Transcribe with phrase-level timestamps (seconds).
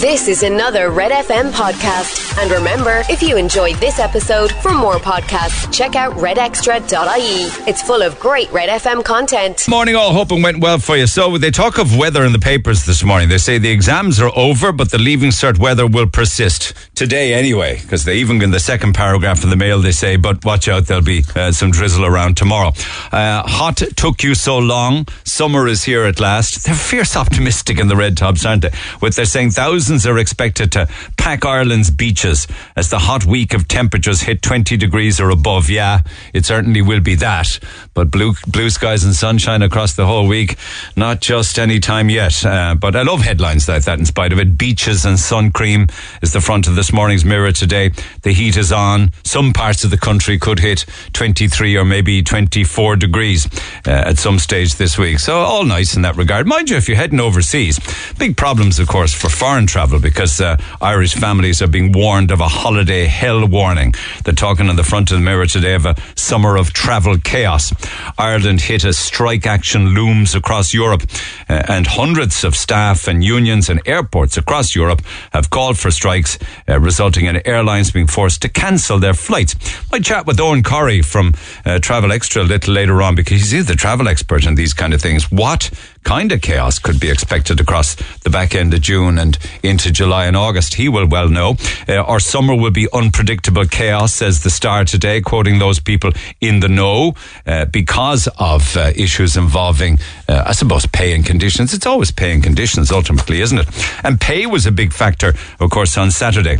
[0.00, 2.25] This is another Red FM podcast.
[2.38, 7.66] And remember, if you enjoyed this episode, for more podcasts, check out redextra.ie.
[7.66, 9.66] It's full of great Red FM content.
[9.68, 10.12] Morning, all.
[10.12, 11.06] Hope Hoping went well for you.
[11.06, 13.28] So they talk of weather in the papers this morning.
[13.28, 17.80] They say the exams are over, but the leaving cert weather will persist today anyway.
[17.80, 20.86] Because they even in the second paragraph of the mail they say, but watch out,
[20.86, 22.72] there'll be uh, some drizzle around tomorrow.
[23.12, 25.06] Uh, hot took you so long.
[25.24, 26.64] Summer is here at last.
[26.66, 28.72] They're fierce optimistic in the red tops, aren't they?
[29.00, 33.68] With they're saying thousands are expected to pack Ireland's beaches as the hot week of
[33.68, 35.70] temperatures hit 20 degrees or above.
[35.70, 37.58] Yeah, it certainly will be that.
[37.94, 40.56] But blue blue skies and sunshine across the whole week,
[40.96, 42.44] not just any time yet.
[42.44, 44.58] Uh, but I love headlines like that in spite of it.
[44.58, 45.86] Beaches and sun cream
[46.22, 47.90] is the front of this morning's mirror today.
[48.22, 49.12] The heat is on.
[49.24, 53.46] Some parts of the country could hit 23 or maybe 24 degrees
[53.86, 55.18] uh, at some stage this week.
[55.18, 56.46] So all nice in that regard.
[56.46, 57.78] Mind you, if you're heading overseas,
[58.18, 62.40] big problems, of course, for foreign travel because uh, Irish families are being warned of
[62.40, 63.94] a holiday hell warning.
[64.24, 67.72] They're talking on the front of the mirror today of a summer of travel chaos.
[68.18, 71.02] Ireland hit a strike action looms across Europe,
[71.48, 76.38] uh, and hundreds of staff and unions and airports across Europe have called for strikes,
[76.68, 79.54] uh, resulting in airlines being forced to cancel their flights.
[79.92, 83.66] I chat with Eoghan Corry from uh, Travel Extra a little later on because he's
[83.66, 85.30] the travel expert in these kind of things.
[85.30, 85.70] What
[86.06, 90.26] kind of chaos could be expected across the back end of June and into July
[90.26, 90.74] and August.
[90.74, 91.56] He will well know.
[91.88, 96.60] Uh, our summer will be unpredictable chaos, says the Star today, quoting those people in
[96.60, 99.98] the know uh, because of uh, issues involving,
[100.28, 101.74] uh, I suppose, pay and conditions.
[101.74, 103.66] It's always pay and conditions, ultimately, isn't it?
[104.04, 106.58] And pay was a big factor, of course, on Saturday.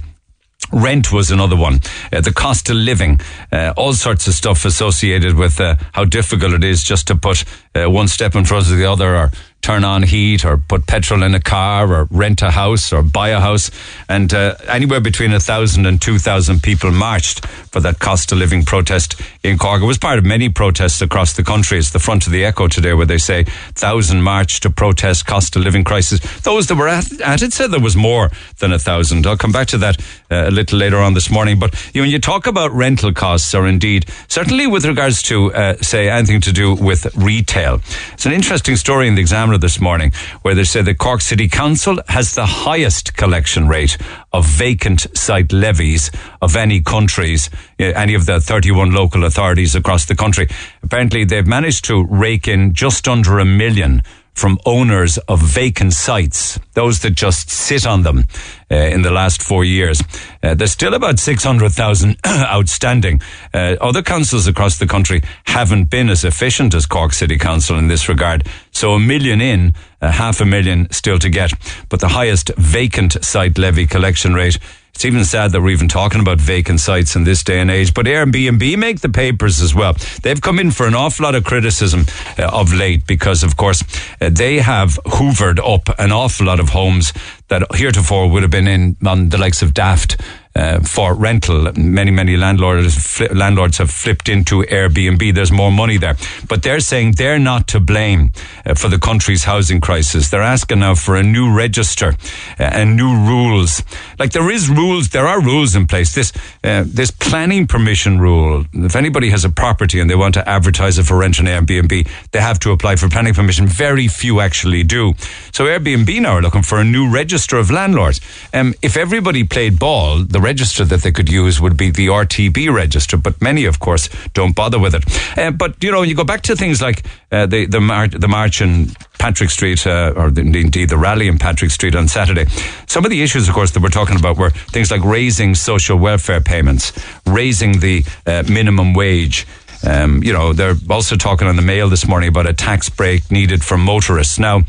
[0.72, 1.80] Rent was another one.
[2.12, 3.20] Uh, the cost of living,
[3.52, 7.44] uh, all sorts of stuff associated with uh, how difficult it is just to put
[7.74, 9.30] uh, one step in front of the other or
[9.66, 13.30] turn on heat or put petrol in a car or rent a house or buy
[13.30, 13.68] a house.
[14.08, 18.38] And uh, anywhere between a thousand and two thousand people marched for that cost of
[18.38, 19.82] living protest in Cork.
[19.82, 21.78] It was part of many protests across the country.
[21.78, 23.42] It's the front of the Echo today where they say
[23.74, 26.20] thousand marched to protest cost of living crisis.
[26.42, 29.26] Those that were at, at it said there was more than a thousand.
[29.26, 30.00] I'll come back to that
[30.30, 31.58] uh, a little later on this morning.
[31.58, 35.52] But you know, when you talk about rental costs, or indeed certainly with regards to
[35.52, 37.80] uh, say anything to do with retail,
[38.12, 40.12] it's an interesting story in the Examiner this morning
[40.42, 43.96] where they say the Cork City Council has the highest collection rate
[44.32, 50.04] of vacant site levies of any countries, eh, any of the 31 local authorities across
[50.04, 50.48] the country.
[50.82, 54.02] Apparently, they've managed to rake in just under a million
[54.36, 58.24] from owners of vacant sites, those that just sit on them
[58.70, 60.02] uh, in the last four years.
[60.42, 63.20] Uh, there's still about 600,000 outstanding.
[63.54, 67.88] Uh, other councils across the country haven't been as efficient as Cork City Council in
[67.88, 68.46] this regard.
[68.72, 71.52] So a million in, half a million still to get.
[71.88, 74.58] But the highest vacant site levy collection rate
[74.96, 77.92] it's even sad that we're even talking about vacant sites in this day and age.
[77.92, 79.94] But Airbnb make the papers as well.
[80.22, 82.06] They've come in for an awful lot of criticism
[82.38, 83.84] uh, of late because, of course,
[84.22, 87.12] uh, they have hoovered up an awful lot of homes
[87.48, 90.18] that heretofore would have been in on the likes of Daft
[90.56, 91.70] uh, for rental.
[91.76, 95.34] Many, many landlords landlords have flipped into Airbnb.
[95.34, 96.16] There's more money there,
[96.48, 98.32] but they're saying they're not to blame
[98.64, 100.30] uh, for the country's housing crisis.
[100.30, 102.16] They're asking now for a new register
[102.58, 103.82] uh, and new rules.
[104.18, 106.14] Like there is rules, there are rules in place.
[106.14, 106.32] This
[106.64, 108.64] uh, this planning permission rule.
[108.72, 112.08] If anybody has a property and they want to advertise it for rent on Airbnb,
[112.32, 113.66] they have to apply for planning permission.
[113.66, 115.14] Very few actually do.
[115.52, 118.20] So Airbnb now are looking for a new register of landlords.
[118.54, 122.72] Um, if everybody played ball, the register that they could use would be the RTB
[122.72, 125.04] register, but many, of course, don't bother with it.
[125.36, 126.98] Uh, but you know, you go back to things like
[127.32, 131.26] uh, the the, mar- the march in Patrick Street, uh, or the, indeed the rally
[131.26, 132.46] in Patrick Street on Saturday.
[132.86, 135.98] Some of the issues, of course, that we're talking about were things like raising social
[135.98, 136.92] welfare payments,
[137.26, 139.46] raising the uh, minimum wage.
[139.86, 143.30] Um, you know, they're also talking on the mail this morning about a tax break
[143.30, 144.38] needed for motorists.
[144.38, 144.62] Now,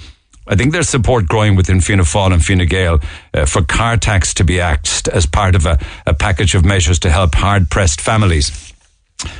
[0.47, 2.99] I think there's support growing within Fianna Fáil and Fine Gael
[3.33, 6.99] uh, for car tax to be axed as part of a, a package of measures
[6.99, 8.73] to help hard pressed families.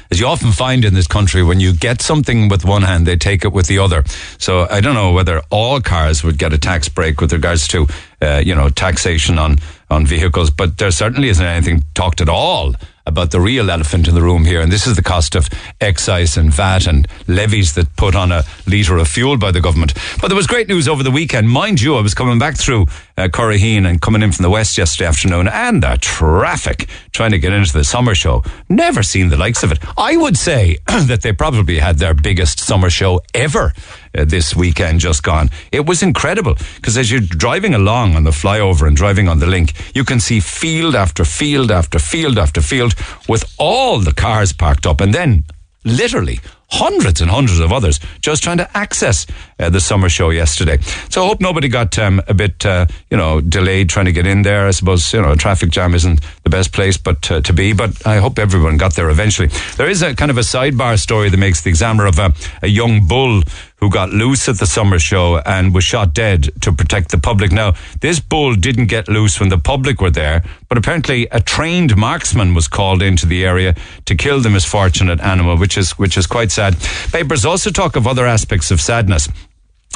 [0.09, 3.15] As you often find in this country, when you get something with one hand, they
[3.15, 4.03] take it with the other.
[4.39, 7.87] So I don't know whether all cars would get a tax break with regards to,
[8.21, 9.57] uh, you know, taxation on
[9.89, 12.75] on vehicles, but there certainly isn't anything talked at all
[13.07, 15.49] about the real elephant in the room here, and this is the cost of
[15.79, 19.93] excise and VAT and levies that put on a litre of fuel by the government.
[20.19, 21.49] But there was great news over the weekend.
[21.49, 22.83] Mind you, I was coming back through
[23.17, 27.39] uh, Curraheen and coming in from the west yesterday afternoon, and the traffic trying to
[27.39, 28.43] get into the summer show.
[28.67, 29.79] Never seen the likes of it.
[29.97, 33.73] I would say that they probably had their biggest summer show ever
[34.17, 35.49] uh, this weekend just gone.
[35.71, 39.47] It was incredible because as you're driving along on the flyover and driving on the
[39.47, 42.93] link, you can see field after field after field after field
[43.27, 45.43] with all the cars parked up and then
[45.83, 46.39] literally
[46.69, 49.25] hundreds and hundreds of others just trying to access
[49.59, 50.77] uh, the summer show yesterday.
[51.09, 54.27] So I hope nobody got um, a bit, uh, you know, delayed trying to get
[54.27, 54.67] in there.
[54.67, 57.73] I suppose, you know, a traffic jam isn't the best place but uh, to be,
[57.73, 59.49] but I hope everyone got there eventually.
[59.77, 62.67] There is a kind of a sidebar story that makes the examiner of a, a
[62.67, 63.43] young bull
[63.77, 67.51] who got loose at the summer show and was shot dead to protect the public.
[67.51, 71.95] Now, this bull didn't get loose when the public were there, but apparently a trained
[71.95, 73.75] marksman was called into the area
[74.05, 76.75] to kill the misfortunate animal, which is which is quite sad.
[77.11, 79.29] Papers also talk of other aspects of sadness.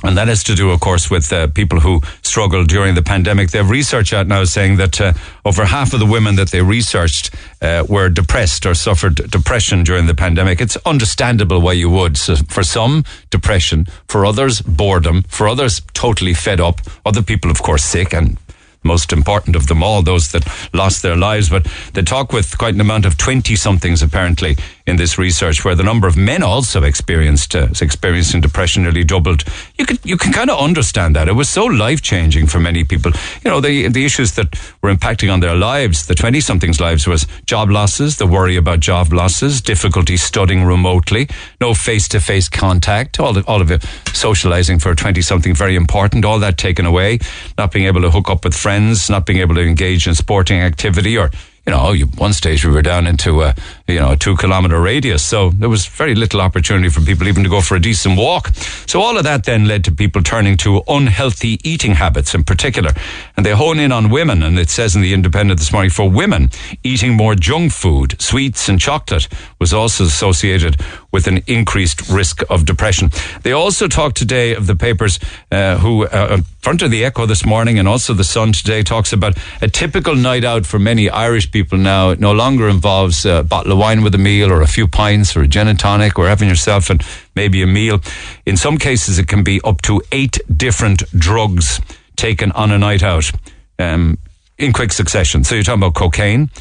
[0.04, 3.52] And that has to do, of course, with uh, people who struggled during the pandemic.
[3.52, 5.14] They have research out now saying that uh,
[5.46, 7.30] over half of the women that they researched
[7.62, 10.60] uh, were depressed or suffered depression during the pandemic.
[10.60, 12.18] It's understandable why you would.
[12.18, 13.86] So for some, depression.
[14.08, 15.22] For others, boredom.
[15.28, 16.82] For others, totally fed up.
[17.06, 18.38] Other people, of course, sick and
[18.84, 21.50] most important of them all, those that lost their lives.
[21.50, 25.76] But they talk with quite an amount of 20 somethings apparently in this research where
[25.76, 29.44] the number of men also experienced uh, experiencing depression nearly doubled.
[29.78, 31.28] You can you can kind of understand that.
[31.28, 33.12] It was so life changing for many people.
[33.44, 37.08] You know, the the issues that were impacting on their lives, the 20 somethings lives
[37.08, 41.28] was job losses, the worry about job losses, difficulty studying remotely,
[41.60, 45.76] no face to face contact, all of, all of it socializing for 20 something very
[45.76, 47.20] important, all that taken away,
[47.58, 50.60] not being able to hook up with friends, not being able to engage in sporting
[50.60, 51.30] activity or
[51.66, 53.54] you know, one stage we were down into a,
[53.94, 55.24] you know, a two kilometer radius.
[55.24, 58.50] So there was very little opportunity for people even to go for a decent walk.
[58.88, 62.92] So all of that then led to people turning to unhealthy eating habits in particular.
[63.38, 64.44] And they hone in on women.
[64.44, 66.50] And it says in the Independent this morning for women,
[66.84, 69.28] eating more junk food, sweets and chocolate
[69.60, 70.78] was also associated
[71.12, 73.12] with an increased risk of depression.
[73.44, 75.20] They also talked today of the papers
[75.52, 78.84] uh, who, uh, in front of the Echo this morning and also the Sun today
[78.84, 82.14] talks about a typical night out for many Irish people now.
[82.14, 85.42] No longer involves a bottle of wine with a meal or a few pints or
[85.42, 87.04] a gin and tonic or having yourself and
[87.36, 88.00] maybe a meal.
[88.46, 91.82] In some cases, it can be up to eight different drugs
[92.16, 93.32] taken on a night out
[93.80, 94.20] um,
[94.58, 95.44] in quick succession.
[95.44, 96.52] So you're talking about cocaine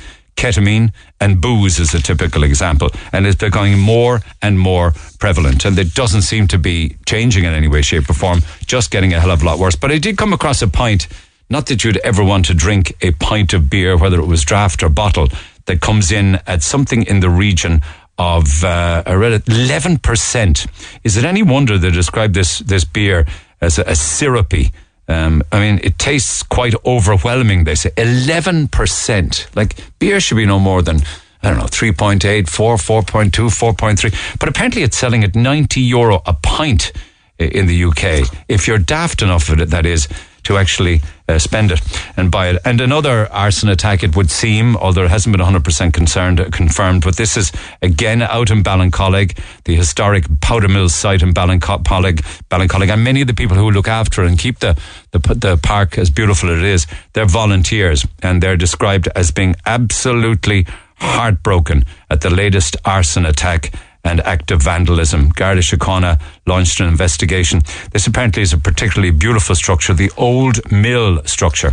[0.40, 0.90] ketamine
[1.20, 2.88] and booze is a typical example.
[3.12, 5.66] And it's becoming more and more prevalent.
[5.66, 9.12] And it doesn't seem to be changing in any way, shape, or form, just getting
[9.12, 9.76] a hell of a lot worse.
[9.76, 11.08] But I did come across a pint,
[11.50, 14.82] not that you'd ever want to drink a pint of beer, whether it was draft
[14.82, 15.28] or bottle,
[15.70, 17.80] that comes in at something in the region
[18.18, 20.66] of uh, eleven percent.
[21.04, 23.24] Is it any wonder they describe this this beer
[23.60, 24.72] as a, a syrupy?
[25.06, 27.64] Um, I mean, it tastes quite overwhelming.
[27.64, 29.46] They say eleven percent.
[29.54, 31.02] Like beer should be no more than
[31.42, 34.38] I don't know, 3.8, 4, 4.2, 4.3.
[34.38, 36.92] But apparently it's selling at 90 euro a pint
[37.38, 38.28] in the UK.
[38.46, 40.06] If you're daft enough it, that is,
[40.44, 41.80] to actually uh, spend it
[42.16, 42.58] and buy it.
[42.64, 47.16] And another arson attack, it would seem, although it hasn't been 100% concerned, confirmed, but
[47.16, 47.52] this is
[47.82, 52.20] again out in Ballincollig, the historic powder mill site in Ballincollig,
[52.50, 52.92] Ballincollig.
[52.92, 54.78] And many of the people who look after and keep the,
[55.12, 59.54] the, the park as beautiful as it is, they're volunteers and they're described as being
[59.66, 60.66] absolutely
[60.96, 63.72] heartbroken at the latest arson attack
[64.04, 65.28] and active vandalism.
[65.30, 67.60] Garda Síochána launched an investigation.
[67.92, 71.72] This apparently is a particularly beautiful structure, the old mill structure,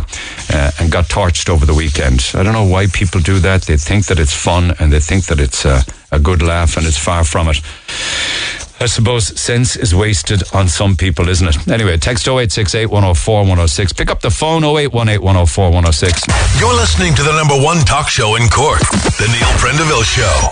[0.52, 2.30] uh, and got torched over the weekend.
[2.34, 3.62] I don't know why people do that.
[3.62, 6.86] They think that it's fun and they think that it's uh, a good laugh, and
[6.86, 7.60] it's far from it.
[8.80, 11.68] I suppose sense is wasted on some people, isn't it?
[11.68, 13.92] Anyway, text 0868 104 106.
[13.92, 16.60] Pick up the phone 0818 104 106.
[16.60, 18.78] You're listening to the number one talk show in Cork,
[19.18, 20.48] The Neil Prendeville Show.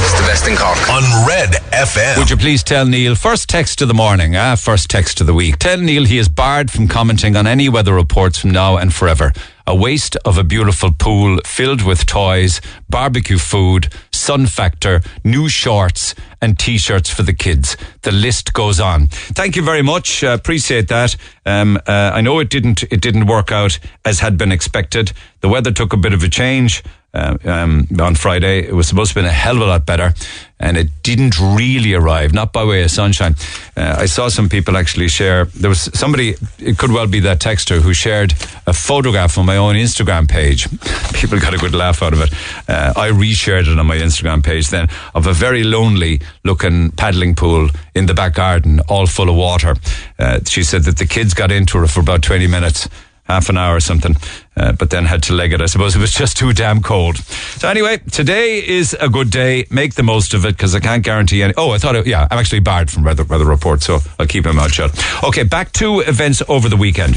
[0.00, 0.78] It's the best in Cork.
[0.88, 2.18] On Red FM.
[2.18, 5.34] Would you please tell Neil, first text of the morning, ah, first text of the
[5.34, 5.58] week.
[5.58, 9.32] Tell Neil he is barred from commenting on any weather reports from now and forever
[9.68, 12.58] a waste of a beautiful pool filled with toys,
[12.88, 17.76] barbecue food, sun factor, new shorts, and t-shirts for the kids.
[18.00, 19.08] The list goes on.
[19.08, 20.24] Thank you very much.
[20.24, 21.16] Uh, appreciate that.
[21.44, 25.12] Um, uh, I know it didn't it didn't work out as had been expected.
[25.40, 26.82] The weather took a bit of a change.
[27.14, 28.66] Uh, um, on Friday.
[28.66, 30.14] It was supposed to have been a hell of a lot better,
[30.60, 33.34] and it didn't really arrive, not by way of sunshine.
[33.76, 37.40] Uh, I saw some people actually share, there was somebody, it could well be that
[37.40, 38.34] texter, who shared
[38.66, 40.68] a photograph on my own Instagram page.
[41.14, 42.32] People got a good laugh out of it.
[42.68, 47.34] Uh, I reshared it on my Instagram page then of a very lonely looking paddling
[47.34, 49.76] pool in the back garden, all full of water.
[50.18, 52.88] Uh, she said that the kids got into it for about 20 minutes
[53.28, 54.16] half an hour or something,
[54.58, 55.60] uh, but then had to leg it.
[55.60, 57.18] I suppose it was just too damn cold.
[57.18, 59.66] So anyway, today is a good day.
[59.70, 61.54] Make the most of it because I can't guarantee any.
[61.56, 64.44] Oh, I thought, it, yeah, I'm actually barred from weather, weather report, so I'll keep
[64.44, 64.92] my mouth shut.
[65.22, 67.16] Okay, back to events over the weekend.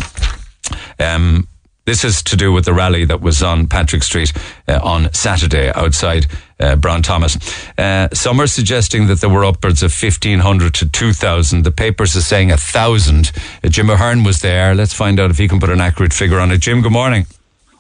[1.00, 1.48] Um,
[1.86, 4.32] this is to do with the rally that was on Patrick Street
[4.68, 6.28] uh, on Saturday outside
[6.62, 7.38] uh, Brown Thomas.
[7.78, 11.64] Uh, some are suggesting that there were upwards of 1,500 to 2,000.
[11.64, 13.32] The papers are saying 1,000.
[13.64, 14.76] Uh, Jim O'Hearn was there.
[14.76, 16.60] Let's find out if he can put an accurate figure on it.
[16.60, 17.26] Jim, good morning.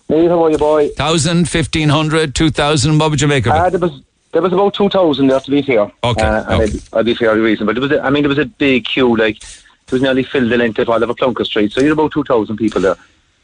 [0.09, 0.87] Neil, how are you, boy?
[0.87, 2.99] 1,000, 1,500, 2,000.
[2.99, 3.57] What would you make of it?
[3.57, 5.91] Uh, there was there was about two thousand there to be fair.
[6.03, 6.63] Okay, uh, okay.
[6.63, 7.73] I'd, I'd be fairly reasonable.
[7.73, 9.15] But it was, a, I mean, there was a big queue.
[9.15, 11.71] Like it was nearly filled the length of Oliver Plunkett Street.
[11.71, 12.95] So you had about two thousand people there,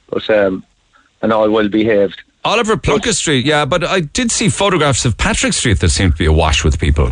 [0.10, 0.66] but um,
[1.22, 2.22] and all well behaved.
[2.46, 6.18] Oliver Plunkett Street, yeah, but I did see photographs of Patrick Street that seemed to
[6.18, 7.12] be awash with people.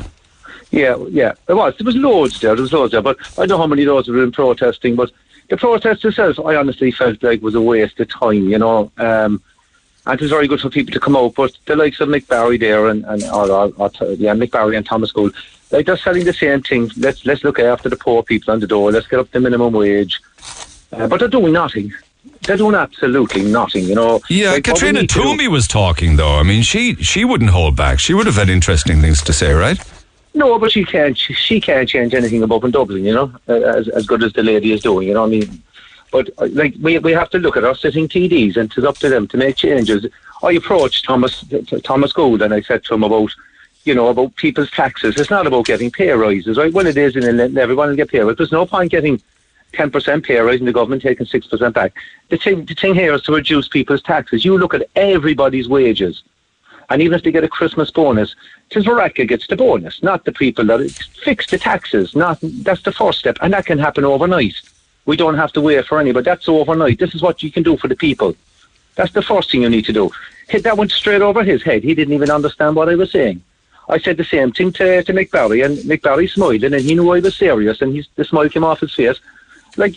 [0.71, 1.75] Yeah, yeah, there was.
[1.77, 2.55] There was loads there.
[2.55, 3.01] There was loads there.
[3.01, 4.95] But I don't know how many of those were in protesting.
[4.95, 5.11] But
[5.49, 8.49] the protest itself, I honestly felt like was a waste of time.
[8.49, 8.91] You know.
[8.97, 9.41] Um,
[10.05, 12.27] and it was very good for people to come out, but the likes of Mick
[12.27, 15.33] Barry there and, and or, or, or, yeah, Mick Barry and Thomas Gould,
[15.69, 16.91] they're just selling the same thing.
[16.97, 18.91] Let's let's look after the poor people on the door.
[18.91, 20.21] Let's get up the minimum wage.
[20.91, 21.91] Uh, but they're doing nothing.
[22.45, 23.85] They're doing absolutely nothing.
[23.85, 24.21] You know.
[24.29, 26.35] Yeah, Like, Katrina need to was talking though.
[26.35, 27.99] I mean, she she wouldn't hold back.
[27.99, 29.79] She would have had interesting things to say, right?
[30.33, 31.17] No, but she can't.
[31.17, 33.03] She, she can't change anything above in Dublin.
[33.03, 35.07] You know, as as good as the lady is doing.
[35.07, 35.61] You know, I mean.
[36.11, 38.97] But uh, like we we have to look at our sitting TDs, and it's up
[38.99, 40.05] to them to make changes.
[40.43, 41.43] I approached Thomas
[41.83, 43.31] Thomas Gould, and I said to him about.
[43.83, 45.15] You know about people's taxes.
[45.19, 46.73] It's not about getting pay rises, right?
[46.73, 48.37] Well, it is, and everyone will get pay rises.
[48.37, 49.21] There's no point getting
[49.75, 51.93] ten percent pay rise and the government taking six percent back.
[52.29, 54.45] The thing, the thing here is to reduce people's taxes.
[54.45, 56.23] You look at everybody's wages.
[56.89, 58.35] And even if they get a Christmas bonus,
[58.69, 60.91] tis Varadkar gets the bonus, not the people that
[61.23, 62.15] fix the taxes.
[62.15, 64.55] Not that's the first step, and that can happen overnight.
[65.05, 66.23] We don't have to wait for anybody.
[66.23, 66.99] that's overnight.
[66.99, 68.35] This is what you can do for the people.
[68.95, 70.11] That's the first thing you need to do.
[70.47, 71.83] Hit that went straight over his head.
[71.83, 73.41] He didn't even understand what I was saying.
[73.87, 76.95] I said the same thing to, to Mick Barry, and Mick Barry smiled, and he
[76.95, 79.19] knew I was serious, and he's, the smile came off his face.
[79.77, 79.95] Like,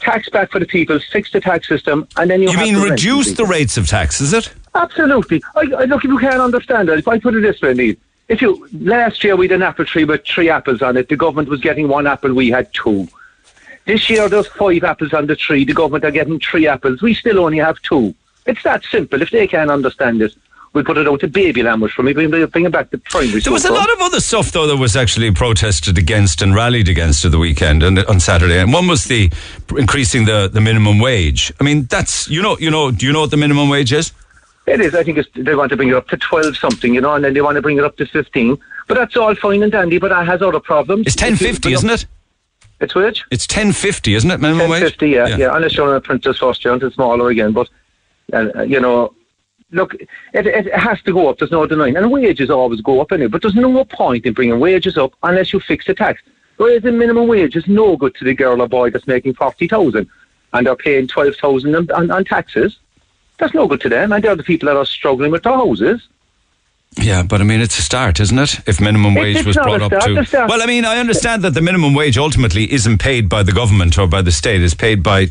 [0.00, 2.90] tax back for the people, fix the tax system, and then you, You mean rent
[2.90, 4.20] reduce the rates of tax?
[4.20, 4.52] Is it?
[4.74, 5.42] Absolutely.
[5.56, 6.98] I, I look if you can't understand that.
[6.98, 7.94] If I put it this way, Neil,
[8.28, 11.16] if you last year we had an apple tree with three apples on it, the
[11.16, 13.08] government was getting one apple, we had two.
[13.86, 17.14] This year there's five apples on the tree, the government are getting three apples, we
[17.14, 18.14] still only have two.
[18.46, 19.20] It's that simple.
[19.22, 20.34] If they can't understand it,
[20.78, 23.40] we'll put it out to baby language for me, bring, bring it back to primary
[23.40, 23.76] There was a school.
[23.78, 27.38] lot of other stuff though that was actually protested against and rallied against at the
[27.38, 28.60] weekend and on Saturday.
[28.60, 29.30] And one was the
[29.76, 31.52] increasing the, the minimum wage.
[31.60, 34.12] I mean, that's you know you know do you know what the minimum wage is?
[34.66, 34.94] It is.
[34.94, 37.24] I think it's, they want to bring it up to 12 something, you know, and
[37.24, 38.58] then they want to bring it up to 15.
[38.86, 41.06] But that's all fine and dandy, but that has other problems.
[41.06, 42.06] It's ten fifty, isn't it?
[42.80, 43.24] It's which?
[43.30, 44.40] It's ten fifty, isn't it?
[44.40, 44.82] Minimum wage.
[44.82, 47.52] 1050, yeah, yeah, Unless you're on a Princess First Year, it's smaller again.
[47.52, 47.68] But,
[48.32, 49.14] uh, you know,
[49.70, 51.38] look, it, it has to go up.
[51.38, 51.96] There's no denying.
[51.96, 53.28] And wages always go up anyway.
[53.28, 56.22] But there's no point in bringing wages up unless you fix the tax.
[56.56, 60.08] Whereas the minimum wage is no good to the girl or boy that's making 40000
[60.52, 62.78] and they're paying 12000 on, on, on taxes.
[63.38, 64.12] That's no good to them.
[64.12, 66.08] And they're the people that are struggling with their houses.
[66.96, 68.66] Yeah, but I mean, it's a start, isn't it?
[68.66, 70.26] If minimum wage it's was brought up to.
[70.48, 73.98] Well, I mean, I understand that the minimum wage ultimately isn't paid by the government
[73.98, 75.30] or by the state; it's paid by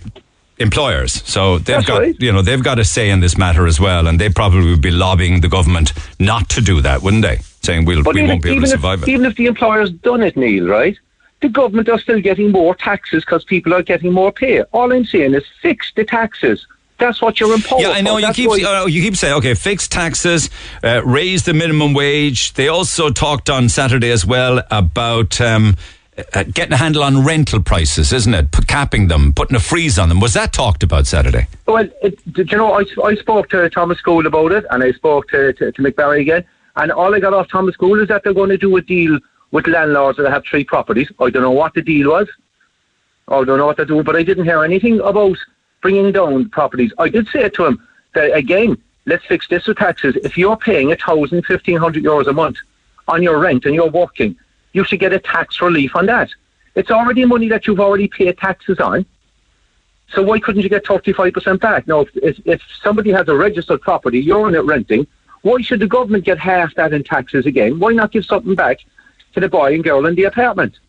[0.60, 1.14] employers.
[1.26, 2.16] So they've That's got, right.
[2.20, 4.82] you know, they've got a say in this matter as well, and they probably would
[4.82, 7.40] be lobbying the government not to do that, wouldn't they?
[7.62, 9.10] Saying we'll, But we even, won't be able to if, survive it.
[9.10, 10.98] even if the employer's done it, Neil, right?
[11.42, 14.62] The government are still getting more taxes because people are getting more pay.
[14.64, 16.66] All I'm saying is fix the taxes.
[16.98, 18.18] That's what you're empowered Yeah, I know.
[18.18, 20.50] You keep uh, you keep saying okay, fix taxes,
[20.84, 22.54] uh, raise the minimum wage.
[22.54, 25.76] They also talked on Saturday as well about um,
[26.34, 28.52] uh, getting a handle on rental prices, isn't it?
[28.52, 30.20] P- capping them, putting a freeze on them.
[30.20, 31.48] Was that talked about Saturday?
[31.66, 35.30] Well, it, you know, I, I spoke to Thomas Gould about it, and I spoke
[35.30, 36.46] to, to, to Mick Barry again,
[36.76, 39.20] and all I got off Thomas Gould is that they're going to do a deal
[39.52, 41.12] with landlords that have three properties.
[41.20, 42.28] I don't know what the deal was.
[43.28, 45.38] I don't know what they're doing, but I didn't hear anything about
[45.82, 46.92] bringing down properties.
[46.98, 50.16] I did say to him that, again, let's fix this with taxes.
[50.24, 52.58] If you're paying a thousand, fifteen hundred euros a month
[53.08, 54.38] on your rent and you're working,
[54.74, 56.30] you should get a tax relief on that.
[56.76, 59.06] It's already money that you've already paid taxes on.
[60.14, 61.88] So why couldn't you get 35% back?
[61.88, 65.08] Now, if, if, if somebody has a registered property, you're on it renting,
[65.42, 67.80] Why should the government get half that in taxes again?
[67.80, 68.80] Why not give something back
[69.34, 70.80] to the boy and girl in the apartment?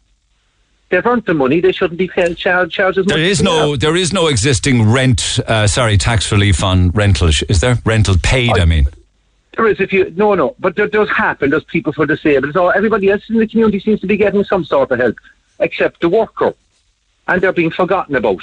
[0.91, 1.61] They've earned the money.
[1.61, 3.05] They shouldn't be paid charge, charges.
[3.07, 5.39] There is no, there is no existing rent.
[5.47, 7.29] Uh, sorry, tax relief on rental.
[7.29, 8.59] Is there rental paid?
[8.59, 8.87] I, I mean,
[9.59, 9.81] there is.
[9.81, 11.51] If you no, no, but there does happen.
[11.51, 12.55] There's people for disabled.
[12.55, 15.17] So everybody else in the community seems to be getting some sort of help,
[15.59, 16.55] except the worker,
[17.27, 18.41] and they're being forgotten about.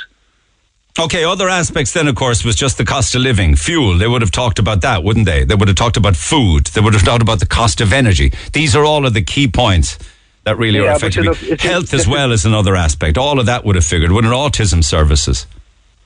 [0.97, 3.97] Okay, other aspects then, of course, was just the cost of living, fuel.
[3.97, 5.43] They would have talked about that, wouldn't they?
[5.43, 6.67] They would have talked about food.
[6.67, 8.31] They would have talked about the cost of energy.
[8.53, 9.97] These are all of the key points
[10.43, 11.57] that really yeah, are affecting me.
[11.59, 13.17] Health as well is another aspect.
[13.17, 14.11] All of that would have figured.
[14.11, 15.47] Wouldn't autism services?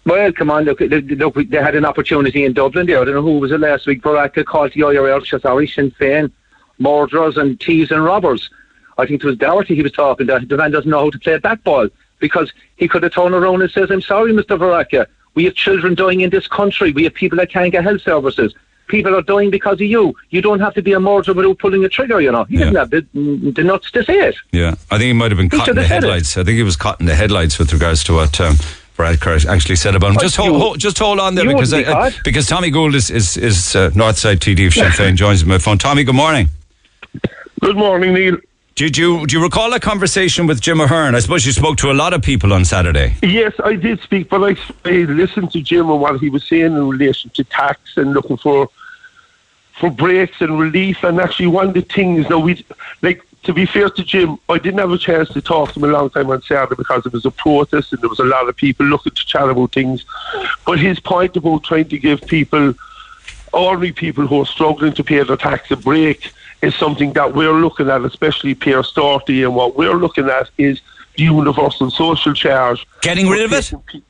[0.10, 3.00] Well, come on, look, look, they had an opportunity in Dublin there.
[3.00, 4.02] I don't know who was it last week.
[4.02, 6.32] Varadkar called the IRL, sorry, Sinn Féin,
[6.80, 8.50] murderers and thieves and robbers.
[8.98, 10.40] I think it was Doherty he was talking to.
[10.40, 13.62] The man doesn't know how to play that ball because he could have turned around
[13.62, 14.58] and says, I'm sorry, Mr.
[14.58, 15.06] Varadkar.
[15.36, 16.92] We have children dying in this country.
[16.92, 18.56] We have people that can't get health services
[18.90, 20.14] people are dying because of you.
[20.32, 22.44] You don't have to be a murderer without pulling a trigger, you know.
[22.46, 22.66] He yeah.
[22.66, 24.36] didn't have the, the, nuts to say it.
[24.52, 26.36] Yeah, I think he might have been caught in the headlights.
[26.38, 28.42] I think he was caught in the headlights with regards to what.
[28.42, 28.56] Um,
[29.00, 30.18] Varadkar actually said about him.
[30.20, 33.38] Just hold, hold, just hold on there because be I, because Tommy Gould is is,
[33.38, 35.78] is uh, Northside TD of Sinn Féin joins me on my phone.
[35.78, 36.50] Tommy, good morning.
[37.62, 38.38] Good morning, Neil.
[38.76, 41.16] Did you do you recall a conversation with Jim Ahern?
[41.16, 43.16] I suppose you spoke to a lot of people on Saturday.
[43.24, 46.74] Yes, I did speak, but I, I listened to Jim and what he was saying
[46.74, 48.70] in relation to tax and looking for
[49.80, 51.04] for breaks and relief.
[51.04, 52.66] And actually, one of the things now we
[53.02, 55.90] like to be fair to Jim, I didn't have a chance to talk to him
[55.90, 58.50] a long time on Saturday because it was a protest and there was a lot
[58.50, 60.06] of people looking to chat about things.
[60.66, 62.74] But his point about trying to give people,
[63.54, 66.32] ordinary people who are struggling to pay their tax a break,
[66.62, 69.44] is something that we're looking at, especially Pearse Doherty.
[69.44, 70.82] And what we're looking at is
[71.16, 72.86] the universal social charge.
[73.02, 74.02] Getting rid of it?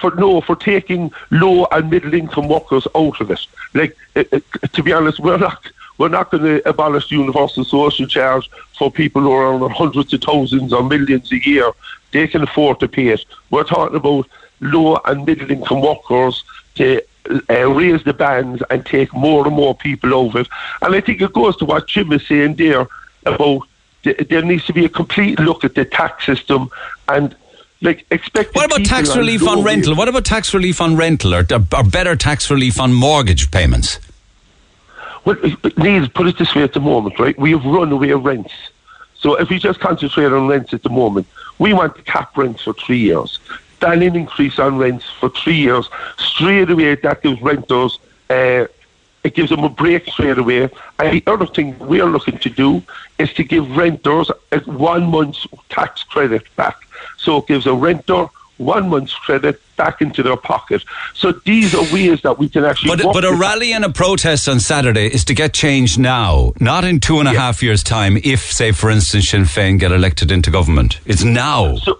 [0.00, 3.46] for no for taking low and middle income workers out of it.
[3.72, 4.40] Like uh, uh,
[4.72, 5.64] to be honest, we're not
[5.98, 10.12] we're not going to abolish the universal social charge for people who are on hundreds
[10.12, 11.70] of thousands or millions a year.
[12.12, 13.24] They can afford to pay it.
[13.50, 14.28] We're talking about
[14.60, 16.44] low and middle income workers
[16.76, 17.02] to
[17.50, 20.48] uh, raise the bands and take more and more people over it.
[20.80, 22.86] And I think it goes to what Jim is saying there
[23.24, 23.62] about
[24.02, 26.70] there needs to be a complete look at the tax system
[27.08, 27.36] and
[27.80, 28.54] like expect.
[28.54, 29.94] What about tax relief on rental?
[29.94, 34.00] What about tax relief on rental, or, or better tax relief on mortgage payments?
[35.24, 35.36] Well,
[35.76, 37.38] Neil, put it this way at the moment, right?
[37.38, 38.52] We have runaway rents.
[39.14, 42.62] So if we just concentrate on rents at the moment, we want to cap rents
[42.62, 43.38] for three years.
[43.80, 45.88] Then an increase on rents for three years.
[46.18, 48.00] Straight away, that gives renters,
[48.30, 48.66] uh,
[49.22, 50.68] it gives them a break straight away.
[50.98, 52.82] And the other thing we are looking to do
[53.18, 56.76] is to give renters a one month's tax credit back.
[57.16, 58.26] So it gives a renter
[58.58, 60.84] one month's credit back into their pocket.
[61.14, 62.96] So these are ways that we can actually.
[62.96, 66.84] But, but a rally and a protest on Saturday is to get change now, not
[66.84, 67.40] in two and a yeah.
[67.40, 68.16] half years' time.
[68.22, 71.76] If, say, for instance, Sinn Féin get elected into government, it's now.
[71.76, 71.98] So,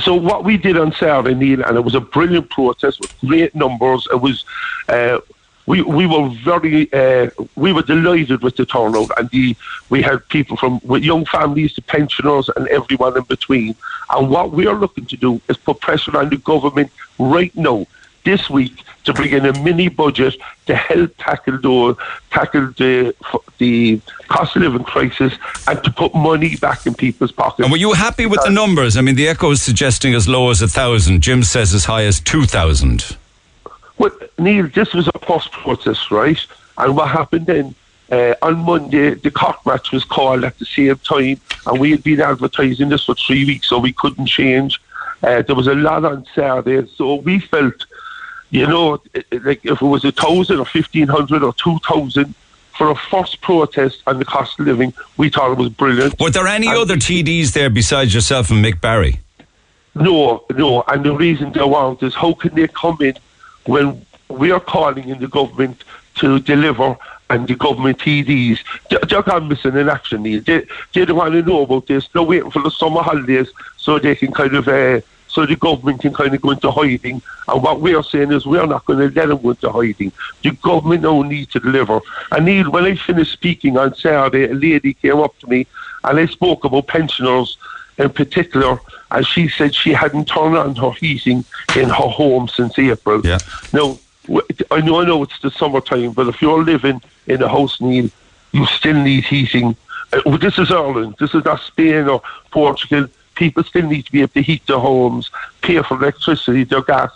[0.00, 3.54] so what we did on Saturday, Neil, and it was a brilliant protest with great
[3.54, 4.06] numbers.
[4.12, 4.44] It was.
[4.88, 5.20] Uh,
[5.70, 9.56] we we were very uh, we were delighted with the turnout, and the
[9.88, 13.76] we had people from with young families to pensioners and everyone in between.
[14.12, 17.86] And what we are looking to do is put pressure on the government right now,
[18.24, 20.34] this week, to bring in a mini budget
[20.66, 21.96] to help tackle the
[22.30, 23.14] tackle the
[23.58, 25.32] the cost of living crisis
[25.68, 27.64] and to put money back in people's pockets.
[27.64, 28.96] And were you happy with the numbers?
[28.96, 31.20] I mean, the Echo is suggesting as low as a thousand.
[31.20, 33.16] Jim says as high as two thousand.
[34.00, 36.40] Well, Neil, this was a post protest, right?
[36.78, 37.74] And what happened then?
[38.10, 42.02] Uh, on Monday, the Cork match was called at the same time, and we had
[42.02, 44.80] been advertising this for three weeks, so we couldn't change.
[45.22, 47.84] Uh, there was a lot on Saturday, so we felt,
[48.48, 49.02] you know,
[49.44, 52.34] like if it was a thousand or fifteen hundred or two thousand
[52.78, 56.18] for a first protest on the cost of living, we thought it was brilliant.
[56.18, 59.20] Were there any and other TDs there besides yourself and Mick Barry?
[59.94, 63.14] No, no, and the reason they weren't is how can they come in
[63.66, 65.84] when we are calling in the government
[66.16, 66.96] to deliver
[67.30, 68.58] and the government TDs,
[69.08, 70.22] they're gone missing in action.
[70.22, 72.08] They, they don't want to know about this.
[72.08, 76.00] They're waiting for the summer holidays so they can kind of, uh, so the government
[76.00, 77.22] can kind of go into hiding.
[77.46, 80.12] And what we're saying is we're not going to let them go into hiding.
[80.42, 82.00] The government now need to deliver.
[82.32, 85.66] And Neil, when I finished speaking on Saturday, a lady came up to me
[86.02, 87.58] and I spoke about pensioners
[88.00, 88.78] in particular
[89.10, 91.44] as she said she hadn't turned on her heating
[91.76, 93.24] in her home since April.
[93.24, 93.38] Yeah.
[93.72, 93.98] Now,
[94.70, 98.08] I know, I know it's the summertime, but if you're living in a house, Neil,
[98.52, 99.76] you still need heating.
[100.12, 101.16] Uh, this is Ireland.
[101.18, 103.08] This is not Spain or Portugal.
[103.34, 105.30] People still need to be able to heat their homes,
[105.62, 107.10] pay for electricity, their gas,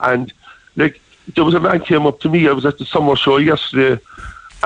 [0.00, 0.32] and
[0.76, 1.00] like
[1.34, 2.48] there was a man came up to me.
[2.48, 4.00] I was at the summer show yesterday,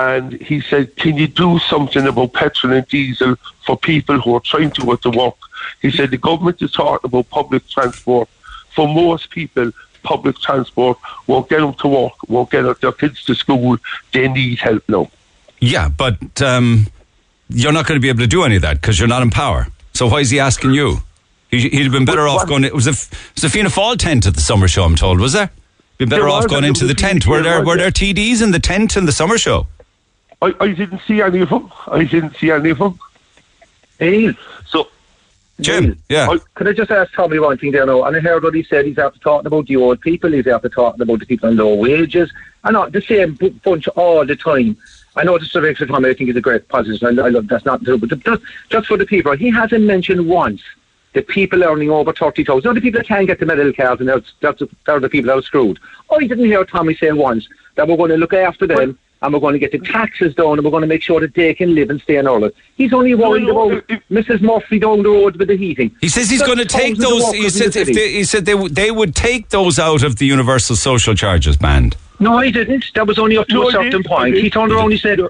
[0.01, 3.37] and he said, "Can you do something about petrol and diesel
[3.67, 5.37] for people who are trying to go to work?"
[5.83, 8.29] He said the government is talking about public transport.
[8.75, 13.35] For most people, public transport won't get them to work, won't get their kids to
[13.35, 13.77] school.
[14.13, 15.11] They need help now.
[15.61, 16.87] Yeah, but um,
[17.51, 19.31] you're not going to be able to do any of that because you're not in
[19.31, 19.67] power.
[19.93, 20.99] So why is he asking you?
[21.51, 22.65] He, would have been better off going.
[22.65, 24.85] It was a, it was a Fianna Fáil tent at the summer show.
[24.85, 25.51] I'm told, was there?
[25.99, 27.27] Been better There off going into the tent.
[27.27, 29.67] Were there were there TDs in the tent in the summer show?
[30.43, 31.71] I, I didn't see any of them.
[31.87, 32.99] I didn't see any of them.
[34.01, 34.33] Neil,
[34.67, 34.89] So
[35.61, 36.29] Jim, Neil, yeah.
[36.31, 38.05] I- Could I just ask Tommy one thing there now?
[38.05, 38.87] And I heard what he said.
[38.87, 40.33] He's after talking about the old people.
[40.33, 42.33] He's after talking about the people on low wages.
[42.65, 44.77] And not the same bu- bunch all the time.
[45.17, 47.03] I know the Director Tommy, I think, is a great positive.
[47.03, 47.99] I, I love that's not true.
[47.99, 50.63] But the, just, just for the people, he hasn't mentioned once
[51.13, 52.63] the people earning over 30,000.
[52.65, 55.29] No, the people that can't get the medical cards, and that's, that's, they're the people
[55.29, 55.79] that are screwed.
[56.11, 58.99] I didn't hear Tommy say once that we're going to look after them.
[59.23, 61.35] And we're going to get the taxes down, and we're going to make sure that
[61.35, 62.55] they can live and stay in Ireland.
[62.77, 64.41] He's only worried no, about if- Mrs.
[64.41, 65.95] Murphy down the road with the heating.
[66.01, 67.31] He says he's There's going to take those.
[67.33, 70.17] He said the if they, he said they would they would take those out of
[70.17, 71.97] the universal social charges band.
[72.19, 72.87] No, he didn't.
[72.95, 74.07] That was only up to No, a I certain did.
[74.07, 74.37] point.
[74.37, 74.85] He turned around.
[74.85, 75.21] And he said,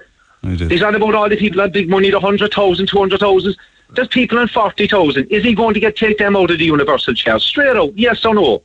[0.43, 0.71] I did.
[0.71, 3.19] "He's on about all the people that have big money, the hundred thousand, two hundred
[3.19, 3.57] thousand.
[3.93, 5.27] There's people on forty thousand.
[5.29, 7.91] Is he going to get take them out of the universal charge straight out?
[7.97, 8.61] Yes or no?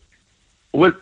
[0.73, 0.93] Well,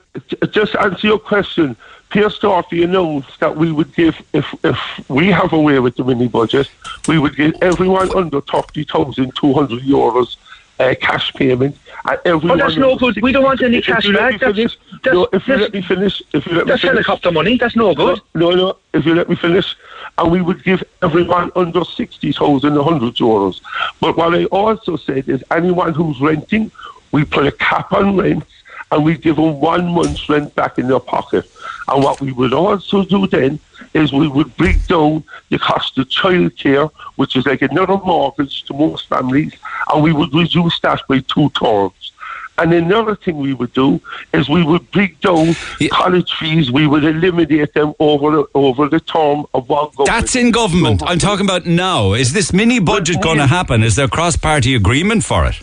[0.50, 1.76] just answer your question,
[2.14, 6.04] Pearse Doherty announced that we would give, if if we have a way with the
[6.04, 6.70] mini budget,
[7.08, 10.36] we would give everyone under 30,200 euros
[10.78, 11.76] uh, cash payment.
[12.08, 13.20] And everyone Oh, that's no good.
[13.20, 14.38] We don't want any If cash you back.
[14.38, 16.94] That's- finish- that's- no, if you let me finish, if you let me That's finish,
[17.06, 17.56] helicopter money.
[17.58, 18.20] That's no good.
[18.34, 19.74] no, no, if you let me finish.
[20.16, 23.60] And we would give everyone under 60,000 100 euros.
[24.00, 26.70] But what I also said is anyone who's renting,
[27.10, 28.44] we put a cap on rent
[28.90, 31.50] and we give them one month's rent back in their pocket.
[31.88, 33.58] And what we would also do then
[33.92, 38.74] is we would break down the cost of childcare, which is like another mortgage to
[38.74, 39.52] most families,
[39.92, 42.12] and we would reduce that by two thirds.
[42.56, 44.00] And another thing we would do
[44.32, 45.88] is we would break down Yeah.
[45.90, 46.70] college fees.
[46.70, 50.06] We would eliminate them over the, over the term of one government.
[50.06, 51.02] That's in government.
[51.04, 52.12] I'm talking about now.
[52.12, 53.82] Is this mini budget going to happen?
[53.82, 55.56] Is there cross party agreement for it?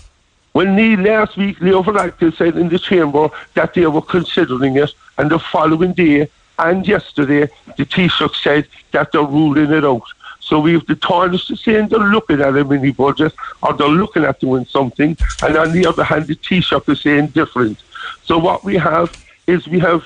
[0.54, 4.94] When Neil last week, Leo Varadkar said in the chamber that they were considering it,
[5.18, 10.04] and the following day and yesterday, the Taoiseach said that they're ruling it out.
[10.42, 13.34] So we have the Taoiseach to saying they're looking at a mini budget
[13.64, 17.28] or they're looking at doing something, and on the other hand, the Taoiseach is saying
[17.28, 17.78] different.
[18.24, 19.16] So what we have
[19.48, 20.04] is we have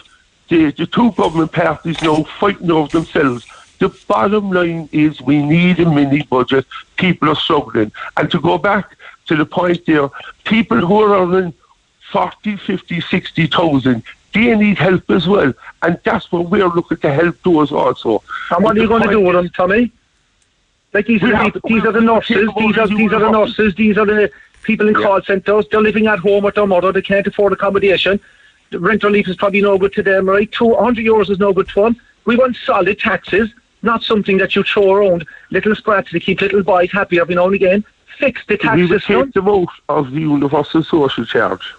[0.49, 3.47] the, the two government parties now fighting over themselves.
[3.79, 6.65] The bottom line is we need a mini budget.
[6.97, 7.91] People are struggling.
[8.15, 8.95] And to go back
[9.27, 10.09] to the point there,
[10.43, 11.53] people who are earning
[12.11, 15.53] 40, 50, 60,000, they need help as well.
[15.81, 18.23] And that's what we're looking to help those also.
[18.51, 19.91] And what are you going to do with them, Tommy?
[20.93, 23.97] Like these are the these are the nurses, these are these are the nurses, these
[23.97, 24.31] are the
[24.63, 25.01] people in Yeah.
[25.05, 25.65] call centres.
[25.69, 26.91] They're living at home with their mother.
[26.93, 28.19] They can't afford accommodation.
[28.71, 30.49] The rent relief is probably no good to them, right?
[30.51, 31.97] Two hundred euros is no good to them.
[32.23, 33.49] We want solid taxes,
[33.81, 37.45] not something that you throw around little sprats to keep little boys happy every now
[37.47, 37.83] and again.
[38.20, 39.26] Fix the tax we would system.
[39.26, 41.74] take them out of the universal social charge.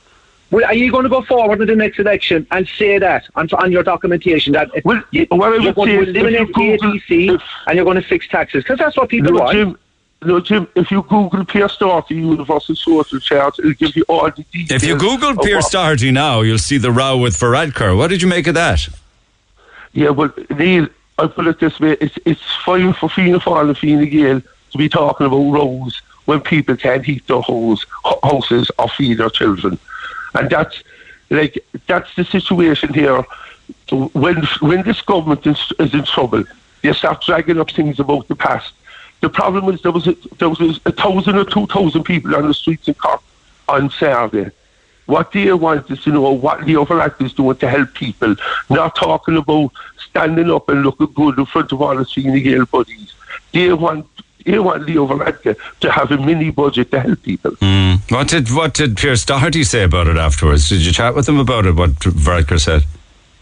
[0.51, 3.49] Well, are you going to go forward in the next election and say that on,
[3.59, 6.09] on your documentation that it- Well, you, what I you're would going say to if
[6.09, 8.63] eliminate you Google- ATC if- and you're going to fix taxes?
[8.63, 9.53] Because that's what people No, want.
[9.57, 9.79] Jim.
[10.25, 10.69] No, Jim.
[10.75, 14.83] If you Google Pearse Doherty Universal Social Charge, it'll give you all the details.
[14.83, 17.97] If you Google of Pearse Doherty now, you'll see the row with Varadkar.
[17.97, 18.89] What did you make of that?
[19.93, 23.79] Yeah, but Neil, I put it this way: it's it's fine for Fianna Fáil and
[23.79, 24.41] Fianna Gael
[24.73, 27.85] to be talking about roads when people can't heat their homes,
[28.23, 29.79] houses or feed their children,
[30.35, 30.83] and that's
[31.31, 33.25] like that's the situation here.
[33.91, 36.45] When when this government is, is in trouble,
[36.83, 38.73] they start dragging up things about the past.
[39.23, 42.47] The problem is there was a, there was a thousand or two thousand people on
[42.47, 43.23] the streets in Cork
[43.69, 44.51] on Saturday.
[45.07, 48.35] What they want is to know what the overact is doing to help people,
[48.69, 52.67] not talking about standing up and looking good in front of all the Fine Gael
[52.67, 53.15] buddies.
[53.53, 54.07] They want
[54.47, 57.53] they want Leo Varadkar to have a mini budget to help people.
[58.09, 60.69] What did what did Pearse Doherty say about it afterwards?
[60.69, 61.75] Did you chat with him about it?
[61.75, 62.85] What Varadkar said?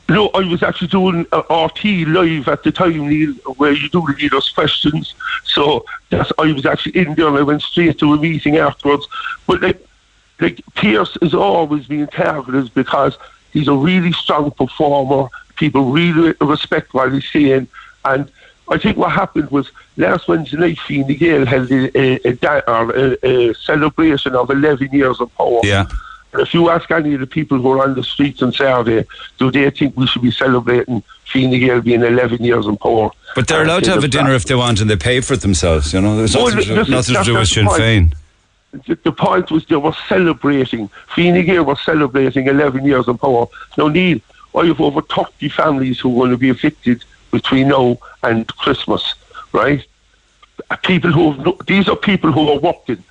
[0.08, 4.04] No, I was actually doing uh, RTÉ live at the time, Neil, where you do
[4.06, 5.14] the leaders' questions.
[5.44, 9.06] So that's I was actually in there and I went straight to a meeting afterwards.
[9.46, 9.86] But like,
[10.40, 13.16] like Pierce is always being targeted because
[13.52, 15.28] he's a really strong performer.
[15.56, 17.68] People really respect what he's saying.
[18.04, 18.30] And
[18.68, 23.54] I think what happened was last Wednesday night, Fine Gael held a, a, a, a,
[23.54, 25.60] celebration of 11 years of power.
[25.62, 25.86] Yeah.
[26.32, 29.06] And if you ask any of the people who are on the streets on Saturday,
[29.38, 33.10] do they think we should be celebrating Fine Gael being 11 years in power?
[33.34, 35.42] But they're allowed to have a dinner if they want and they pay for it
[35.42, 36.16] themselves, you know.
[36.16, 37.66] There's Well, nothing, to, nothing to do with Sinn.
[37.66, 38.14] Féin.
[38.72, 40.88] the, point was they were celebrating.
[41.14, 43.46] Fine Gael were celebrating 11 years in power.
[43.76, 44.20] Now, Neil,
[44.56, 49.02] I have over 30 families who are going to be evicted between now and Christmas,
[49.52, 49.84] right?
[50.82, 53.02] People who these are people who are working.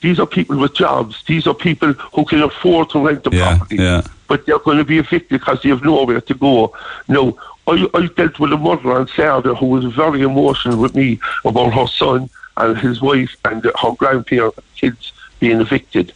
[0.00, 1.22] These are people with jobs.
[1.26, 3.76] These are people who can afford to rent the Yeah, property.
[3.76, 4.02] yeah.
[4.28, 6.72] But they're going to be evicted because they have nowhere to go.
[7.08, 7.34] Now,
[7.66, 11.72] I, I dealt with a mother on Saturday who was very emotional with me about
[11.78, 16.12] her son and his wife and her grandparents, kids being evicted.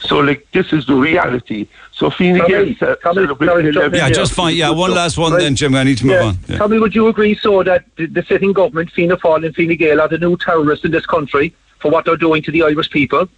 [0.00, 1.68] So, like, this is the reality.
[1.92, 4.56] So, Fine Tommy, Gael ce- Tommy, celebrating sorry to jump 11 in Yeah, just fine.
[4.56, 5.40] Yeah, one last one Right.
[5.42, 5.74] then, Jim.
[5.74, 6.24] I need to move Yeah.
[6.28, 6.38] on.
[6.48, 6.56] Yeah.
[6.58, 10.00] Tommy, would you agree so that the, the sitting government, Fianna Fáil and Fine Gael,
[10.00, 13.28] are the new terrorists in this country for what they're doing to the Irish people?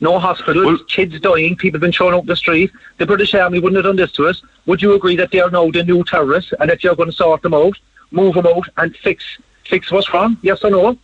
[0.00, 2.70] No hospitals, Well- kids dying, people being thrown out the street.
[2.98, 4.42] The British Army wouldn't have done this to us.
[4.66, 7.16] Would you agree that they are now the new terrorists and that you're going to
[7.16, 7.78] sort them out,
[8.10, 9.24] move them out, and fix
[9.64, 10.36] fix what's wrong?
[10.42, 10.98] Yes or no?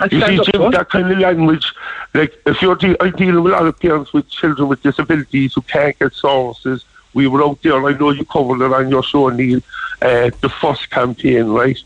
[0.00, 1.72] And You see, Jim, that kind of language,
[2.14, 5.54] like if you're de- I'm dealing with a lot of parents with children with disabilities
[5.54, 7.84] who can't get services, we were out there.
[7.86, 9.60] I know you covered it on your show, Neil.
[10.00, 11.78] Uh, the first campaign, right?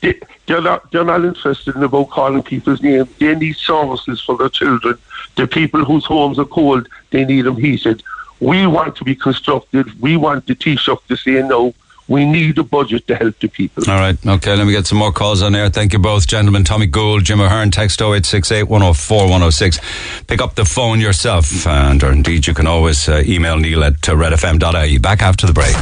[0.00, 0.90] They, they're not.
[0.92, 3.08] They're not interested in about calling people's names.
[3.18, 4.98] They need services for their children.
[5.36, 8.02] The people whose homes are cold, they need them heated.
[8.40, 9.88] We want to be constructive.
[10.00, 11.72] We want the Taoiseach to say no.
[12.06, 13.84] We need a budget to help the people.
[13.88, 14.16] All right.
[14.26, 15.70] Okay, let me get some more calls on air.
[15.70, 16.64] Thank you both, gentlemen.
[16.64, 19.80] Tommy Gould, Jim O'Hearn, text 0868 104 106.
[20.26, 24.08] Pick up the phone yourself, and or indeed you can always uh, email Neil at
[24.08, 24.98] uh, redfm.ie.
[24.98, 25.74] Back after the break.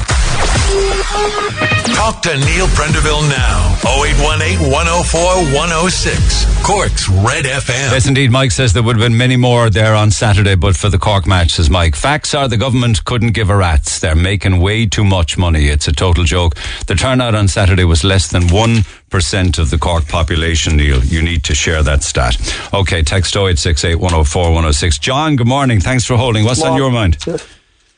[1.94, 3.76] Talk to Neil Prendeville now.
[3.84, 5.20] 0818 104
[5.54, 6.66] 106.
[6.66, 7.92] Cork's Red FM.
[7.92, 8.30] Yes, indeed.
[8.30, 11.26] Mike says there would have been many more there on Saturday, but for the Cork
[11.26, 11.94] match, says Mike.
[11.94, 14.00] Facts are the government couldn't give a rat's.
[14.00, 15.66] They're making way too much money.
[15.68, 16.56] It's a total joke.
[16.86, 21.04] The turnout on Saturday was less than 1% of the Cork population, Neil.
[21.04, 22.36] You need to share that stat.
[22.74, 24.98] Okay, text 0868 104 106.
[24.98, 25.80] John, good morning.
[25.80, 26.44] Thanks for holding.
[26.44, 27.18] What's on your mind?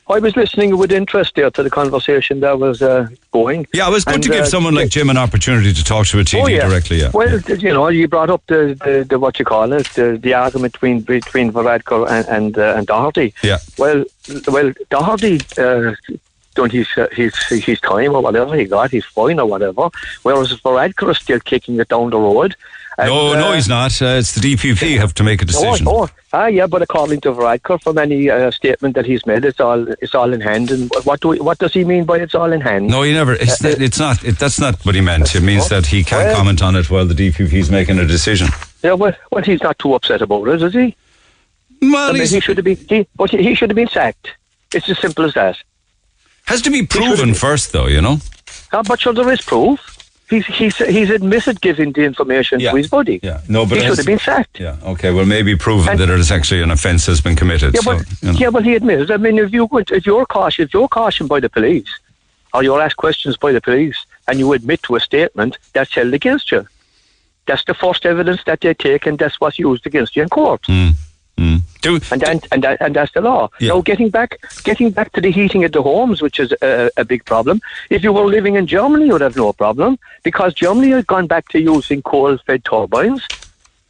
[0.07, 3.65] I was listening with interest there to the conversation that was uh, going.
[3.73, 6.05] Yeah, it was good And, to give uh, someone like Jim an opportunity to talk
[6.07, 6.67] to a TD Oh, yeah.
[6.67, 6.99] directly.
[7.01, 7.09] Yeah.
[7.11, 10.33] Well, you know, you brought up the, the, the what you call it, the, the
[10.35, 13.33] argument between between Varadkar and and, uh, and Doherty.
[13.41, 13.57] Yeah.
[13.79, 14.05] Well,
[14.47, 15.93] well, Doherty uh,
[16.53, 19.89] done his, uh, his his time or whatever he got, he's fine or whatever.
[20.21, 22.55] Whereas Varadkar is still kicking it down the road.
[22.97, 24.01] And, no, no, uh, he's not.
[24.01, 25.85] Uh, it's the DPP have to make a decision.
[25.89, 29.59] Oh, ah, yeah, but according to Varadkar, from any uh, statement that he's made, it's
[29.59, 30.71] all it's all in hand.
[30.71, 32.87] And what do we, what does he mean by it's all in hand?
[32.87, 33.33] No, he never.
[33.33, 34.23] It's, Uh, it's not.
[34.23, 35.35] It, that's not what he meant.
[35.35, 38.05] It means that he can't Well- comment on it while the DPP is making a
[38.05, 38.47] decision.
[38.81, 40.95] Yeah, well, well, he's not too upset about it, is he?
[41.81, 44.29] Well, he should have been, he, but he, he should have been sacked.
[44.73, 45.57] It's as simple as that.
[46.45, 47.87] has to be proven first, though.
[47.87, 48.19] You know.
[48.71, 49.94] Ah, but sure, there is proof.
[50.29, 52.71] He's he's he's admitted giving the information Yeah.
[52.71, 53.19] to his buddy.
[53.21, 53.41] Yeah.
[53.47, 54.59] No, but he should have been sacked.
[54.59, 54.77] Yeah.
[54.83, 55.11] Okay.
[55.11, 57.75] Well, maybe proven And- that it is actually an offence has been committed.
[57.75, 58.37] Yeah, so, but you know.
[58.39, 59.11] yeah, but he admitted.
[59.11, 61.89] I mean, if you if you're cautioned, if you're cautioned by the police,
[62.55, 66.13] or you're asked questions by the police, and you admit to a statement, that's held
[66.13, 66.67] against you.
[67.45, 70.63] That's the first evidence that they take, and that's what's used against you in court.
[70.63, 70.93] Mm.
[71.37, 73.49] Do, and then, and that, and that's the law.
[73.59, 73.69] Yeah.
[73.69, 77.05] Now, getting back, getting back to the heating of the homes, which is a, a
[77.05, 77.61] big problem.
[77.91, 81.47] If you were living in Germany, you'd have no problem because Germany has gone back
[81.49, 83.21] to using coal-fed turbines.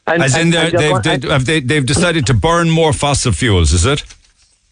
[0.08, 2.34] And, as in, and- they're, and they're they've, going- they, have they, they've decided to
[2.34, 3.72] burn more fossil fuels.
[3.72, 4.04] Is it?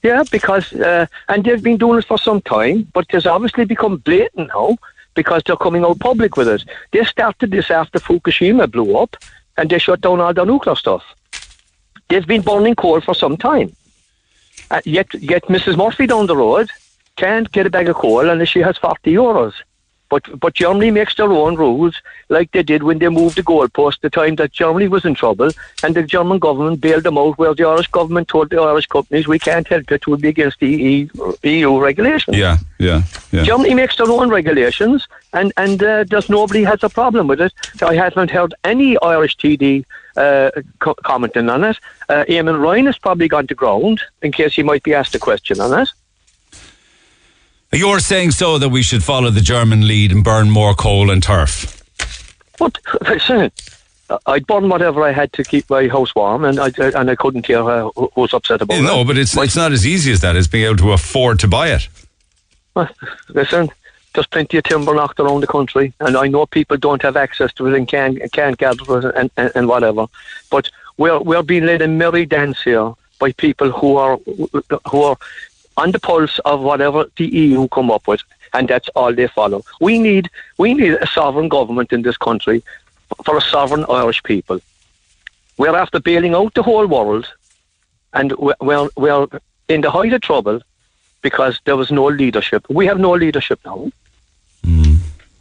[0.02, 3.98] Yeah, because uh, and they've been doing it for some time, but it's obviously become
[3.98, 4.76] blatant now
[5.14, 6.66] because they're coming out public with it.
[6.92, 9.16] They started this after Fukushima blew up,
[9.56, 11.04] and they shut down all their nuclear stuff.
[12.10, 13.76] They've been burning coal for some time.
[14.70, 15.78] Uh, yet, yet Mrs.
[15.78, 16.70] Murphy down the road
[17.16, 19.54] can't get a bag of coal unless she has forty euros.
[20.10, 21.96] But but Germany makes their own rules,
[22.30, 25.50] like they did when they moved the goalpost the time that Germany was in trouble,
[25.82, 27.38] and the German government bailed them out.
[27.40, 30.28] Where the Irish government told the Irish companies, "We can't help it; it will be
[30.28, 31.10] against the
[31.44, 32.58] EU regulations." Yeah.
[32.78, 33.02] Yeah.
[33.32, 33.44] Yeah.
[33.44, 37.54] Germany makes their own regulations, and and uh, there's nobody has a problem with it.
[37.82, 39.84] I haven't heard any Irish TD
[40.16, 41.78] uh, co- commenting on it.
[42.10, 45.20] Uh, Eamon Ryan has probably gone to ground in case he might be asked a
[45.20, 45.90] question on it.
[47.72, 51.24] You're saying so that we should follow the German lead and burn more coal and
[51.24, 51.84] turf.
[52.60, 53.52] But listen,
[54.28, 57.44] I'd burn whatever I had to keep my house warm, and I and I couldn't
[57.44, 58.84] care uh, who who was upset about it.
[58.84, 60.36] No, but it's it's not as easy as that.
[60.36, 61.88] It's being able to afford to buy it.
[62.76, 62.90] Well,
[63.30, 63.70] listen,
[64.14, 67.52] there's plenty of timber knocked around the country, and I know people don't have access
[67.54, 70.08] to it and can't can't gather it and, and, and whatever.
[70.50, 74.18] But we're we're being led a merry dance here by people who are
[74.90, 75.18] who are
[75.78, 78.22] on the pulse of whatever the EU come up with,
[78.54, 79.64] and that's all they follow.
[79.82, 82.64] We need we need a sovereign government in this country
[83.24, 84.60] for a sovereign Irish people.
[85.58, 87.28] We're after bailing out the whole world,
[88.14, 89.28] and we're we're
[89.70, 90.62] in the height of trouble
[91.24, 92.66] because there was no leadership.
[92.70, 93.92] We have no leadership now.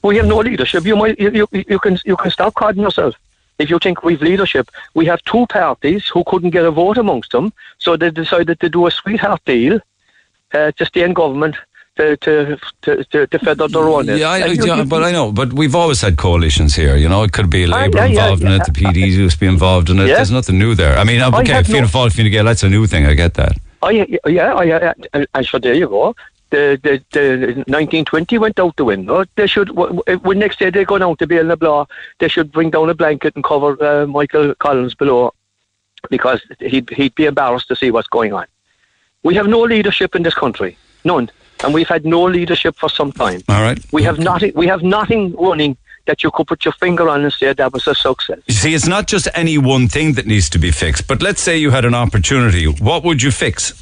[0.03, 0.85] We have no leadership.
[0.85, 3.15] You might you, you, you can you can stop cutting yourself
[3.59, 4.71] if you think we've leadership.
[4.95, 8.69] We have two parties who couldn't get a vote amongst them, so they decided to
[8.69, 9.79] do a sweetheart deal
[10.55, 11.55] uh, to stay in government
[11.97, 14.07] to to to, to, feather their own.
[14.07, 15.31] Yeah, I, you- yeah, you- but I know.
[15.31, 16.97] But we've always had coalitions here.
[16.97, 18.65] You know, it could be Labour involved in it.
[18.65, 20.09] The PDs used to be involved in it.
[20.09, 20.17] Yeah.
[20.17, 20.97] There's nothing new there.
[20.99, 23.07] I mean, okay, Fianna no- Fáil, Fine Gael, that's a new thing.
[23.07, 23.53] I get that.
[23.85, 26.15] Oh yeah, yeah, yeah, yeah, and, and so there you go.
[26.53, 29.25] The, the the 1920 went out the window.
[29.37, 31.89] They should when next day they go down to Béal na Bláth,
[32.19, 35.33] they should bring down a blanket and cover uh, Michael Collins below,
[36.11, 38.45] because he'd he'd be embarrassed to see what's going on.
[39.23, 41.31] We have no leadership in this country, none,
[41.65, 43.41] and we've had no leadership for some time.
[43.49, 43.81] All right.
[43.91, 44.53] We have nothing.
[44.55, 47.87] We have nothing running that you could put your finger on and say that was
[47.87, 48.41] a success.
[48.47, 51.09] You see, it's not just any one thing that needs to be fixed.
[51.09, 52.67] But let's say you had an opportunity.
[52.67, 53.82] What would you fix?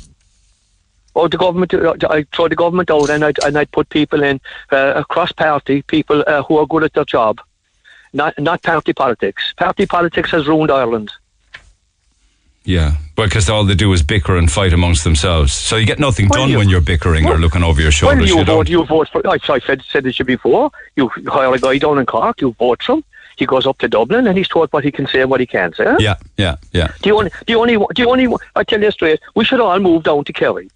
[1.20, 1.74] Oh, the government!
[1.74, 4.40] uh, I throw the government out, and I'd and I'd put people in
[4.72, 7.40] uh, across party, people uh, who are good at their job,
[8.12, 9.52] not not party politics.
[9.56, 11.10] Party politics has ruined Ireland.
[12.64, 15.52] Yeah, because all they do is bicker and fight amongst themselves.
[15.52, 17.90] So you get nothing Well, done you- when you're bickering or well- looking over your
[17.90, 18.18] shoulders.
[18.18, 19.26] well, you, you vote, you vote for.
[19.26, 20.70] I, I said said you before.
[20.96, 23.04] You hire a guy down in Cork, you vote for him.
[23.36, 25.46] He goes up to Dublin, and he's told what he can say and what he
[25.46, 25.86] can't say.
[25.98, 26.92] Yeah, yeah, yeah.
[27.02, 28.26] The only, the only, the only.
[28.54, 30.68] I tell you straight, we should all move down to Kerry.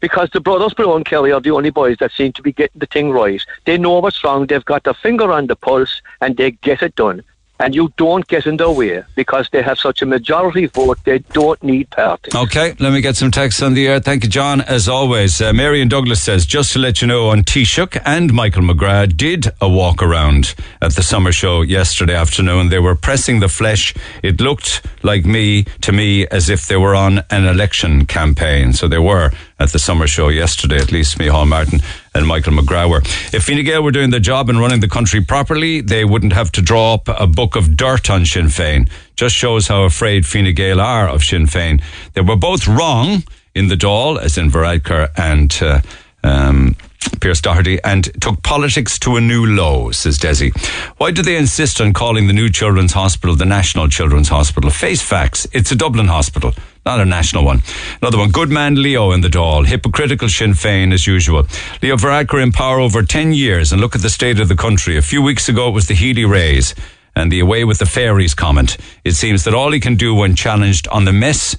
[0.00, 2.86] Because the brothers in Kerry are the only boys that seem to be getting the
[2.86, 3.42] thing right.
[3.64, 6.94] They know what's wrong, they've got their finger on the pulse, and they get it
[6.94, 7.22] done.
[7.60, 11.18] And you don't get in their way because they have such a majority vote, they
[11.18, 12.34] don't need parties.
[12.34, 13.98] Okay, let me get some text on the air.
[14.00, 14.60] Thank you, John.
[14.60, 18.62] As always, uh, Marion Douglas says, just to let you know, on Taoiseach and Michael
[18.62, 22.68] McGrath did a walk around at the summer show yesterday afternoon.
[22.68, 23.92] They were pressing the flesh.
[24.22, 28.72] It looked like me, to me, as if they were on an election campaign.
[28.72, 31.80] So they were at the summer show yesterday, at least Micheál Martin
[32.14, 33.02] and Michael McGrath were.
[33.32, 36.50] If Fine Gael were doing their job and running the country properly, they wouldn't have
[36.52, 38.88] to draw up a book of dirt on Sinn Féin.
[39.16, 41.82] Just shows how afraid Fine Gael are of Sinn Féin.
[42.14, 45.80] They were both wrong in the Dáil, as in Varadkar and uh,
[46.22, 46.76] um,
[47.20, 50.52] Pearse Doherty, and took politics to a new low, says Desi.
[50.98, 54.70] Why do they insist on calling the new children's hospital the National Children's Hospital?
[54.70, 56.52] Face facts, it's a Dublin hospital,
[56.88, 57.60] not a national one.
[58.00, 59.66] Another one, good man Leo in the Dáil.
[59.66, 61.46] hypocritical Sinn Féin as usual.
[61.82, 64.96] Leo Varadkar in power over 10 years, and look at the state of the country.
[64.96, 66.74] A few weeks ago it was the Healy-Raes
[67.14, 68.78] and the away with the fairies comment.
[69.04, 71.54] It seems that all he can do when challenged on the mess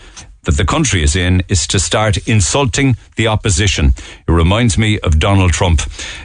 [0.45, 3.93] that the country is in is to start insulting the opposition.
[4.27, 5.81] It reminds me of Donald Trump.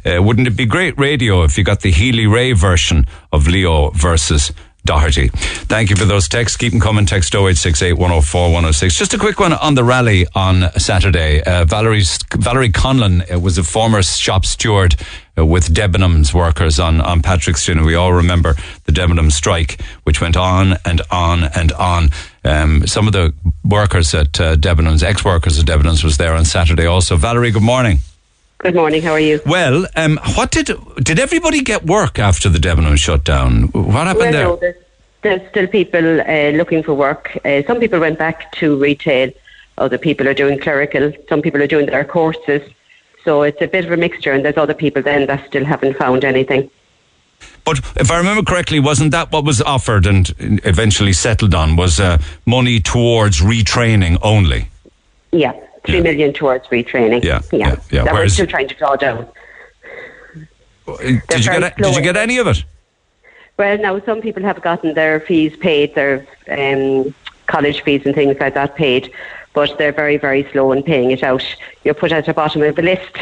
[0.06, 4.50] Uh, wouldn't it be great radio if you got the Healy-Rae version of Leo versus
[4.87, 5.29] Doherty.
[5.29, 6.59] Thank you for those texts.
[6.59, 7.07] Keep them coming.
[7.07, 8.94] Text 0868 104 106.
[8.94, 11.42] Just a quick one on the rally on Saturday.
[11.42, 12.03] Uh, Valerie,
[12.35, 14.97] Valerie Conlon uh, was a former shop steward
[15.38, 17.79] uh, with Debenhams workers on, on Patrick Street.
[17.79, 22.11] And we all remember the Debenhams strike, which went on and on and on.
[22.44, 23.33] Um, some of the
[23.64, 27.16] workers at uh, Debenhams, ex-workers at Debenhams was there on Saturday also.
[27.16, 28.01] Valerie, good morning.
[28.64, 29.03] Good morning.
[29.03, 29.42] How are you?
[29.44, 33.64] Well, um, what did did everybody get work after the Debenhams shut down?
[33.72, 34.44] What happened well, there?
[34.44, 34.77] no, there's,
[35.20, 37.38] there's still people uh, looking for work.
[37.44, 39.31] Uh, some people went back to retail.
[39.77, 41.12] Other people are doing clerical.
[41.29, 42.62] Some people are doing their courses.
[43.22, 45.98] So it's a bit of a mixture, and there's other people then that still haven't
[45.98, 46.70] found anything.
[47.66, 51.77] But if I remember correctly, wasn't that what was offered and eventually settled on?
[51.77, 54.70] Was uh, money towards retraining only?
[55.33, 55.53] Yeah,
[55.85, 56.03] three Yeah.
[56.03, 57.23] million towards retraining.
[57.25, 58.05] Yeah, yeah, yeah.
[58.05, 59.29] That we're still trying to draw down.
[60.87, 61.88] Did you very get slow.
[61.88, 62.64] Did you get any of it?
[63.57, 67.14] Well, now some people have gotten their fees paid, their um,
[67.47, 69.12] college fees and things like that paid,
[69.53, 71.44] but they're very, very slow in paying it out.
[71.85, 73.16] You're put at the bottom of the list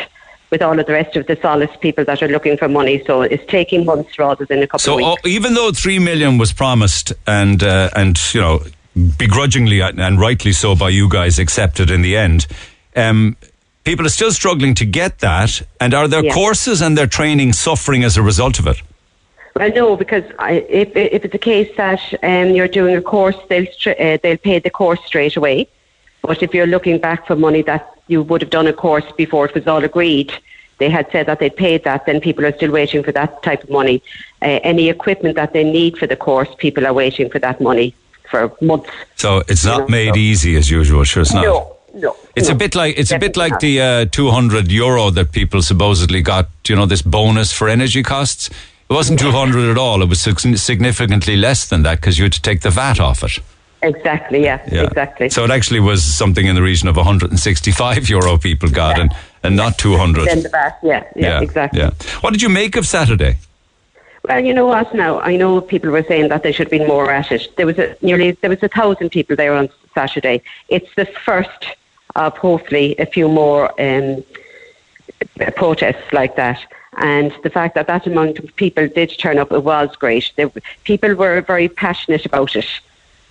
[0.51, 3.23] with all of the rest of the SOLAS people that are looking for money, so
[3.23, 5.29] it's taking months rather than a couple So of oh, weeks.
[5.29, 8.63] even though three million was promised and uh, and you know
[8.95, 12.47] begrudgingly and rightly so by you guys accepted in the end,
[12.97, 13.37] um,
[13.85, 15.63] people are still struggling to get that.
[15.81, 16.33] And are their Yeah.
[16.33, 18.83] courses and their training suffering as a result of it?
[19.55, 23.37] Well, no, because I, if, if it's a case that um, you're doing a course,
[23.49, 25.69] they'll uh, they'll pay the course straight away.
[26.23, 29.45] But if you're looking back for money that you would have done a course before
[29.47, 30.33] it was all agreed,
[30.79, 33.63] they had said that they'd paid that, then people are still waiting for that type
[33.63, 34.03] of money.
[34.41, 37.95] Uh, any equipment that they need for the course, people are waiting for that money
[38.33, 38.91] for months.
[39.17, 41.05] So it's not know, made so- easy as usual.
[41.05, 41.45] Sure, it's not.
[41.45, 42.17] No, no.
[42.35, 43.61] It's no, a bit like it's a bit like not.
[43.61, 46.49] the uh, 200 euro that people supposedly got.
[46.67, 48.49] You know, this bonus for energy costs.
[48.91, 50.03] It wasn't 200 at all.
[50.03, 53.39] It was significantly less than that because you had to take the VAT off it.
[53.83, 54.83] Exactly, yeah, Yeah.
[54.85, 55.29] exactly.
[55.29, 59.11] So it actually was something in the region of 165 euro people got, and,
[59.43, 60.27] and not 200.
[60.27, 61.81] Then the VAT, yeah, yeah, exactly.
[61.81, 61.91] Yeah.
[62.21, 63.39] What did you make of Saturday?
[64.29, 64.95] Well, you know what?
[64.95, 67.57] Now I know people were saying that they should been more at it.
[67.57, 70.43] There was a, nearly there was a thousand people there on Saturday.
[70.69, 71.67] It's the first
[72.15, 74.23] of hopefully a few more um,
[75.57, 76.61] protests like that.
[76.99, 80.31] And the fact that that amount of people did turn up, it was great.
[80.37, 80.47] They,
[80.85, 82.67] people were very passionate about it.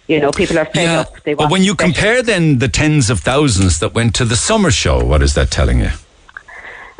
[0.08, 1.22] You know, people are fed up.
[1.24, 1.94] They But when you better.
[1.94, 5.52] compare then the tens of thousands that went to the summer show, what is that
[5.52, 5.92] telling you?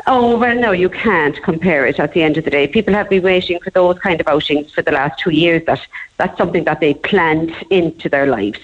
[0.06, 2.66] Oh, well, no, you can't compare it at the end of the day.
[2.66, 5.64] People have been waiting for those kind of outings for the last two years.
[5.66, 5.80] That
[6.16, 8.58] That's something that they planned into their lives.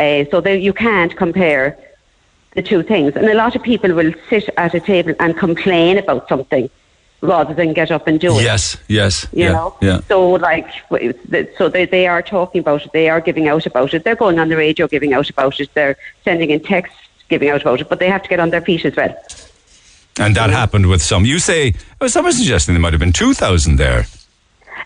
[0.00, 1.78] Uh, so they, you can't compare
[2.54, 3.14] the two things.
[3.16, 6.68] And a lot of people will sit at a table and complain about something
[7.20, 8.42] rather than get up and do it.
[8.42, 9.26] Yes, yes.
[9.32, 10.00] You yeah, know, yeah.
[10.08, 10.68] so like,
[11.56, 12.92] so they they are talking about it.
[12.92, 14.02] They are giving out about it.
[14.02, 15.72] They're going on the radio giving out about it.
[15.74, 16.96] They're sending in texts
[17.28, 17.88] giving out about it.
[17.88, 19.16] But they have to get on their feet as well.
[20.18, 21.24] And that happened with some.
[21.24, 24.06] You say, oh, someone's suggesting there might have been 2,000 there.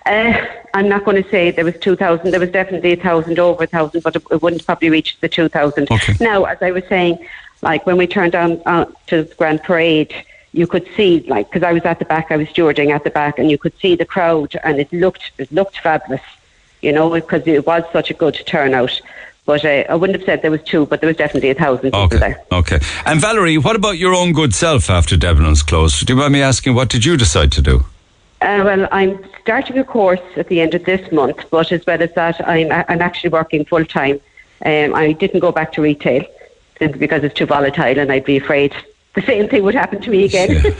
[0.07, 2.31] Uh, I'm not going to say there was 2,000.
[2.31, 5.29] There was definitely a 1,000, over a 1,000, but it, it wouldn't probably reach the
[5.29, 5.91] 2,000.
[5.91, 6.15] Okay.
[6.21, 7.19] Now, as I was saying,
[7.63, 10.15] like when we turned on uh, to the Grand Parade,
[10.53, 13.11] you could see, like, because I was at the back, I was stewarding at the
[13.11, 16.23] back, and you could see the crowd, and it looked it looked fabulous,
[16.81, 19.01] you know, because it was such a good turnout.
[19.47, 21.87] But uh, I wouldn't have said there was two, but there was definitely a thousand
[21.93, 22.45] people Okay, there.
[22.53, 22.81] okay.
[23.07, 26.05] And Valerie, what about your own good self after Debenhams closed?
[26.05, 27.85] Do you mind me asking, what did you decide to do?
[28.43, 32.03] Uh, well, I'm starting a course at the end of this month, but as well
[32.03, 34.21] as that, I'm, I'm actually working full time.
[34.65, 36.25] Um, I didn't go back to retail
[36.81, 38.75] because it's too volatile and I'd be afraid
[39.17, 40.51] the same thing would happen to me again.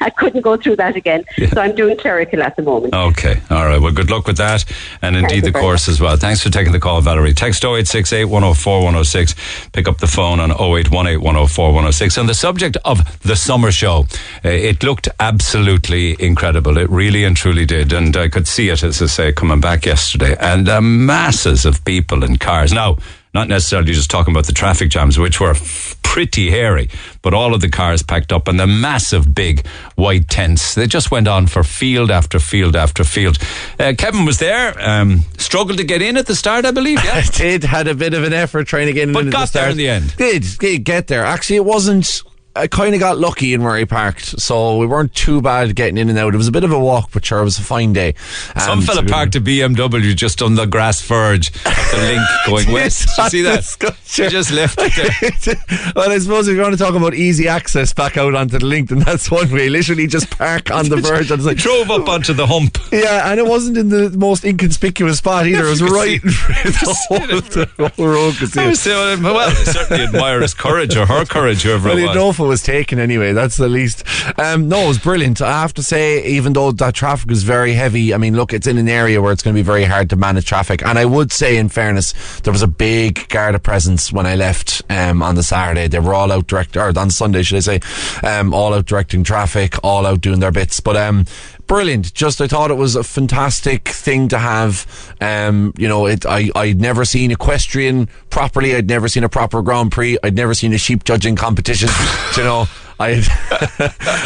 [0.00, 1.24] I couldn't go through that again.
[1.52, 2.94] So I'm doing clerical at the moment.
[2.94, 3.80] Okay, all right.
[3.80, 4.64] Well, good luck with that,
[5.02, 6.16] and indeed the course as well.
[6.16, 7.32] Thanks for taking the call, Valerie.
[7.32, 9.34] Text 0868 104 106.
[9.72, 12.18] Pick up the phone on 0818 104 106.
[12.18, 14.06] On the subject of the summer show,
[14.44, 16.76] uh, it looked absolutely incredible.
[16.76, 19.86] It really and truly did, and I could see it, as I say, coming back
[19.86, 22.72] yesterday, and uh, masses of people and cars.
[22.72, 22.98] Now,
[23.36, 25.54] not necessarily just talking about the traffic jams, which were
[26.02, 26.88] pretty hairy,
[27.20, 29.66] but all of the cars packed up and the massive big
[29.96, 30.74] white tents.
[30.74, 33.36] They just went on for field after field after field.
[33.78, 37.04] Uh, Kevin was there, um, struggled to get in at the start, I believe.
[37.04, 37.20] Yeah.
[37.32, 39.62] Did had a bit of an effort trying to get in But got the start.
[39.64, 40.16] there in the end.
[40.16, 41.24] Did, did get there.
[41.26, 42.22] Actually, it wasn't.
[42.56, 45.98] I kind of got lucky in where I parked, so we weren't too bad getting
[45.98, 46.34] in and out.
[46.34, 48.14] It was a bit of a walk, but sure, it was a fine day.
[48.58, 52.72] Some Um, fella parked a BMW just on the grass verge of the link going
[52.72, 53.08] west.
[53.16, 53.96] Did you see that?
[54.06, 54.78] He just left
[55.96, 58.64] well, I suppose if you want to talk about easy access back out onto the
[58.66, 59.68] link, then that's one way.
[59.68, 61.30] Literally just park on the verge.
[61.30, 62.78] And like, Drove up onto the hump.
[62.92, 65.66] yeah, and it wasn't in the most inconspicuous spot either.
[65.66, 68.34] It was right in front of the whole, the whole road.
[68.36, 71.88] Could see I was saying, well, I certainly admire his courage or her courage, whoever
[71.90, 72.16] Well, it was.
[72.46, 73.32] Was taken anyway.
[73.32, 74.04] That's the least.
[74.38, 75.40] Um, no, it was brilliant.
[75.40, 78.66] I have to say, even though that traffic was very heavy, I mean, look, it's
[78.66, 80.84] in an area where it's going to be very hard to manage traffic.
[80.84, 84.82] And I would say, in fairness, there was a big Garda presence when I left
[84.90, 85.88] um, on the Saturday.
[85.88, 87.80] They were all out direct, or on Sunday, should I say,
[88.22, 90.80] um, all out directing traffic, all out doing their bits.
[90.80, 91.26] But um,
[91.66, 92.14] brilliant.
[92.14, 95.14] Just I thought it was a fantastic thing to have.
[95.20, 98.74] Um, you know, it, I I'd never seen equestrian properly.
[98.74, 100.18] I'd never seen a proper Grand Prix.
[100.22, 101.88] I'd never seen a sheep judging competition.
[102.36, 102.66] you know.
[102.98, 103.22] I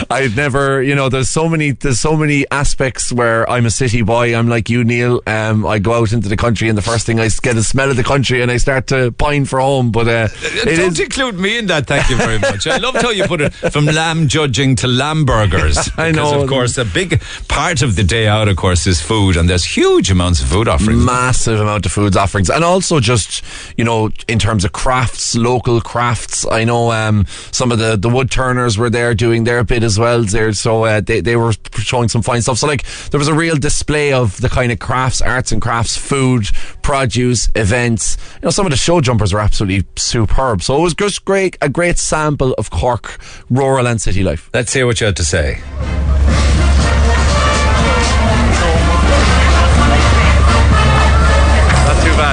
[0.10, 4.02] I've never, you know, there's so many, there's so many aspects where I'm a city
[4.02, 4.34] boy.
[4.34, 5.20] I'm like you, Neil.
[5.26, 7.90] Um, I go out into the country, and the first thing I get a smell
[7.90, 9.90] of the country, and I start to pine for home.
[9.90, 11.86] But uh, it Don't is include me in that.
[11.86, 12.66] Thank you very much.
[12.66, 15.90] I loved how you put it from lamb judging to lamb burgers.
[15.96, 16.42] I know.
[16.42, 19.64] of course, a big part of the day out, of course, is food, and there's
[19.64, 21.04] huge amounts of food offerings.
[21.04, 23.42] massive amount of foods offerings and also just
[23.76, 28.08] you know in terms of crafts local crafts i know um, some of the the
[28.08, 28.30] wood
[28.78, 30.52] were there doing their bit as well there.
[30.52, 32.58] So uh, they, they were showing some fine stuff.
[32.58, 35.96] So like there was a real display of the kind of crafts arts and crafts
[35.96, 36.46] food
[36.82, 38.16] produce events.
[38.34, 40.62] You know some of the show jumpers were absolutely superb.
[40.62, 44.50] So it was just great a great sample of cork rural and city life.
[44.52, 45.60] Let's hear what you had to say.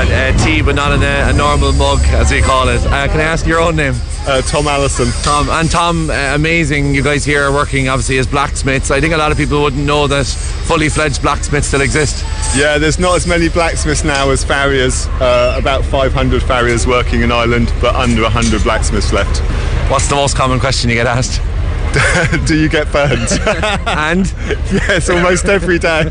[0.05, 3.07] Bad uh, tea but not in a, a normal mug as we call it uh,
[3.07, 3.95] can i ask your own name
[4.27, 5.07] Uh, Tom Allison.
[5.23, 6.93] Tom and Tom, uh, amazing.
[6.93, 8.91] You guys here are working obviously as blacksmiths.
[8.91, 10.25] I think a lot of people wouldn't know that
[10.67, 12.25] fully fledged blacksmiths still exist?
[12.53, 15.07] Yeah, there's not as many blacksmiths now as farriers.
[15.21, 19.39] Uh, about 500 farriers working in Ireland, but under 100 blacksmiths left.
[19.89, 21.39] What's the most common question you get asked?
[22.45, 23.27] Do you get burned?
[23.88, 24.25] and?
[24.71, 26.07] yes, almost every day.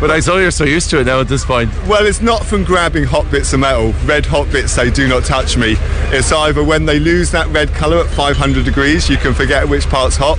[0.00, 1.70] but I saw you're so used to it now at this point.
[1.86, 3.92] Well, it's not from grabbing hot bits of metal.
[4.04, 5.76] Red hot bits say, do not touch me.
[6.10, 9.86] It's either when they lose that red colour at 500 degrees, you can forget which
[9.86, 10.38] part's hot,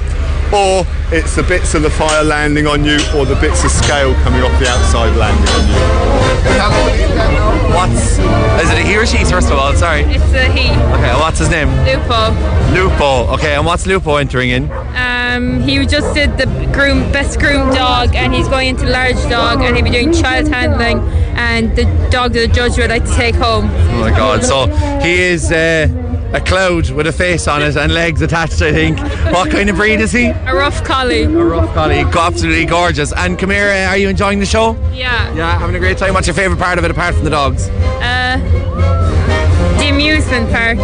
[0.53, 4.13] or it's the bits of the fire landing on you, or the bits of scale
[4.23, 6.25] coming off the outside landing on you.
[7.75, 8.19] What's.
[8.63, 9.73] Is it a he or she, first of all?
[9.73, 10.01] Sorry.
[10.03, 10.69] It's a he.
[10.69, 11.67] Okay, what's his name?
[11.83, 12.31] Lupo.
[12.71, 13.33] Lupo.
[13.33, 14.71] Okay, and what's Lupo entering in?
[14.95, 19.61] Um, he just did the groom best groomed dog, and he's going into large dog,
[19.61, 20.97] and he'll be doing child handling,
[21.37, 23.65] and the dog that the judge would like to take home.
[23.69, 24.43] Oh my god!
[24.43, 24.65] So
[25.05, 25.87] he is uh,
[26.33, 28.61] a cloud with a face on it and legs attached.
[28.63, 28.99] I think.
[29.31, 30.25] What kind of breed is he?
[30.25, 31.23] A rough collie.
[31.23, 31.99] A rough collie.
[31.99, 33.13] Absolutely gorgeous.
[33.13, 33.69] And come here.
[33.69, 34.75] Uh, are you enjoying the show?
[34.91, 35.33] Yeah.
[35.35, 36.15] Yeah, having a great time.
[36.15, 37.69] What's your favourite part of it apart from the dogs?
[38.01, 38.39] Uh,
[39.85, 40.77] the amusement park.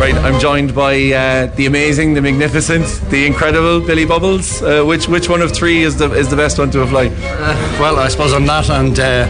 [0.00, 4.62] Right, I'm joined by uh, the amazing, the magnificent, the incredible Billy Bubbles.
[4.62, 7.06] Uh, which which one of three is the is the best one to have fly?
[7.06, 9.26] Uh, well, I suppose I'm that, and uh,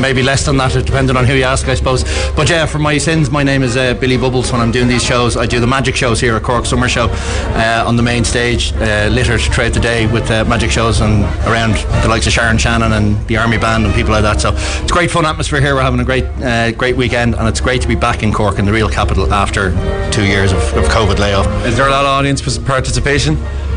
[0.00, 2.04] maybe less than that, depending on who you ask, I suppose.
[2.34, 4.52] But yeah, for my sins, my name is uh, Billy Bubbles.
[4.52, 7.08] When I'm doing these shows, I do the magic shows here at Cork Summer Show
[7.10, 11.24] uh, on the main stage, uh, littered throughout the day with uh, magic shows and
[11.46, 14.40] around the likes of Sharon Shannon and the Army Band and people like that.
[14.40, 15.74] So it's great fun atmosphere here.
[15.74, 18.58] We're having a great uh, great weekend, and it's great to be back in Cork
[18.58, 19.70] in the real capital after
[20.10, 21.46] two years of, of COVID layoff.
[21.66, 23.36] Is there a lot of audience participation?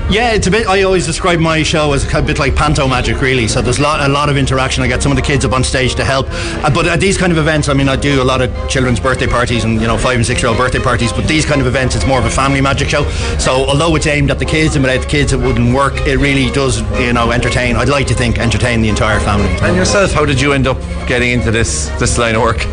[0.09, 0.67] Yeah, it's a bit.
[0.67, 3.45] I always describe my show as a bit like panto magic, really.
[3.45, 4.81] So there's a lot, a lot of interaction.
[4.81, 6.27] I get some of the kids up on stage to help.
[6.29, 9.01] Uh, but at these kind of events, I mean, I do a lot of children's
[9.01, 11.11] birthday parties and you know five and six year old birthday parties.
[11.11, 13.03] But these kind of events, it's more of a family magic show.
[13.37, 15.95] So although it's aimed at the kids and without the kids, it wouldn't work.
[16.07, 17.75] It really does, you know, entertain.
[17.75, 19.49] I'd like to think entertain the entire family.
[19.61, 22.65] And yourself, how did you end up getting into this this line of work?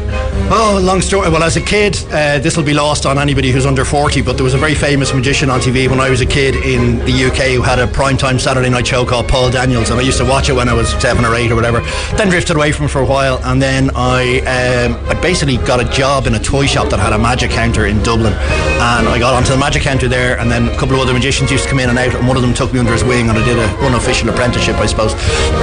[0.57, 1.31] Oh, long story.
[1.31, 4.37] Well, as a kid, uh, this will be lost on anybody who's under 40, but
[4.37, 7.25] there was a very famous magician on TV when I was a kid in the
[7.25, 10.25] UK who had a primetime Saturday night show called Paul Daniels, and I used to
[10.25, 11.81] watch it when I was seven or eight or whatever.
[12.17, 15.81] Then drifted away from it for a while, and then I, um, I basically got
[15.81, 19.19] a job in a toy shop that had a magic counter in Dublin, and I
[19.19, 21.71] got onto the magic counter there, and then a couple of other magicians used to
[21.71, 23.45] come in and out, and one of them took me under his wing, and I
[23.47, 25.15] did a unofficial apprenticeship, I suppose.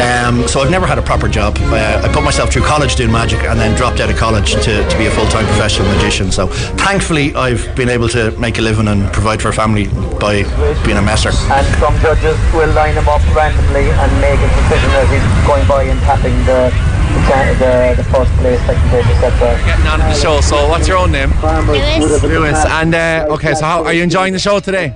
[0.02, 1.56] Um, so I've never had a proper job.
[1.62, 4.90] Uh, I put myself through college doing magic, and then dropped out of college to,
[4.90, 6.32] to be a full time professional magician.
[6.32, 9.88] So thankfully, I've been able to make a living and provide for a family
[10.20, 10.44] by
[10.86, 11.32] being a messer.
[11.52, 15.68] And some judges will line him up randomly and make a decision as he's going
[15.68, 16.72] by and tapping the
[17.12, 19.58] the, the, the first place, second place, etc.
[19.66, 20.42] Getting on the show.
[20.42, 21.32] So, what's your own name?
[21.68, 22.24] Lewis.
[22.24, 22.66] Lewis.
[22.66, 24.96] And uh, okay, so how are you enjoying the show today?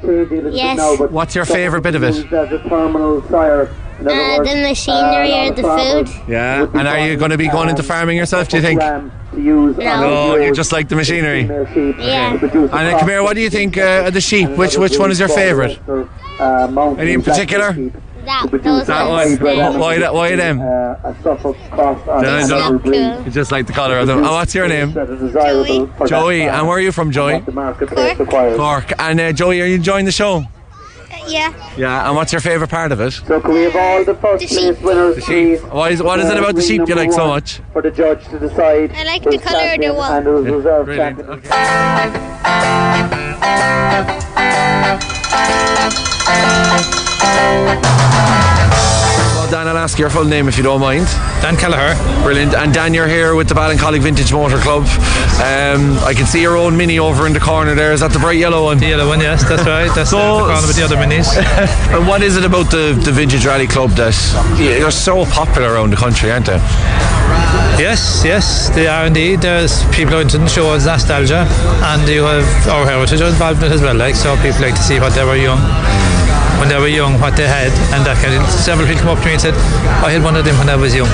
[0.51, 0.99] Yes.
[1.11, 2.31] What's your favourite bit of it?
[3.97, 6.09] Uh, the machinery or the food.
[6.29, 6.67] Yeah.
[6.73, 8.49] And are you going to be going into farming yourself?
[8.49, 8.81] Do you think?
[9.37, 10.35] No.
[10.35, 11.41] you just like the machinery.
[11.43, 12.33] Yeah.
[12.33, 13.23] And uh, come here.
[13.23, 14.49] What do you think uh, of the sheep?
[14.51, 15.79] Which which one is your favourite?
[16.99, 17.73] Any in particular?
[18.25, 19.39] That, those That ones.
[19.39, 19.79] one.
[19.79, 20.11] Why that?
[20.13, 20.57] Why them?
[20.57, 22.93] Yeah, It's don't- not cool.
[23.25, 24.17] You just like the colour of them.
[24.19, 24.93] And what's your name?
[24.93, 25.87] Joey.
[26.07, 26.41] Joey.
[26.43, 27.41] And where are you from, Joey?
[27.41, 28.91] Cork.
[28.99, 30.43] And uh, Joey, are you enjoying the show?
[31.11, 31.53] Uh, yeah.
[31.77, 32.07] Yeah.
[32.07, 33.11] And what's your favourite part of it?
[33.11, 34.57] So can we have all the first The sheep.
[34.75, 35.59] place winners, The sheep.
[35.59, 35.71] please?
[35.71, 37.61] Why is, what is it uh, about the sheep you like so much?
[37.73, 38.91] For the judge to decide.
[38.93, 40.11] I like the colour of the champion wall.
[40.11, 41.17] And who's reserve Brilliant.
[41.43, 42.55] champion.
[49.51, 51.05] Dan, I'll ask your full name if you don't mind.
[51.41, 51.95] Dan Kelleher.
[52.23, 52.53] Brilliant.
[52.53, 54.83] And Dan, you're here with the Ballincollig Vintage Motor Club.
[55.39, 57.93] Um, I can see your own mini over in the corner there.
[57.93, 58.77] Is that the bright yellow one?
[58.79, 59.93] The yellow one, yes, that's right.
[59.95, 61.27] That's So- the corner with the other minis.
[61.95, 64.15] and what is it about the, the Vintage Rally Club that
[64.59, 66.59] you're so popular around the country, aren't they?
[67.77, 69.41] Yes, yes, they are indeed.
[69.41, 71.45] There's people going to the show as nostalgia,
[71.91, 73.95] and you have our heritage involved in it as well.
[73.95, 75.59] Like so, people like to see what they were young,
[76.59, 78.43] when they were young, what they had, and that kind of.
[78.49, 79.55] Several people come up to me and said,
[80.03, 81.09] "I had one of them when I was young."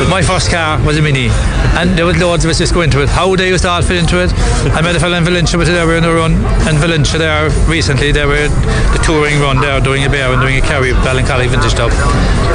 [0.00, 1.28] But my first car was a Mini,
[1.76, 3.08] and there was loads of us just go into it.
[3.08, 4.32] How they used to all fit into it.
[4.72, 5.64] I met a fellow in Valentia it.
[5.66, 8.48] They were in a run, and Valentia there recently they were
[8.94, 9.60] the touring run.
[9.60, 11.92] They were doing a bear and doing a carry with Ballincollig Vintage Club.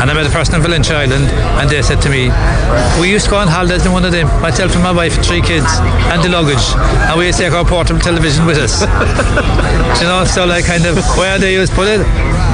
[0.01, 2.31] And I met a person in Valentia Island, and they said to me,
[2.99, 4.27] "We used to go on holidays in one of them.
[4.41, 5.69] Myself and my wife, and three kids,
[6.11, 6.65] and the luggage,
[7.09, 8.81] and we used to take our portable television with us."
[10.01, 12.04] you know, so like kind of where they used to put it,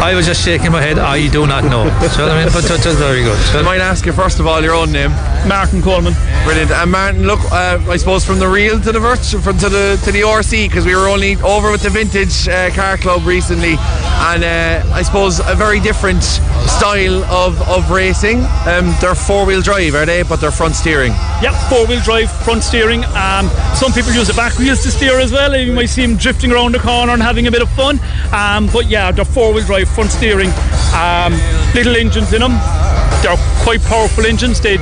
[0.02, 0.98] I was just shaking my head.
[0.98, 1.86] I do not know.
[2.10, 3.38] So I mean, but it was very good.
[3.56, 5.12] I might ask you first of all your own name.
[5.48, 6.14] Martin Coleman.
[6.44, 6.72] Brilliant.
[6.72, 10.02] And Martin, look, uh, I suppose from the real to the virtual, from to the
[10.04, 13.76] to the RC, because we were only over with the vintage uh, car club recently,
[13.78, 18.40] and uh, I suppose a very different style of of racing.
[18.66, 20.24] Um, they're four wheel drive, are they?
[20.24, 21.12] But they're front steering.
[21.42, 23.04] Yep, four wheel drive, front steering.
[23.16, 25.56] Um, some people use the back wheels to steer as well.
[25.56, 28.00] You might see them drifting around the corner and having a bit of fun.
[28.34, 30.50] Um, but yeah, they're four wheel drive, front steering.
[30.94, 31.34] Um,
[31.74, 32.54] little engines in them.
[33.22, 34.62] They're quite powerful engines.
[34.62, 34.78] They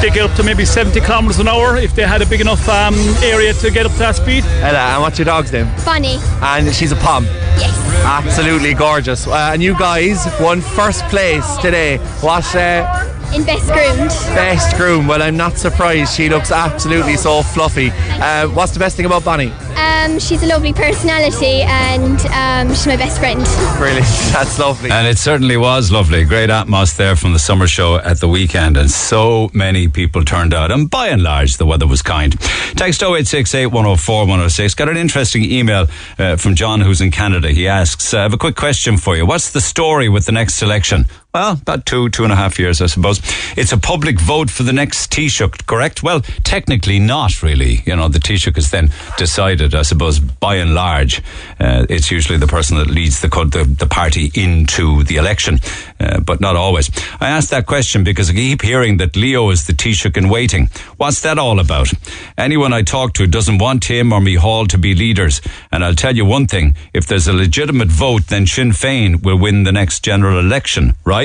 [0.00, 2.66] they get up to maybe 70 kilometers an hour if they had a big enough
[2.68, 4.44] um, area to get up to that speed.
[4.62, 5.66] Ella, and what's your dog's name?
[5.78, 6.18] Funny.
[6.40, 7.24] And she's a pom.
[7.58, 7.76] Yes.
[8.04, 9.26] Absolutely gorgeous.
[9.26, 11.98] Uh, and you guys won first place today.
[12.20, 14.10] What uh, In best groomed.
[14.34, 15.06] best groom?
[15.06, 16.14] Well, I'm not surprised.
[16.14, 17.90] She looks absolutely so fluffy.
[17.92, 19.52] Uh, what's the best thing about Bonnie?
[19.76, 23.40] Um, she's a lovely personality and um, she's my best friend.
[23.80, 24.00] Really,
[24.32, 24.90] That's lovely.
[24.90, 26.24] And it certainly was lovely.
[26.24, 30.52] Great atmosphere there from the summer show at the weekend, and so many people turned
[30.52, 30.70] out.
[30.70, 32.38] And by and large, the weather was kind.
[32.76, 34.74] Text 0868 104 106.
[34.74, 35.86] Got an interesting email
[36.18, 37.48] uh, from John, who's in Canada.
[37.48, 39.24] He asks, I have a quick question for you.
[39.24, 41.06] What's the story with the next election?
[41.32, 43.20] Well, about two, two and a half years, I suppose.
[43.56, 46.02] It's a public vote for the next Taoiseach, correct?
[46.02, 47.82] Well, technically not really.
[47.86, 51.22] You know, the Taoiseach is then decided, I suppose, by and large.
[51.60, 55.60] Uh, it's usually the person that leads the, the, the party into the election,
[56.00, 56.90] uh, but not always.
[57.20, 60.68] I asked that question because I keep hearing that Leo is the Taoiseach in waiting.
[60.96, 61.92] What's that all about?
[62.38, 65.40] Anyone I talk to doesn't want him or Micheál to be leaders.
[65.70, 69.38] And I'll tell you one thing, if there's a legitimate vote, then Sinn Féin will
[69.38, 71.19] win the next general election, right?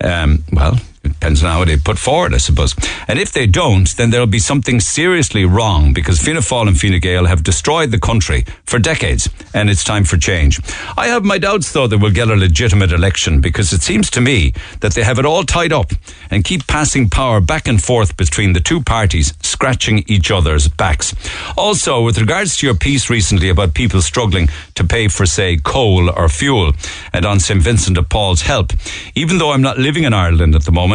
[0.00, 2.74] Um, well, depends on how they put forward, I suppose.
[3.06, 7.00] And if they don't, then there'll be something seriously wrong because Fianna Fáil and Fine
[7.00, 10.60] Gael have destroyed the country for decades, and it's time for change.
[10.96, 14.20] I have my doubts, though, that we'll get a legitimate election because it seems to
[14.20, 15.92] me that they have it all tied up
[16.30, 21.14] and keep passing power back and forth between the two parties, scratching each other's backs.
[21.56, 26.10] Also, with regards to your piece recently about people struggling to pay for, say, coal
[26.10, 26.72] or fuel,
[27.12, 27.60] and on St.
[27.60, 28.72] Vincent de Paul's help,
[29.14, 30.87] even though I'm not living in Ireland at the moment,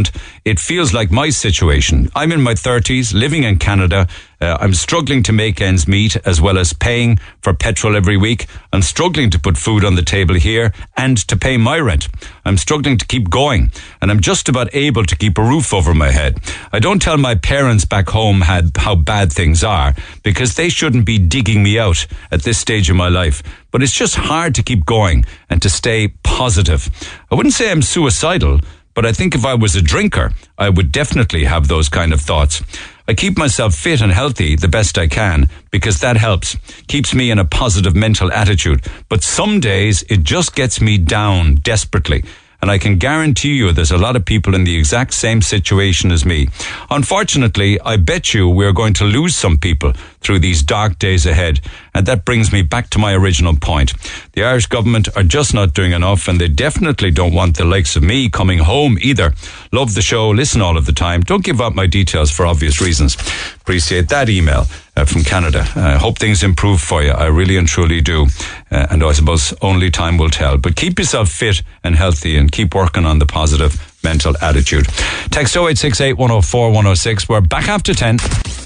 [0.46, 2.10] it feels like my situation.
[2.16, 4.08] I'm in my 30s, living in Canada.
[4.42, 8.48] Uh, I'm struggling to make ends meet as well as paying for petrol every week.
[8.74, 12.10] I'm struggling to put food on the table here and to pay my rent.
[12.44, 13.72] I'm struggling to keep going
[14.02, 16.40] and I'm just about able to keep a roof over my head.
[16.74, 21.20] I don't tell my parents back home how bad things are because they shouldn't be
[21.20, 23.44] digging me out at this stage of my life.
[23.72, 26.90] But it's just hard to keep going and to stay positive.
[27.32, 28.60] I wouldn't say I'm suicidal,
[28.94, 32.22] but I think if I was a drinker, I would definitely have those kind of
[32.22, 32.62] thoughts.
[33.08, 36.56] I keep myself fit and healthy the best I can because that helps,
[36.88, 38.86] keeps me in a positive mental attitude.
[39.10, 42.24] But some days it just gets me down desperately.
[42.62, 46.14] And I can guarantee you there's a lot of people in the exact same situation
[46.14, 46.48] as me.
[46.90, 49.92] Unfortunately, I bet you we're going to lose some people
[50.24, 51.60] through these dark days ahead.
[51.94, 53.94] And that brings me back to my original point.
[54.34, 57.96] The Irish government are just not doing enough and they definitely don't want the likes
[57.96, 59.34] of me coming home either.
[59.72, 61.22] Love the show, listen all of the time.
[61.22, 63.16] Don't give up my details for obvious reasons.
[63.62, 64.66] Appreciate that email
[64.96, 65.66] uh, from Canada.
[65.76, 67.12] I hope things improve for you.
[67.12, 68.28] I really and truly do.
[68.72, 70.58] Uh, and I suppose only time will tell.
[70.58, 74.86] But keep yourself fit and healthy and keep working on the positive mental attitude.
[75.32, 77.30] Text 0868 104 106.
[77.30, 78.20] We're back after 10.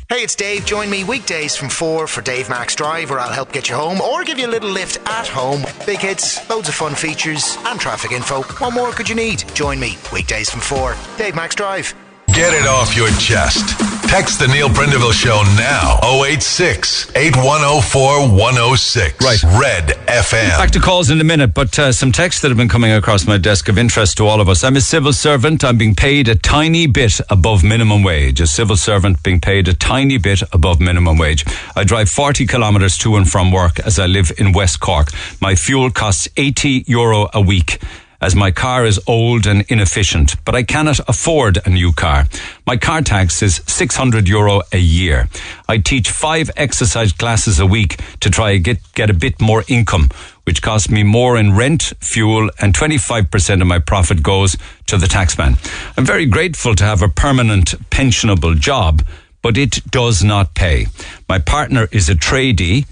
[0.10, 0.66] Hey, it's Dave.
[0.66, 4.00] Join me weekdays from 4 for Dave Max Drive, where I'll help get you home
[4.00, 5.64] or give you a little lift at home.
[5.86, 8.42] Big hits, loads of fun features, and traffic info.
[8.44, 9.44] What more could you need?
[9.54, 10.96] Join me weekdays from 4.
[11.18, 11.94] Dave Max Drive.
[12.38, 13.80] Get it off your chest.
[14.08, 16.00] Text the Neil Prendeville Show now.
[16.24, 19.26] 086 8104 106.
[19.26, 19.42] Right.
[19.60, 20.50] Red FM.
[20.50, 23.26] Back to calls in a minute, but uh, some texts that have been coming across
[23.26, 24.64] my desk of interest to all of us.
[24.64, 25.66] I'm a civil servant.
[25.66, 28.40] I'm being paid a tiny bit above minimum wage.
[28.40, 31.44] A civil servant being paid a tiny bit above minimum wage.
[31.76, 35.08] I drive 40 kilometres to and from work as I live in West Cork.
[35.42, 37.80] My fuel costs 80 euro a week
[38.22, 42.26] as my car is old and inefficient, but I cannot afford a new car.
[42.66, 45.30] My car tax is 600 euro a year.
[45.68, 50.10] I teach five exercise classes a week to try get, get a bit more income,
[50.46, 54.58] which costs me more in rent, fuel, and 25% of my profit goes
[54.88, 55.58] to the taxman.
[55.98, 59.04] I'm very grateful to have a permanent pensionable job,
[59.42, 60.88] but it does not pay.
[61.30, 62.86] My partner is a tradie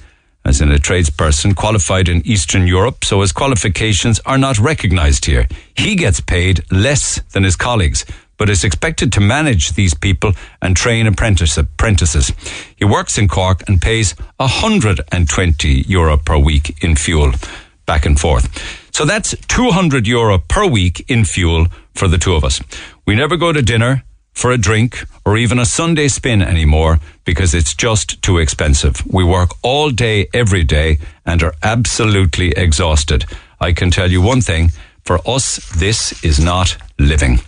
[0.45, 5.47] as in a tradesperson qualified in Eastern Europe, so his qualifications are not recognized here.
[5.75, 8.05] He gets paid less than his colleagues,
[8.37, 12.31] but is expected to manage these people and train apprentice, apprentices.
[12.75, 17.31] He works in Cork and pays 120 euro per week in fuel
[17.85, 18.49] back and forth.
[18.93, 22.61] So that's 200 euro per week in fuel for the two of us.
[23.05, 24.03] We never go to dinner
[24.35, 29.01] for a drink or even a Sunday spin anymore because it's just too expensive.
[29.07, 33.25] We work all day, every day, and are absolutely exhausted.
[33.59, 34.69] I can tell you one thing.
[35.03, 37.39] For us, this is not living.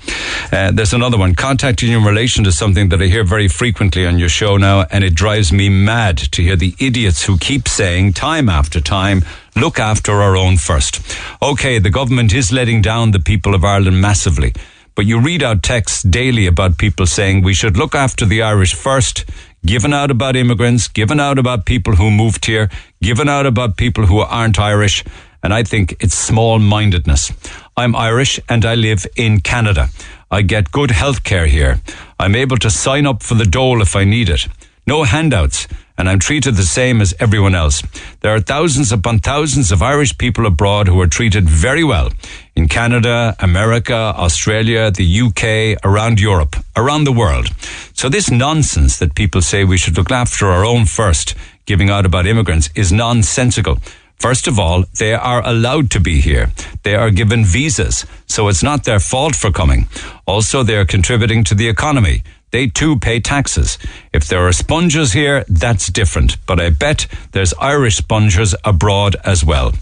[0.52, 1.34] Uh, there's another one.
[1.34, 4.86] Contacting you in relation to something that I hear very frequently on your show now,
[4.92, 9.26] and it drives me mad to hear the idiots who keep saying time after time,
[9.56, 11.02] look after our own first.
[11.42, 14.54] Okay, the government is letting down the people of Ireland massively.
[14.98, 18.74] But you read out texts daily about people saying we should look after the Irish
[18.74, 19.26] first,
[19.64, 22.68] given out about immigrants, given out about people who moved here,
[23.00, 25.04] given out about people who aren't Irish.
[25.44, 27.32] And I think it's small mindedness.
[27.78, 29.90] I'm Irish and I live in Canada.
[30.32, 31.80] I get good health care here.
[32.20, 34.48] I'm able to sign up for the dole if I need it.
[34.88, 35.68] No handouts
[35.98, 37.84] and I'm treated the same as everyone else.
[38.22, 42.10] There are thousands upon thousands of Irish people abroad who are treated very well
[42.58, 47.50] in Canada, America, Australia, the UK, around Europe, around the world.
[47.94, 51.36] So this nonsense that people say we should look after our own first,
[51.66, 53.78] giving out about immigrants, is nonsensical.
[54.18, 56.52] First of all, they are allowed to be here.
[56.82, 59.88] They are given visas, so it's not their fault for coming.
[60.26, 63.78] Also, they are contributing to the economy they too pay taxes.
[64.14, 66.38] If there are sponges here, that's different.
[66.46, 69.74] But I bet there's Irish sponges abroad as well.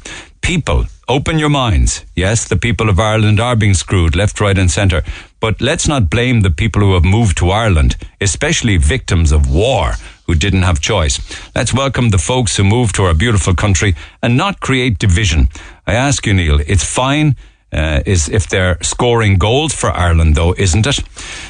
[0.46, 2.06] People, open your minds.
[2.16, 5.04] Yes, the people of Ireland are being screwed left, right, and centre.
[5.40, 9.94] But let's not blame the people who have moved to Ireland, especially victims of war
[10.28, 11.20] who didn't have choice.
[11.56, 15.50] Let's welcome the folks who moved to our beautiful country and not create division.
[15.88, 17.36] I ask you, Neil, it's fine
[17.74, 21.00] uh, is if they're scoring goals for Ireland, though, isn't it?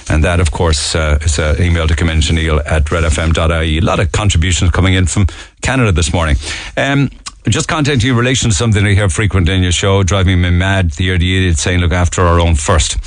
[0.10, 3.78] And that, of course, uh, is an email to come in Neil at redfm.ie.
[3.78, 5.28] A lot of contributions coming in from
[5.62, 6.38] Canada this morning.
[6.78, 7.10] Um,
[7.50, 10.92] just contacting in relation to something I hear frequently in your show, driving me mad.
[10.92, 12.98] The idiot saying, look after our own first.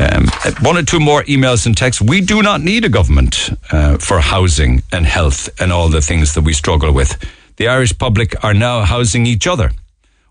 [0.00, 0.28] Um,
[0.60, 2.00] one or two more emails and texts.
[2.02, 6.34] We do not need a government uh, for housing and health and all the things
[6.34, 7.16] that we struggle with.
[7.56, 9.72] The Irish public are now housing each other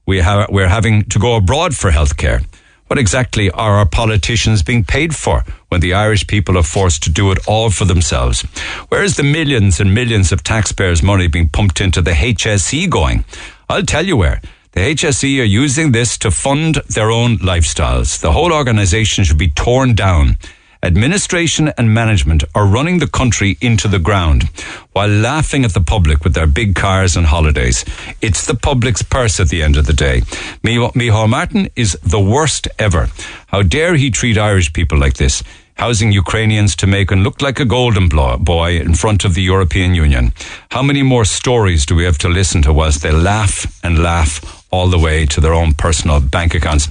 [0.05, 2.43] we have, we're having to go abroad for healthcare.
[2.92, 7.10] What exactly are our politicians being paid for when the Irish people are forced to
[7.10, 8.42] do it all for themselves?
[8.89, 13.24] Where is the millions and millions of taxpayers' money being pumped into the HSE going?
[13.70, 14.42] I'll tell you where.
[14.74, 18.20] The HSE are using this to fund their own lifestyles.
[18.20, 20.38] The whole organisation should be torn down
[20.84, 24.50] administration and management are running the country into the ground
[24.94, 27.86] while laughing at the public with their big cars and holidays.
[28.22, 30.22] It's the public's purse at the end of the day.
[30.64, 33.10] Micheál Martin is the worst ever.
[33.48, 35.44] How dare he treat Irish people like this?
[35.76, 39.96] housing Ukrainians to make and look like a golden boy in front of the European
[39.96, 40.32] Union.
[40.70, 44.61] How many more stories do we have to listen to whilst they laugh and laugh
[44.72, 46.88] all the way to their own personal bank accounts.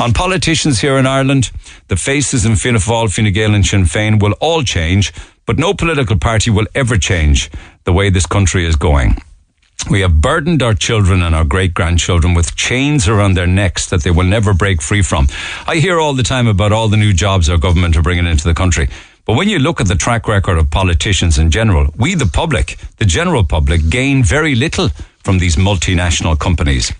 [0.00, 1.50] On politicians here in Ireland,
[1.88, 5.12] the faces in Fianna Fáil, Fine Gael and Sinn Féin will all change,
[5.46, 7.50] but no political party will ever change
[7.84, 9.16] the way this country is going.
[9.88, 14.02] We have burdened our children and our great grandchildren with chains around their necks that
[14.02, 15.28] they will never break free from.
[15.66, 18.44] I hear all the time about all the new jobs our government are bringing into
[18.44, 18.88] the country.
[19.24, 22.76] But when you look at the track record of politicians in general, we, the public,
[22.98, 24.90] the general public, gain very little
[25.24, 26.92] from these multinational companies.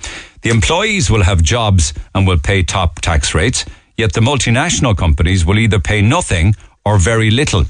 [0.42, 3.64] The employees will have jobs and will pay top tax rates,
[3.96, 6.54] yet the multinational companies will either pay nothing
[6.84, 7.64] or very little.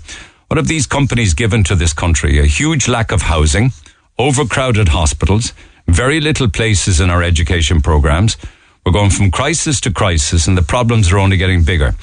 [0.49, 2.39] What have these companies given to this country?
[2.39, 3.73] A huge lack of housing,
[4.19, 5.53] overcrowded hospitals,
[5.87, 8.37] very little places in our education programs.
[8.85, 11.95] We're going from crisis to crisis and the problems are only getting bigger.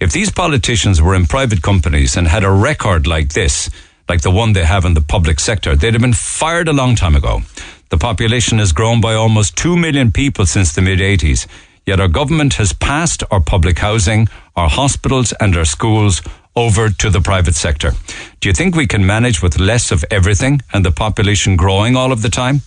[0.00, 3.70] If these politicians were in private companies and had a record like this,
[4.08, 6.94] like the one they have in the public sector, they'd have been fired a long
[6.94, 7.40] time ago.
[7.88, 11.46] The population has grown by almost 2 million people since the mid 80s.
[11.86, 16.20] Yet our government has passed our public housing, our hospitals, and our schools
[16.56, 17.92] over to the private sector.
[18.40, 22.10] Do you think we can manage with less of everything and the population growing all
[22.10, 22.62] of the time?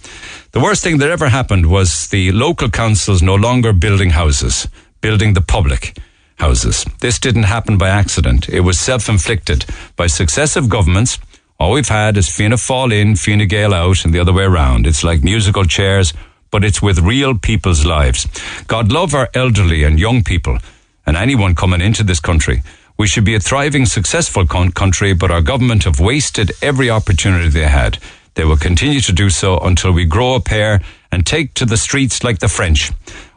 [0.52, 4.70] The worst thing that ever happened was the local councils no longer building houses,
[5.02, 5.98] building the public
[6.38, 6.86] houses.
[7.02, 8.48] This didn't happen by accident.
[8.48, 9.66] It was self-inflicted
[9.98, 11.20] by successive governments
[11.60, 14.88] all we've had is Fianna Fáil in, Fine Gael out, and the other way around.
[14.88, 16.14] It's like musical chairs,
[16.52, 18.28] but it's with real people's lives.
[18.68, 20.58] God love our elderly and young people
[21.06, 22.64] and anyone coming into this country.
[22.98, 27.50] We should be a thriving, successful con- country, but our government have wasted every opportunity
[27.50, 27.98] they had.
[28.36, 30.80] They will continue to do so until we grow a pair
[31.12, 32.92] and take to the streets like the French.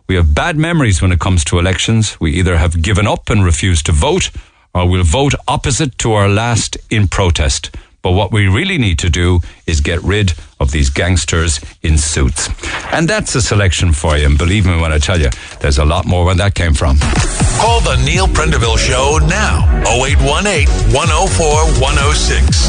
[0.09, 2.21] We have bad memories when it comes to elections.
[2.21, 4.31] We either have given up and refused to vote,
[4.75, 7.75] or we'll vote opposite to our last in protest.
[8.03, 12.49] But what we really need to do is get rid of these gangsters in suits.
[12.93, 14.27] And that's a selection for you.
[14.27, 15.31] And believe me when I tell you,
[15.61, 16.99] there's a lot more where that came from.
[17.61, 19.63] Call the Neil Prendeville Show now.
[19.87, 21.47] 0818 104
[21.81, 22.69] 106.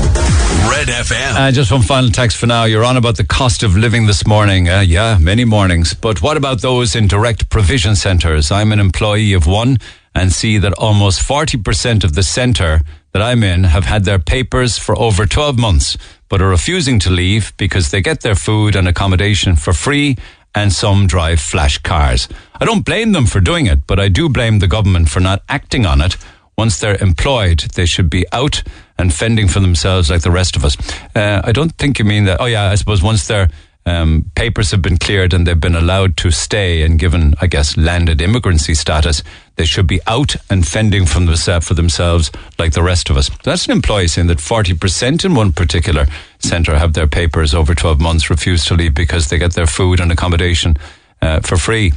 [0.70, 1.36] Red FM.
[1.36, 2.66] Uh, just one final text for now.
[2.66, 4.70] You're on about the cost of living this morning.
[4.70, 5.96] Uh, yeah, many mornings.
[5.96, 8.52] But what about those in direct provision centres?
[8.52, 9.78] I'm an employee of one
[10.14, 12.82] and see that almost 40% of the centre
[13.14, 15.98] that I'm in have had their papers for over 12 months,
[16.30, 20.18] but are refusing to leave because they get their food and accommodation for free
[20.56, 22.28] and some drive flash cars.
[22.60, 25.44] I don't blame them for doing it, but I do blame the government for not
[25.48, 26.18] acting on it.
[26.58, 28.62] Once they're employed, they should be out
[28.98, 30.78] and fending for themselves like the rest of us.
[31.16, 32.40] Uh, I don't think you mean that.
[32.40, 33.50] Oh, yeah, I suppose once their
[33.86, 37.76] um, papers have been cleared and they've been allowed to stay and given, I guess,
[37.76, 39.24] landed immigrancy status,
[39.56, 43.30] they should be out and fending from themselves for themselves like the rest of us.
[43.44, 46.06] That's an employee saying that 40% in one particular
[46.40, 50.00] centre have their papers over 12 months, refused to leave because they get their food
[50.00, 50.78] and accommodation
[51.22, 51.92] uh, for free.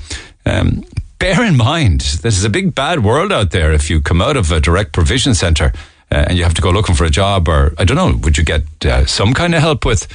[0.44, 0.84] Um,
[1.18, 3.72] bear in mind, this is a big bad world out there.
[3.72, 5.72] If you come out of a direct provision centre
[6.10, 8.36] uh, and you have to go looking for a job, or I don't know, would
[8.36, 10.08] you get uh, some kind of help with?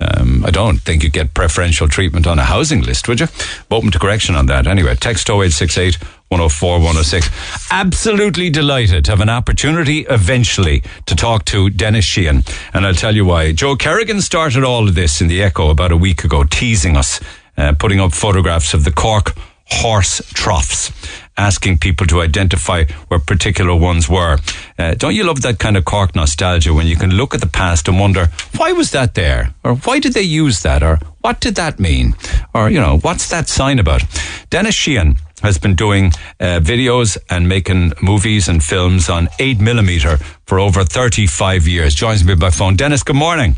[0.00, 3.28] Um, I don't think you get preferential treatment on a housing list, would you?
[3.70, 4.66] Open to correction on that.
[4.66, 5.96] Anyway, text 0868
[6.28, 7.30] 104 106.
[7.70, 12.42] Absolutely delighted to have an opportunity eventually to talk to Dennis Sheehan.
[12.72, 13.52] And I'll tell you why.
[13.52, 17.20] Joe Kerrigan started all of this in the Echo about a week ago, teasing us,
[17.56, 19.34] uh, putting up photographs of the Cork
[19.66, 20.92] horse troughs,
[21.36, 24.38] asking people to identify where particular ones were.
[24.78, 27.48] Uh, don't you love that kind of Cork nostalgia when you can look at the
[27.48, 29.54] past and wonder, why was that there?
[29.64, 30.82] Or why did they use that?
[30.82, 32.14] Or what did that mean?
[32.54, 34.02] Or, you know, what's that sign about?
[34.50, 36.06] Dennis Sheehan has been doing
[36.40, 40.16] uh, videos and making movies and films on 8 millimeter
[40.46, 41.94] for over 35 years.
[41.94, 42.76] Joins me by phone.
[42.76, 43.56] Dennis, good morning.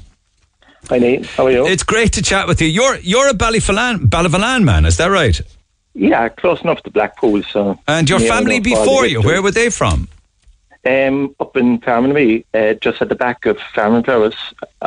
[0.88, 1.26] Hi, Nate.
[1.26, 1.66] How are you?
[1.66, 2.68] It's great to chat with you.
[2.68, 5.40] You're you're a Ballyvolane, Ballyvolane man, is that right?
[5.98, 7.42] Yeah, close enough to Blackpool.
[7.42, 7.78] So.
[7.88, 10.08] And your family before you, where were they from?
[10.84, 14.36] Um, up in Farmanby, uh, just at the back of Farman Flowers,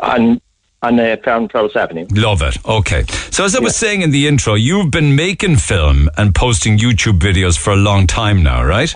[0.01, 0.39] on
[0.81, 2.07] on uh, Flowers Avenue.
[2.11, 2.57] Love it.
[2.65, 3.03] Okay.
[3.31, 7.19] So as I was saying in the intro, you've been making film and posting YouTube
[7.19, 8.93] videos for a long time now, right?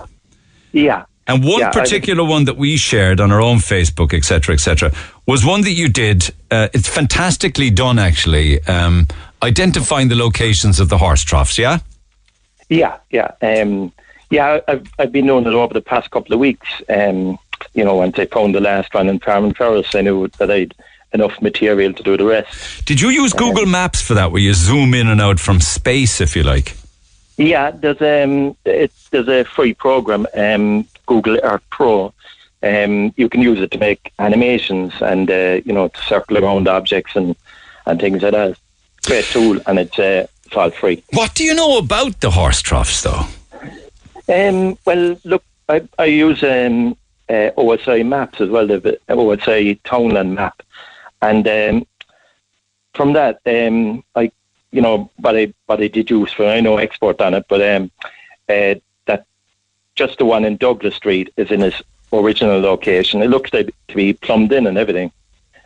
[0.71, 1.05] Yeah.
[1.27, 4.91] And one Yeah, particular one that we shared on our own Facebook, etc., etc.,
[5.25, 6.33] was one that you did.
[6.51, 8.63] Uh, it's fantastically done, actually.
[8.65, 9.07] Um,
[9.41, 11.57] identifying the locations of the horse troughs.
[11.57, 11.79] Yeah.
[12.73, 13.93] Yeah, yeah, um,
[14.31, 14.59] yeah.
[14.67, 16.67] I've I've been doing it over the past couple of weeks.
[16.89, 17.37] Um,
[17.75, 20.73] you know, once I found the last one in Farman Flowers, I knew that I'd
[21.13, 22.85] enough material to do the rest.
[22.85, 26.19] Did you use Google Maps for that, where you zoom in and out from space,
[26.19, 26.75] if you like?
[27.37, 32.11] Yeah, there's um, it, there's a free program, um, Google Earth Pro.
[32.63, 36.67] Um, you can use it to make animations and uh, you know to circle around
[36.67, 37.35] objects and
[37.85, 38.57] and things like that.
[39.05, 41.03] Great tool, and it's uh, it's all free.
[41.11, 43.25] What do you know about the horse troughs, though?
[44.29, 46.95] Um, well, look, I, I use um,
[47.27, 50.61] uh, OSI maps as well, the OSI Townland map,
[51.21, 51.87] and um,
[52.93, 54.31] from that, um, I,
[54.71, 57.91] you know, what I what I deduce for I know export on it, but um,
[58.47, 58.75] uh,
[59.05, 59.25] that
[59.95, 61.81] just the one in Douglas Street is in its
[62.11, 63.23] original location.
[63.23, 65.11] It looks like to be plumbed in and everything.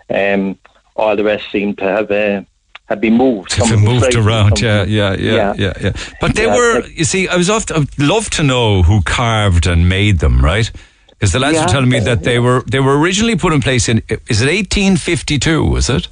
[0.10, 0.58] Um,
[0.96, 2.44] all the rest seem to have uh,
[2.88, 3.52] have been moved.
[3.52, 5.92] Some it of them moved around, yeah, yeah, yeah, yeah, yeah.
[6.22, 9.90] But they were, you see, I was often, I'd love to know who carved and
[9.90, 10.72] made them, right?
[11.10, 13.90] Because the lads were telling me that they were they were originally put in place
[13.90, 15.64] in is it 1852?
[15.66, 16.08] Was it?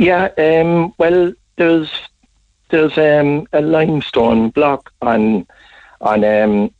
[0.00, 1.90] Yeah, um, well, there's
[2.70, 5.46] there's um, a limestone block on
[6.00, 6.74] on um,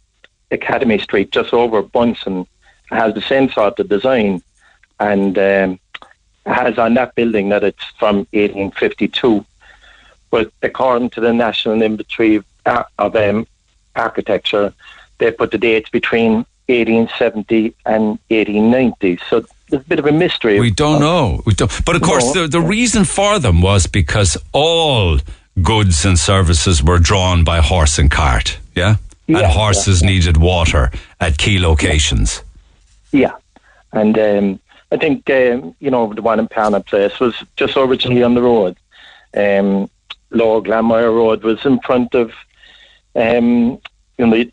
[0.50, 2.46] Academy Street, just over Bunsen,
[2.90, 4.42] has the same sort of design,
[4.98, 5.78] and um,
[6.46, 9.44] has on that building that it's from 1852.
[10.30, 13.46] But according to the National Inventory of, um,
[13.94, 14.72] Architecture,
[15.18, 19.18] they put the dates between 1870 and 1890.
[19.30, 20.60] So there's a bit of a mystery.
[20.60, 21.42] We don't know.
[21.46, 21.70] We don't.
[21.84, 22.42] But of course, No.
[22.42, 25.18] the the reason for them was because all
[25.62, 28.58] goods and services were drawn by horse and cart.
[28.74, 28.96] Yeah,
[29.28, 30.90] and Yeah, horses needed water
[31.20, 32.42] at key locations.
[33.12, 33.32] Yeah,
[33.92, 34.60] and um,
[34.92, 38.42] I think um, you know the one in Parnell Place was just originally on the
[38.42, 38.76] road.
[39.36, 39.90] Um,
[40.30, 42.32] Lower Glanmire Road was in front of,
[43.14, 43.78] um,
[44.18, 44.44] you know,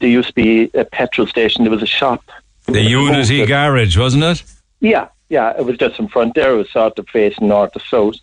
[0.00, 1.64] there used to be a petrol station.
[1.64, 2.24] There was a shop.
[2.66, 4.42] The Unity Garage, wasn't it?
[4.80, 6.54] Yeah, yeah, it was just in front there.
[6.54, 8.16] It was sort of facing north to south.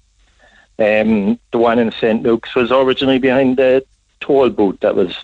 [0.78, 2.24] Um, the one in St.
[2.24, 3.86] Luke's was originally behind the
[4.20, 5.16] toll booth that was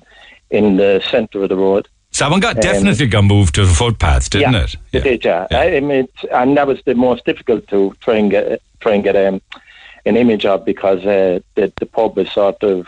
[0.49, 1.87] in the centre of the road.
[2.15, 4.75] So that got Um, definitely got moved to the footpaths, didn't yeah, it?
[4.93, 5.47] It did, yeah.
[5.51, 8.93] I, I mean, it's, and that was the most difficult to try and get try
[8.93, 9.41] and get um,
[10.05, 12.87] an image of because uh, the the pub is sort of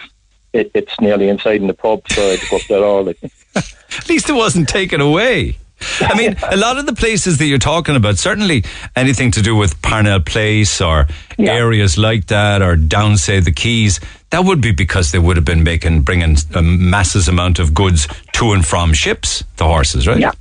[0.53, 3.09] it, it's nearly inside in the pub, so I had to go up there all.
[3.55, 5.57] At least it wasn't taken away.
[5.99, 8.63] I mean, a lot of the places that you're talking about, certainly
[8.95, 11.07] anything to do with Parnell Place or
[11.38, 13.99] areas like that, or down, say, the Quays,
[14.32, 18.07] that would be because they would have been making, bringing a masses amount of goods
[18.34, 20.19] to and from ships, the horses, right?
[20.19, 20.32] Yeah.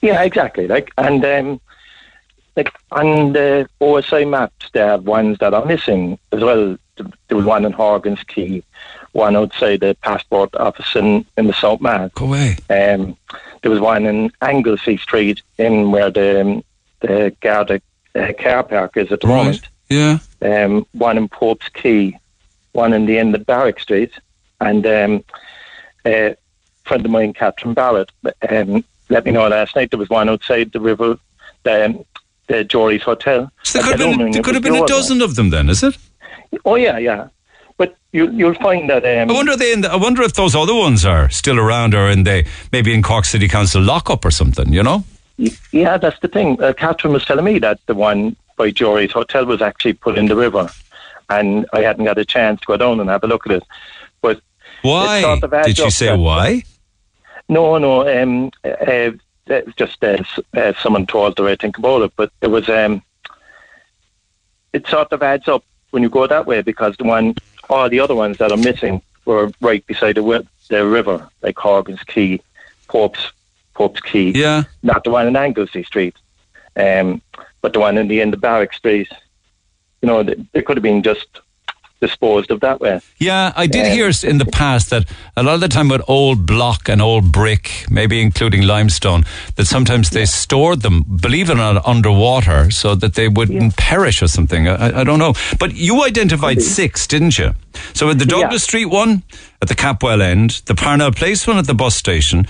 [0.00, 0.66] Yeah, exactly.
[0.66, 1.60] Like and um,
[2.56, 6.76] like on the OSI maps, they have ones that are missing as well.
[6.96, 8.62] There was one in Horgan's Quay,
[9.12, 12.10] one outside the passport office in, in the South Mall.
[12.14, 12.56] Go away.
[12.68, 13.16] Um,
[13.62, 16.64] there was one in Anglesea Street, in where the um,
[17.00, 17.80] the Garda
[18.14, 19.68] uh, car park is at the moment.
[19.88, 20.18] Yeah.
[20.42, 22.18] Um, one in Pope's Quay,
[22.72, 24.12] one in the end of Barrack Street,
[24.60, 25.24] and um,
[26.06, 26.36] a
[26.84, 28.10] friend of mine, Catherine Barrett,
[28.48, 31.18] um, let me know last night there was one outside the river,
[31.64, 32.04] the, um,
[32.46, 33.50] the Jury's Hotel.
[33.64, 35.82] So there could have been, there could have been a dozen of them then, is
[35.82, 35.96] it?
[36.64, 37.28] Oh yeah, yeah.
[38.12, 39.04] You, you'll find that.
[39.04, 39.72] Um, I wonder they.
[39.72, 42.92] In the, I wonder if those other ones are still around, or in they maybe
[42.92, 44.72] in Cork City Council lockup or something.
[44.72, 45.04] You know.
[45.72, 46.60] Yeah, that's the thing.
[46.62, 50.26] Uh, Catherine was telling me that the one by Jury's Hotel was actually put in
[50.26, 50.68] the river,
[51.28, 53.62] and I hadn't got a chance to go down and have a look at it.
[54.20, 54.40] But
[54.82, 55.22] Why?
[55.22, 56.62] sort of Did she up say that- why?
[57.48, 58.08] No, no.
[58.08, 58.68] Um, uh,
[59.48, 60.22] uh, just uh,
[60.56, 62.68] uh, someone told the way I think about it, but it was.
[62.68, 63.02] Um,
[64.72, 67.34] it sort of adds up when you go that way because the one,
[67.70, 72.02] all the other ones that are missing were right beside the, the river, like Horgan's
[72.02, 72.40] Quay,
[72.88, 73.32] Pope's
[73.74, 74.30] Pope's Quay.
[74.30, 74.64] Yeah.
[74.82, 76.16] Not the one in Anglesea Street,
[76.76, 77.22] um,
[77.62, 79.08] but the one in the end of Barrack Street.
[80.02, 81.28] You know, th- they could have been just
[82.00, 83.00] disposed of that way.
[83.18, 85.04] Yeah, I did Um, hear in the past that
[85.36, 89.24] a lot of the time with old block and old brick, maybe including limestone,
[89.56, 94.22] that sometimes they stored them, believe it or not, underwater so that they wouldn't perish
[94.22, 94.66] or something.
[94.68, 95.34] I, I don't know.
[95.58, 97.54] But you identified six, didn't you?
[97.92, 99.22] So at the Douglas Street one
[99.62, 102.46] at the Capwell end, the Parnell Place one at the bus station,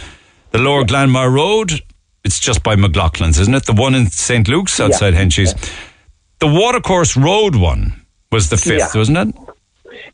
[0.53, 1.81] the Lower Glanmire Road,
[2.25, 3.65] it's just by McLaughlin's, isn't it?
[3.67, 4.47] The one in St.
[4.47, 4.87] Luke's Yeah.
[4.87, 5.55] outside Henchy's.
[6.39, 8.00] The Watercourse Road one
[8.33, 8.99] was the fifth, Yeah.
[8.99, 9.35] wasn't it?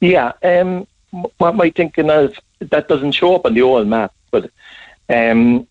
[0.00, 0.86] Yeah, um,
[1.38, 4.50] what my thinking is that doesn't show up on the old map, but
[5.08, 5.66] um,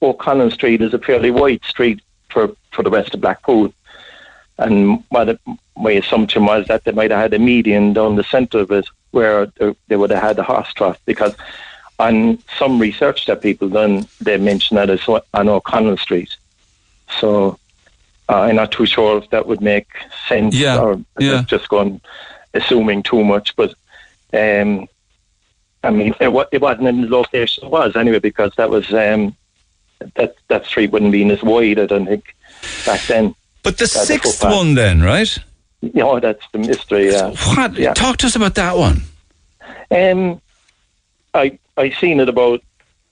[0.00, 2.00] O'Connell Street is a fairly wide street
[2.30, 3.72] for, for the rest of Blackpool.
[4.58, 5.40] And it,
[5.76, 8.88] my assumption was that they might have had a median down the centre of it
[9.12, 11.34] where they, they would have had a horse trough because
[11.98, 16.34] on some research that people done, they mentioned that it's on O'Connell Street.
[17.20, 17.58] So
[18.28, 19.86] uh, I'm not too sure if that would make
[20.28, 21.42] sense Yeah, or yeah.
[21.46, 22.00] just going
[22.54, 23.54] assuming too much.
[23.56, 23.74] But
[24.32, 24.86] um,
[25.82, 28.92] I mean, it, wa- it wasn't in the location it was anyway because that was
[28.92, 29.34] um,
[30.16, 31.78] that that street wouldn't be as wide.
[31.78, 32.34] I don't think
[32.84, 33.34] back then.
[33.62, 34.56] But the sixth footpath.
[34.56, 35.36] one, then, right?
[35.80, 37.10] You know, that's the mystery.
[37.10, 37.30] Yeah.
[37.54, 37.74] What?
[37.76, 37.94] Yeah.
[37.94, 39.02] Talk to us about that one.
[39.90, 40.40] Um,
[41.34, 42.62] I I seen it about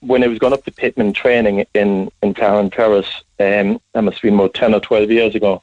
[0.07, 3.23] when I was going up to Pittman training in in Farron Terrace.
[3.39, 5.61] Um, that must have been about ten or twelve years ago,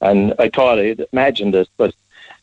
[0.00, 1.94] and I thought I'd imagined it, but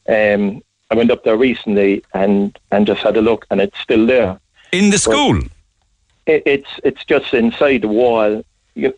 [0.08, 4.06] um, I went up there recently and and just had a look, and it's still
[4.06, 4.40] there.
[4.72, 5.40] In the school?
[6.26, 8.44] It, it's it's just inside the wall,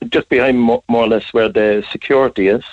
[0.09, 2.63] just behind mo- more or less where the security is.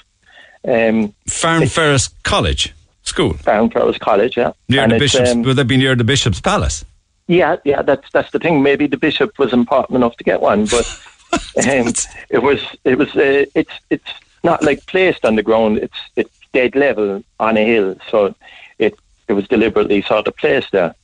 [0.67, 3.35] Um, Farm Ferris College School.
[3.35, 4.53] Farranferris College, yeah.
[4.69, 6.85] Near And the Bishop's, um, would that be near the Bishop's Palace?
[7.29, 8.63] Yeah, yeah, that's that's the thing.
[8.63, 10.87] Maybe the bishop was important enough to get one, but
[11.33, 11.93] um,
[12.31, 14.11] it was it was uh, it's it's
[14.45, 15.79] not like placed on the ground.
[15.79, 18.35] It's it's dead level on a hill, so
[18.79, 18.97] it
[19.29, 20.95] it was deliberately sort of placed there.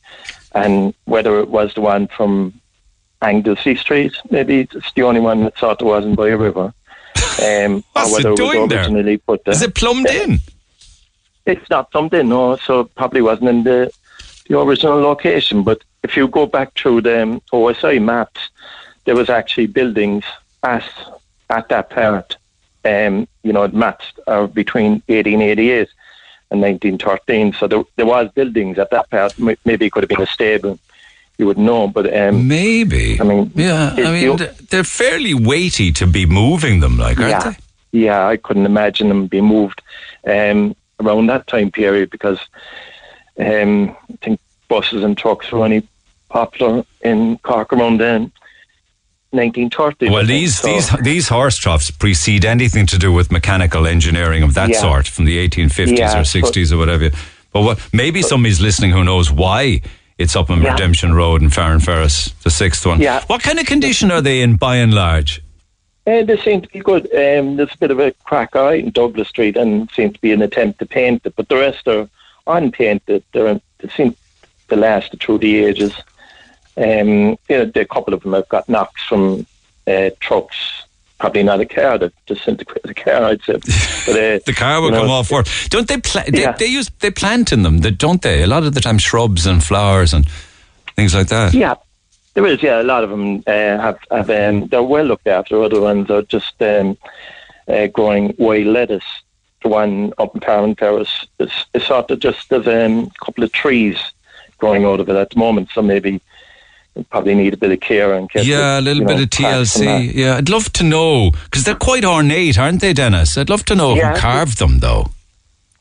[0.54, 2.52] And whether it was the one from
[3.22, 6.72] Anglesea Street, maybe it's the only one that sort of wasn't by a river.
[7.42, 8.78] Um, What's or whether it it was doing there?
[8.80, 9.54] originally put there.
[9.54, 10.38] Is it plumbed in?
[11.46, 12.56] It's not plumbed in, no.
[12.56, 13.90] So it probably wasn't in the
[14.48, 15.62] the original location.
[15.62, 18.40] But if you go back through the OSI maps,
[19.04, 20.24] there was actually buildings
[20.62, 20.84] at
[21.50, 22.36] at that part.
[22.84, 25.88] Um, you know, maps are between 1888
[26.50, 27.52] and 1913.
[27.54, 29.38] So there, there was buildings at that part.
[29.38, 30.78] M- Maybe it could have been a stable.
[31.38, 33.20] You wouldn't know, but um, maybe.
[33.20, 34.36] I mean, Yeah, I mean,
[34.70, 37.50] they're fairly weighty to be moving them, like, aren't yeah,
[37.90, 38.00] they?
[38.00, 39.80] yeah, I couldn't imagine them being moved
[40.26, 42.38] um, around that time period because
[43.38, 45.86] um, I think buses and trucks were only
[46.36, 48.32] popular in Cork around then.
[49.30, 50.10] 1930.
[50.10, 54.68] Well, these these these horse troughs precede anything to do with mechanical engineering of that
[54.70, 54.80] Yeah.
[54.80, 57.10] sort from the 1850s Yeah, or 60s or whatever.
[57.52, 59.80] But what, maybe somebody's listening who knows why
[60.18, 60.72] it's up on Yeah.
[60.72, 63.00] Redemption Road in Farranferris, the sixth one.
[63.00, 63.22] Yeah.
[63.26, 65.40] What kind of condition are they in by and large?
[66.06, 67.04] Uh, they seem to be good.
[67.14, 70.32] Um, there's a bit of a crack eye in Douglas Street and seems to be
[70.32, 72.06] an attempt to paint it, but the rest are
[72.46, 73.22] unpainted.
[73.32, 74.14] They're they seem
[74.68, 75.94] to last through the ages.
[76.76, 79.46] Um, you know, a couple of them have got knocks from
[79.86, 80.56] uh, trucks.
[81.18, 83.54] Probably not a car that disintegrated the car, I'd say.
[84.06, 85.44] But, uh, the car will you know, come off for.
[85.68, 85.98] Don't they?
[85.98, 86.52] Pla- they, Yeah.
[86.52, 88.42] they use they plant in them, don't they?
[88.42, 90.26] A lot of the time, shrubs and flowers and
[90.96, 91.54] things like that.
[91.54, 91.74] Yeah,
[92.34, 92.60] there is.
[92.62, 93.98] Yeah, a lot of them uh, have.
[94.10, 95.62] have um, they're well looked after.
[95.62, 96.98] Other ones are just um,
[97.68, 99.04] uh, growing wild lettuce.
[99.62, 103.44] The one up in Parent Terrace is, is sort of just there's um, a couple
[103.44, 103.96] of trees
[104.58, 105.68] growing out of it at the moment.
[105.72, 106.20] So maybe
[107.10, 110.12] probably need a bit of care and get Yeah, a little bit know, of TLC.
[110.14, 113.38] Yeah, I'd love to know because they're quite ornate, aren't they, Dennis?
[113.38, 114.14] I'd love to know Yeah.
[114.14, 115.06] who carved them, though.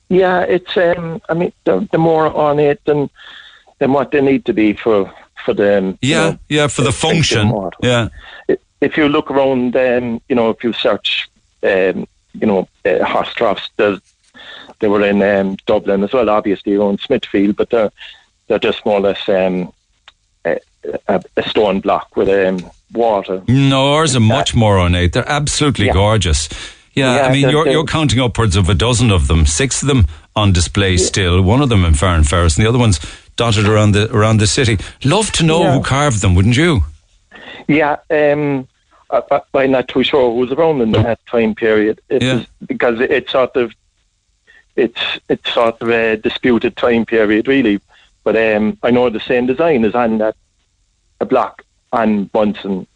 [0.10, 0.76] Yeah, it's.
[0.76, 3.10] Um, I mean, they're, they're more ornate than
[3.80, 5.12] than what they need to be for
[5.46, 5.98] for them.
[6.02, 7.54] you Yeah, know, yeah, for the function.
[7.82, 8.10] Yeah,
[8.82, 11.30] if you look around, um, you know, if you search,
[11.64, 17.00] um, you know, uh, horse troughs, they were in um, Dublin as well, obviously around
[17.00, 17.92] Smithfield, but they're
[18.48, 19.72] they're just more or less um,
[20.84, 23.42] a, a, a stone block with um, water.
[23.48, 25.14] no, ours are much more ornate.
[25.14, 25.94] They're absolutely Yeah.
[25.94, 26.50] gorgeous.
[26.94, 29.46] Yeah, Yeah, I mean, you're you're counting upwards of a dozen of them.
[29.46, 30.06] Six of them
[30.36, 31.42] on display still.
[31.42, 33.00] One of them in Farranferris, and the other ones
[33.38, 34.78] dotted around the around the city.
[35.06, 35.74] Love to know Yeah.
[35.78, 36.82] who carved them, wouldn't you?
[37.68, 38.68] Yeah, um,
[39.10, 42.02] I, I'm not too sure who was around in that time period.
[42.10, 42.44] It Yeah.
[42.66, 43.72] because it, it's sort of
[44.76, 47.80] it's it's sort of a disputed time period, really.
[48.24, 50.36] But um, I know the same design is on that
[51.22, 51.64] a block
[51.94, 52.88] on Bunsen,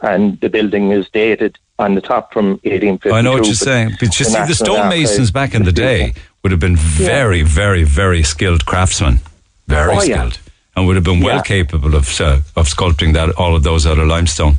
[0.00, 3.12] and the building is dated on the top from 1852.
[3.14, 3.90] I know what you're saying.
[4.00, 8.22] But you see, the stonemasons back in the day would have been very, very, very
[8.22, 9.20] skilled craftsmen.
[9.66, 10.16] Very Oh, yeah.
[10.18, 10.38] skilled.
[10.76, 11.42] And would have been well Yeah.
[11.42, 14.56] capable of uh, of sculpting that all of those out of limestone.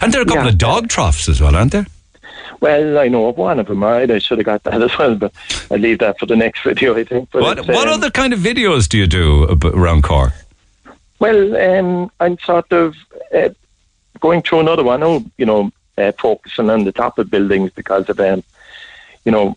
[0.00, 0.50] And there are a couple Yeah.
[0.50, 1.86] of dog troughs as well, aren't there?
[2.60, 4.08] Well, I know of one of them, right?
[4.10, 5.32] I should have got that as well, but
[5.70, 7.28] I'll leave that for the next video, I think.
[7.32, 10.32] But What what um, other kind of videos do you do around Cork?
[11.22, 12.96] Well, um, I'm sort of
[13.32, 13.50] uh,
[14.18, 15.04] going through another one.
[15.04, 18.42] Oh, you know, uh, focusing on the top of buildings because of um,
[19.24, 19.56] you know,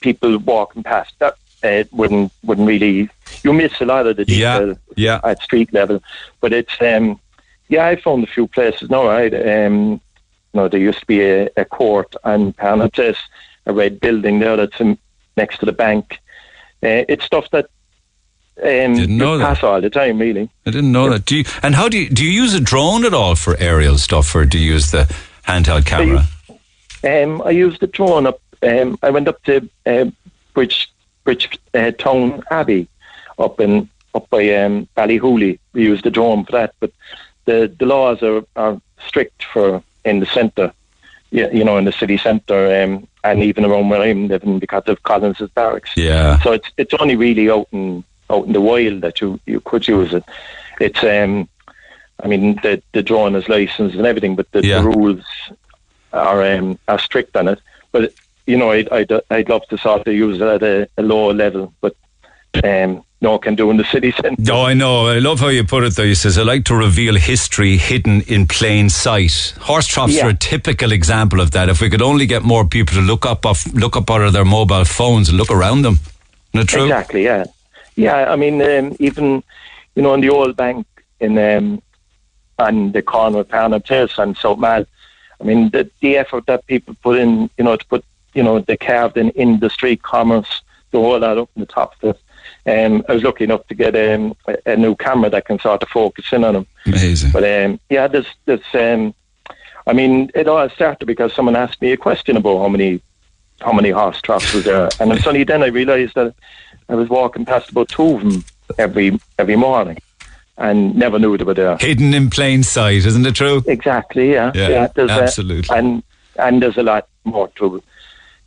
[0.00, 1.34] people walking past that
[1.64, 3.10] uh, wouldn't wouldn't really.
[3.42, 5.18] You miss a lot of the detail yeah.
[5.24, 6.00] at street level,
[6.40, 7.18] but it's um,
[7.66, 7.84] yeah.
[7.84, 10.00] I found a few places No, Right, um,
[10.52, 13.18] you know, there used to be a, a court on Parnell Place,
[13.66, 14.98] a red building there that's in,
[15.36, 16.20] next to the bank.
[16.80, 17.70] Uh, it's stuff that
[18.62, 19.44] um, Didn't know that.
[19.44, 20.48] pass all the time, really.
[20.64, 21.24] I didn't know that.
[21.26, 23.98] Do you, and how do you do you use a drone at all for aerial
[23.98, 25.04] stuff, or do you use the
[25.46, 26.26] handheld camera?
[27.04, 28.40] Um, I used the drone up.
[28.62, 30.06] Um, I went up to uh,
[30.54, 30.90] Bridge
[31.24, 32.88] Bridge uh, Town Abbey
[33.38, 35.58] up in up by um, Ballyhooly.
[35.74, 36.92] We used the drone for that, but
[37.44, 40.72] the the laws are, are strict for in the centre.
[41.30, 44.84] You, you know, in the city centre, um, and even around where I'm living because
[44.86, 45.90] of Collins's barracks.
[45.96, 46.38] Yeah.
[46.40, 49.86] So it's it's only really out in out in the wild that you, you could
[49.86, 50.24] use it.
[50.80, 51.48] It's um,
[52.22, 54.82] I mean the the drone is licensed and everything, but the, Yeah.
[54.82, 55.24] the rules
[56.12, 57.60] are um, are strict on it.
[57.92, 58.12] But
[58.46, 61.32] you know, I'd I'd, I'd love to sort of use it at a, a lower
[61.34, 61.94] level, but
[62.64, 64.52] um, no one can do in the city centre.
[64.52, 65.06] Oh, I know.
[65.08, 66.02] I love how you put it, though.
[66.02, 69.54] You says, I like to reveal history hidden in plain sight.
[69.60, 70.26] Horse troughs Yeah.
[70.26, 71.68] are a typical example of that.
[71.68, 74.32] If we could only get more people to look up off, look up out of
[74.32, 75.98] their mobile phones and look around them.
[76.52, 76.82] Isn't it true?
[76.84, 77.24] Exactly.
[77.24, 77.44] Yeah.
[77.96, 78.32] Yeah.
[78.32, 79.42] I mean, um, even
[79.94, 80.86] you know, in the old bank
[81.20, 81.82] in um,
[82.58, 84.84] on the corner of Parnell Place and South Mall.
[85.40, 88.60] I mean, the the effort that people put in, you know, to put you know
[88.60, 92.10] the carved in in the street commerce, the whole lot up in the top of
[92.10, 92.20] it.
[92.68, 95.82] Um, I was lucky enough to get um, a, a new camera that can sort
[95.82, 96.66] of focus in on them.
[96.86, 97.30] Amazing.
[97.32, 99.14] But um, yeah, there's this um,
[99.86, 103.00] I mean, it all started because someone asked me a question about how many
[103.60, 106.34] how many horse troughs was there, and suddenly then I realised that
[106.88, 108.44] I was walking past about two of them
[108.78, 109.98] every every morning,
[110.56, 111.76] and never knew they were there.
[111.78, 113.62] Hidden in plain sight, isn't it true?
[113.66, 114.32] Exactly.
[114.32, 114.52] Yeah.
[114.54, 115.76] Yeah, a- absolutely.
[115.76, 116.02] and
[116.36, 117.82] and there's a lot more to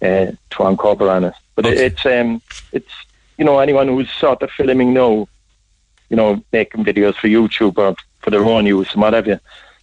[0.02, 1.34] uh, to uncover on it.
[1.56, 2.92] But it, it's um it's
[3.38, 5.28] you know anyone who's sort of filming now,
[6.10, 9.40] you know, making videos for YouTube or for their own use and whatever,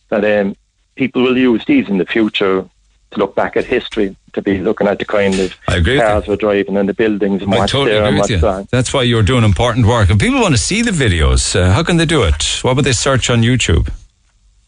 [0.09, 0.57] that um
[0.95, 2.67] people will use these in the future
[3.11, 6.29] to look back at history, to be looking at the kind of I agree cars
[6.29, 8.49] we're driving and the buildings and I what's totally there agree and with what's you.
[8.49, 8.69] on.
[8.71, 10.09] That's why you're doing important work.
[10.11, 12.61] If people want to see the videos, uh, how can they do it?
[12.63, 13.93] What would they search on YouTube?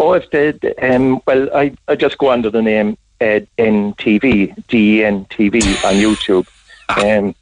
[0.01, 0.53] Oh, if they,
[0.83, 4.53] um, well, I, I just go under the name Den TV,
[5.85, 6.47] on YouTube.
[6.89, 7.35] Um,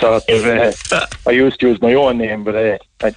[0.00, 3.14] sort of, uh, I used to use my own name, but uh, I,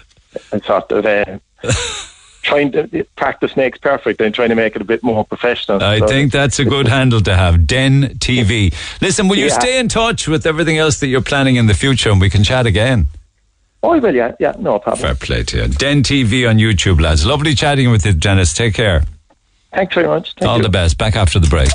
[0.53, 1.39] I sort of uh,
[2.41, 4.21] trying to uh, practice makes perfect.
[4.21, 5.81] I'm trying to make it a bit more professional.
[5.81, 7.65] I So- think that's a good handle to have.
[7.67, 8.73] Den TV.
[9.01, 9.59] Listen, will you Yeah.
[9.59, 12.43] stay in touch with everything else that you're planning in the future and we can
[12.43, 13.07] chat again?
[13.83, 15.01] Oh, well, yeah, yeah, no problem.
[15.01, 15.67] Fair play to you.
[15.67, 17.25] Den TV on YouTube, lads.
[17.25, 18.53] Lovely chatting with you, Dennis.
[18.53, 19.03] Take care.
[19.73, 20.33] Thanks very much.
[20.33, 20.63] Thank All you.
[20.63, 20.97] the best.
[20.97, 21.69] Back after the break.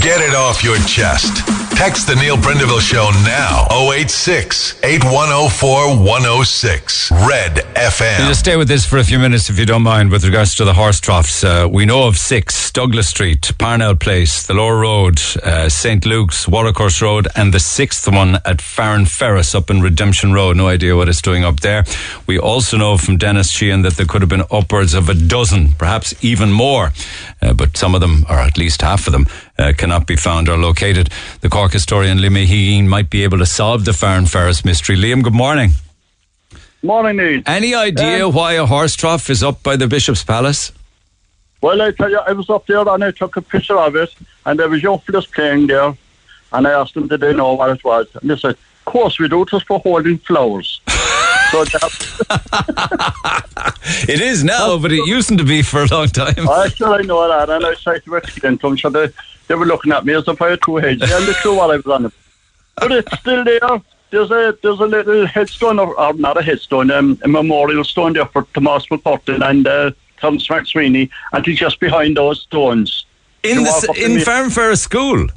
[0.00, 1.46] Get it off your chest.
[1.76, 3.68] Text the Neil Prendeville Show now.
[3.92, 7.12] 086 8104 106.
[7.12, 8.18] Red FM.
[8.18, 10.56] We'll just stay with this for a few minutes, if you don't mind, with regards
[10.56, 11.44] to the horse troughs.
[11.44, 16.04] Uh, we know of six Douglas Street, Parnell Place, the Lower Road, uh, St.
[16.04, 20.56] Luke's, Watercourse Road, and the sixth one at Farranferris up in Redemption Road.
[20.56, 21.84] No idea what it's doing up there.
[22.26, 25.74] We also know from Dennis Sheehan that there could have been upwards of a dozen,
[25.74, 26.92] perhaps even more,
[27.42, 29.26] uh, but some of them, or at least half of them,
[29.58, 31.10] uh, cannot be found or located.
[31.40, 34.96] The Cork historian Liam Heeen might be able to solve the Farranferris mystery.
[34.96, 35.70] Liam, good morning.
[36.82, 37.42] Morning, Neil.
[37.46, 40.70] Any idea Um, why a horse trough is up by the Bishop's Palace?
[41.60, 44.14] Well, I tell you, I was up there and I took a picture of it,
[44.46, 45.92] and there was young fellas playing there,
[46.52, 48.06] and I asked them, did they know what it was?
[48.20, 50.80] And they said, of course we do, it's for holding flowers.
[51.50, 51.64] so
[54.12, 56.48] It is now, but it used to be for a long time.
[56.48, 59.08] I said, I know that, and I tried to explain to them, so they,
[59.48, 61.06] they were looking at me as if I had two heads, they
[61.44, 62.02] knew what I was on.
[62.04, 62.12] Them.
[62.76, 63.60] But it's still there.
[64.10, 68.14] There's a there's a little headstone, or, or not a headstone, um, a memorial stone
[68.14, 73.04] there for Thomas MacCurtain and uh, Thomas McSweeney, and he's just behind those stones.
[73.42, 75.28] In the s- in the- School,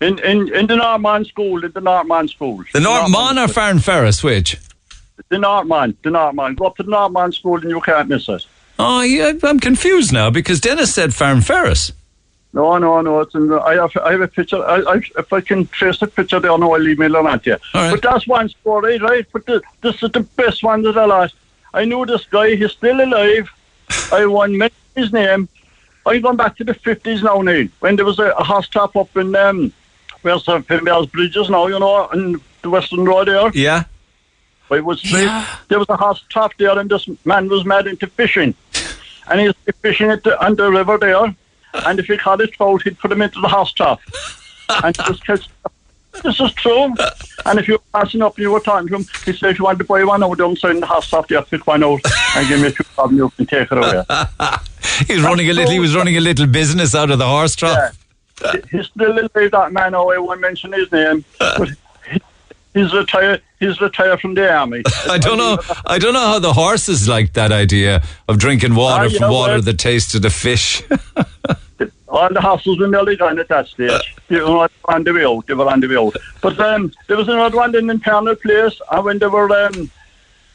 [0.00, 2.64] In in in the North Mon School, in the North Mon School.
[2.72, 4.56] the North Mon or Farranferris, which?
[5.28, 6.54] The North Mon, the North Mon.
[6.54, 8.46] Go up to the North Mon School and you can't miss it.
[8.78, 11.92] Oh, yeah, I'm confused now because Dennis said Farranferris.
[12.52, 13.20] No, no, no.
[13.20, 14.64] It's in the, I have I have a picture.
[14.64, 17.56] I, I, if I can trace the picture there, no, I'll email it to you.
[17.72, 19.26] But that's one story, right?
[19.32, 21.34] But the, this is the best one that I lost.
[21.72, 22.54] I knew this guy.
[22.54, 23.50] He's still alive.
[24.12, 25.48] I won mention his name.
[26.06, 27.68] I'm going back to the fifties now, Neil.
[27.80, 29.72] When there was a, a horse top up in um,
[30.22, 33.50] where's the Finbell's Bridges now, you know, in the Western Road there.
[33.52, 33.84] Yeah.
[34.70, 35.02] I was
[35.68, 38.54] there was a horse top there, and this man was mad into fishing,
[39.30, 41.34] and he was fishing at the, on the river there.
[41.86, 44.00] And if he caught a trout, he'd put him into the horse top,
[44.68, 45.48] and just catch.
[46.22, 46.94] This is true.
[47.44, 49.64] And if you were passing up you were talking to him, he said, if you
[49.64, 51.66] want to buy one oh, over down in the horse top, you have to pick
[51.66, 52.00] one out
[52.36, 54.04] and give me a few and you can take it away.
[55.08, 55.72] He was running a little.
[55.72, 57.98] He was running a little business out of the horse trough.
[58.44, 58.52] Yeah.
[58.70, 59.94] He's still alive, that man.
[59.94, 61.24] Oh, I won't mention his name.
[61.38, 61.70] But
[62.10, 62.22] he-
[62.74, 63.42] he's retired.
[63.66, 64.82] He's retired from the army.
[65.10, 65.58] I don't know.
[65.86, 69.60] I don't know how the horses like that idea of drinking water yeah, from water
[69.60, 70.82] that tasted of fish.
[72.08, 74.16] All the horses were nearly gone at that stage.
[74.28, 75.46] They were on the way out.
[75.46, 76.16] They were on the way out.
[76.42, 79.90] But um, there was another one in the Parnell Place, and when they were um,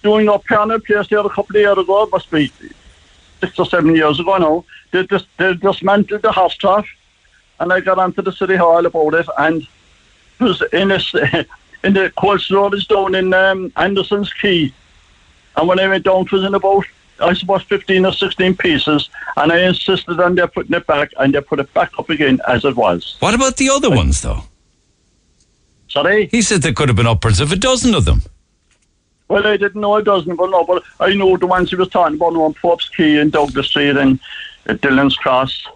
[0.03, 2.51] doing up Parnell Place there a couple of years ago, it must be
[3.39, 6.87] six or seven years ago now, they, dis- they dismantled the horse trough,
[7.59, 11.13] and I got onto the city hall about it, and it was in this,
[11.83, 14.73] in the cold storage down in um, Anderson's Quay.
[15.55, 16.85] And when I went down, it was in about,
[17.19, 19.09] I suppose, 15 or 16 pieces.
[19.37, 22.39] And I insisted on their putting it back, and they put it back up again
[22.47, 23.17] as it was.
[23.19, 24.43] What about the other ones, though?
[25.87, 26.27] Sorry?
[26.27, 28.21] He said there could have been upwards of a dozen of them.
[29.27, 31.89] Well, I didn't know a dozen, but no, but I know the ones he was
[31.89, 34.19] talking about on Pope's Quay and Douglas Street and
[34.65, 35.67] at Dillon's Cross.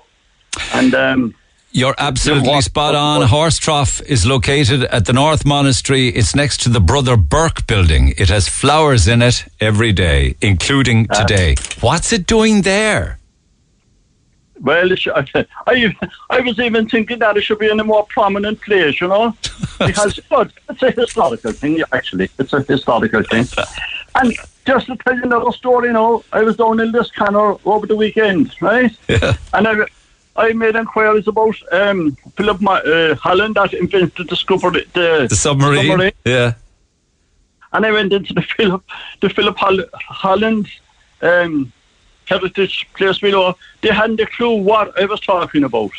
[0.73, 1.35] And um,
[1.75, 3.23] You're absolutely spot on.
[3.27, 6.09] Horse Trough is located at the North Monastery.
[6.09, 8.13] It's next to the Brother Burke building.
[8.15, 11.55] It has flowers in it every day, including uh, today.
[11.81, 13.17] What's it doing there?
[14.63, 14.89] well,
[15.67, 15.95] I,
[16.29, 19.35] I was even thinking that it should be in a more prominent place, you know,
[19.79, 21.81] because but it's a historical thing.
[21.91, 23.45] Actually, it's a historical thing.
[24.15, 24.33] And
[24.65, 27.95] just to tell you another story, you know, I was down in Liscannor over the
[27.95, 28.95] weekend, right?
[29.09, 29.35] Yeah.
[29.53, 29.85] And I,
[30.35, 35.35] I made inquiries about um, Philip Ma- uh, Holland that invented the, scupper, the, The
[35.35, 36.11] submarine.
[36.25, 36.53] Yeah.
[37.71, 38.83] and I went into the Philip,
[39.21, 40.67] the Philip Holl- Holland
[41.21, 41.71] um,
[42.25, 43.55] heritage place below.
[43.81, 45.91] They hadn't a clue what I was talking about.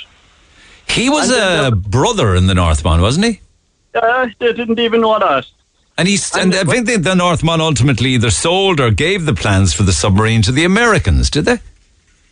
[0.89, 3.41] He was a brother in the North Mon, wasn't he?
[3.95, 5.47] Uh, they didn't even know that.
[5.97, 9.35] And he's, and I think the, the North Mon ultimately either sold or gave the
[9.35, 11.59] plans for the submarine to the Americans, did they?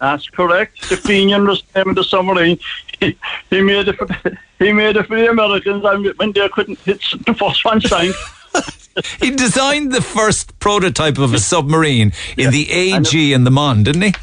[0.02, 0.88] That's correct.
[0.88, 2.58] The Fenian was the name the submarine.
[2.98, 3.16] He,
[3.50, 6.80] he made it for the, he made it for the Americans, and when they couldn't
[6.80, 8.14] hit the first one sank.
[9.20, 14.02] He designed the first prototype of a submarine in the AG and the Mon, didn't
[14.02, 14.14] he?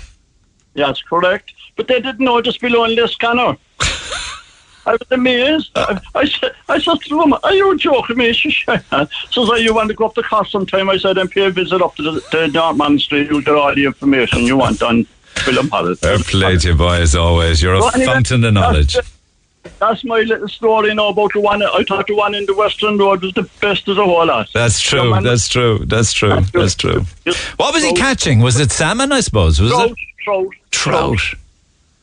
[0.75, 1.53] Yeah, That's correct.
[1.77, 3.57] But they didn't know just below in Liscannor.
[4.85, 5.71] I was amazed.
[5.75, 8.33] I, I said, I said to them, are you joking me?
[8.33, 8.83] She said,
[9.31, 10.89] so you want to go up the cost sometime?
[10.89, 13.29] I said, and pay a visit up to the, the Dartman Street.
[13.31, 15.99] You'll get all the information you want on Philip Holland.
[15.99, 17.61] Fair uh, play to you, boy, as always.
[17.61, 18.97] You're a Well, anyway, fountain of knowledge.
[19.79, 21.61] that's my little story now about the one.
[21.63, 24.49] I thought the one in the Western Road was the best of the whole lot.
[24.53, 25.11] That's true.
[25.11, 25.23] man.
[25.23, 25.79] That's true.
[25.85, 26.41] That's true.
[26.53, 27.05] That's true.
[27.57, 28.39] What was he catching?
[28.39, 29.11] Was it salmon?
[29.11, 29.59] I suppose.
[29.61, 31.19] Was trout, it trout, trout?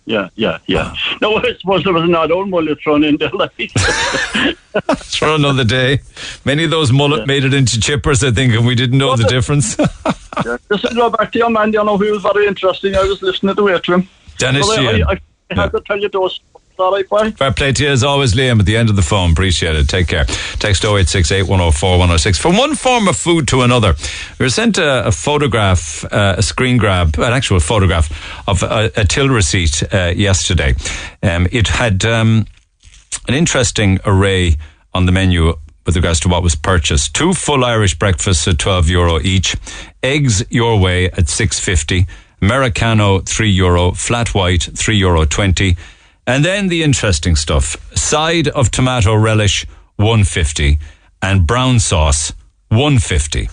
[0.07, 0.95] Yeah, yeah, yeah.
[1.20, 3.31] No, I suppose there was another one mullet thrown in there.
[3.37, 3.53] Like.
[5.19, 6.01] For another day.
[6.45, 9.24] Many of those mullet made it into chippers, I think, and we didn't know the
[9.24, 9.77] difference.
[10.45, 10.59] yeah.
[10.70, 12.95] Just to go back to your man, you know, he was very interesting.
[12.95, 14.09] I was listening to it to him.
[14.39, 15.03] Dennis So I, Sheehan.
[15.09, 15.20] I,
[15.51, 16.41] I had to tell you those.
[16.78, 17.31] All right, bye.
[17.31, 19.32] Fair play to you as always, Liam, at the end of the phone.
[19.32, 19.89] Appreciate it.
[19.89, 20.24] Take care.
[20.59, 22.39] Text 0868 104 106.
[22.39, 23.94] From one form of food to another,
[24.39, 28.11] we were sent a, a photograph, uh, a screen grab, an actual photograph
[28.47, 30.74] of a, a till receipt uh, yesterday.
[31.23, 32.47] Um, it had um,
[33.27, 34.57] an interesting array
[34.93, 35.55] on the menu
[35.86, 37.15] with regards to what was purchased.
[37.15, 39.57] Two full Irish breakfasts at 12 euro each,
[40.03, 42.07] eggs your way at 6.50,
[42.43, 45.77] Americano 3 euro, flat white 3 euro 20,
[46.27, 49.66] and then the interesting stuff, side of tomato relish
[49.97, 50.78] 150
[51.23, 52.32] and brown sauce
[52.69, 53.48] 150.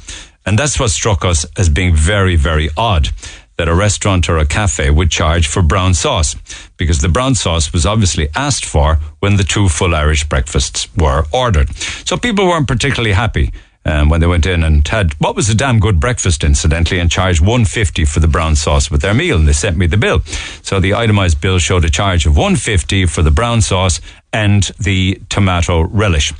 [0.45, 3.09] And that's what struck us as being very, very odd
[3.57, 6.35] that a restaurant or a cafe would charge for brown sauce
[6.77, 11.25] because the brown sauce was obviously asked for when the two full Irish breakfasts were
[11.31, 11.73] ordered.
[12.05, 13.53] So people weren't particularly happy
[13.85, 17.11] um, when they went in and had what was a damn good breakfast, incidentally, and
[17.11, 19.37] charged 150 for the brown sauce with their meal.
[19.37, 20.21] And they sent me the bill.
[20.61, 23.99] So the itemized bill showed a charge of 150 for the brown sauce
[24.31, 26.33] and the tomato relish.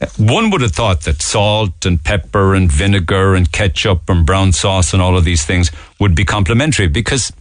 [0.00, 4.52] Uh, One would have thought that salt and pepper and vinegar and ketchup and brown
[4.52, 5.70] sauce and all of these things
[6.00, 7.32] would be complementary because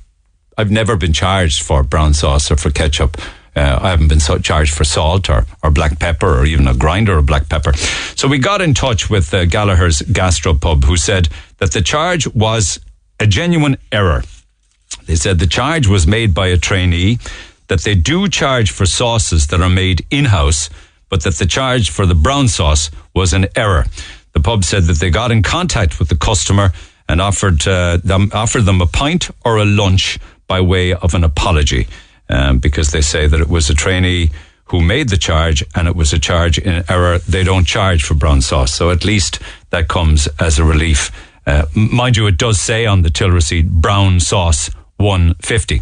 [0.57, 3.18] I've never been charged for brown sauce or for ketchup.
[3.56, 6.73] Uh, I haven't been so charged for salt or, or black pepper or even a
[6.73, 7.73] grinder of black pepper.
[8.15, 12.80] So we got in touch with uh, Gallagher's Gastropub, who said that the charge was
[13.19, 14.23] a genuine error.
[15.06, 17.19] They said the charge was made by a trainee,
[17.68, 20.69] that they do charge for sauces that are made in house,
[21.10, 23.86] but that the charge for the brown sauce was an error.
[24.34, 26.73] The pub said that they got in contact with the customer
[27.07, 31.23] and offered uh, them offered them a pint or a lunch by way of an
[31.23, 31.88] apology,
[32.30, 34.31] um, because they say that it was a trainee
[34.65, 37.19] who made the charge and it was a charge in error.
[37.19, 39.39] They don't charge for brown sauce, so at least
[39.69, 41.11] that comes as a relief.
[41.45, 45.81] Uh, mind you, it does say on the till receipt brown sauce 150.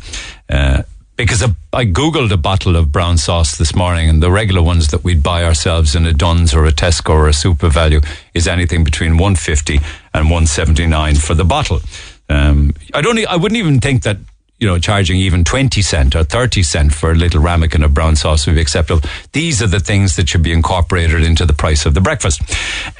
[0.49, 0.83] Uh,
[1.15, 5.03] because I googled a bottle of brown sauce this morning, and the regular ones that
[5.03, 9.17] we'd buy ourselves in a Dunnes or a Tesco or a SuperValu is anything between
[9.17, 9.75] 150
[10.13, 11.81] and 179 for the bottle.
[12.29, 13.19] Um, I don't.
[13.27, 14.17] I wouldn't even think that
[14.63, 18.15] you know charging even 20 cent or 30 cent for a little ramekin of brown
[18.15, 19.01] sauce would be acceptable.
[19.33, 22.41] These are the things that should be incorporated into the price of the breakfast.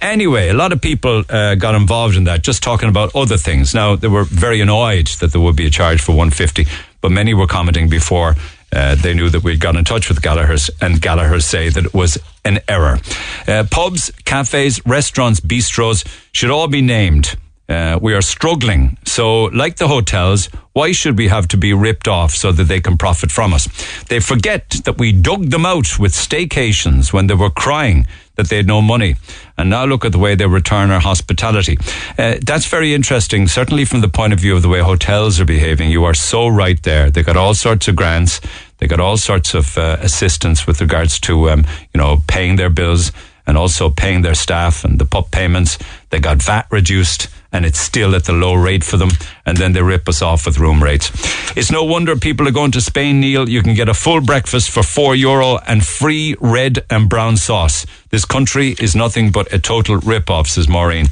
[0.01, 3.73] Anyway, a lot of people uh, got involved in that, just talking about other things.
[3.73, 6.67] Now they were very annoyed that there would be a charge for 150,
[6.99, 8.35] but many were commenting before.
[8.73, 11.93] Uh, they knew that we'd got in touch with Gallagher's, and Gallagher's say that it
[11.93, 12.99] was an error.
[13.47, 17.37] Uh, pubs, cafes, restaurants, bistros should all be named.
[17.69, 18.97] Uh, we are struggling.
[19.05, 22.81] So, like the hotels, why should we have to be ripped off so that they
[22.81, 23.67] can profit from us?
[24.09, 28.57] They forget that we dug them out with staycations when they were crying that they
[28.57, 29.15] had no money.
[29.57, 31.77] And now look at the way they return our hospitality.
[32.17, 35.45] Uh, that's very interesting, certainly from the point of view of the way hotels are
[35.45, 35.91] behaving.
[35.91, 37.11] You are so right there.
[37.11, 38.41] They got all sorts of grants.
[38.79, 42.69] They got all sorts of uh, assistance with regards to, um, you know, paying their
[42.69, 43.11] bills
[43.45, 45.77] and also paying their staff and the pup payments.
[46.09, 49.11] They got VAT reduced and it's still at the low rate for them.
[49.45, 51.11] And then they rip us off with room rates.
[51.55, 53.47] It's no wonder people are going to Spain, Neil.
[53.47, 57.85] You can get a full breakfast for four euro and free red and brown sauce.
[58.09, 61.05] This country is nothing but a total rip off, says Maureen.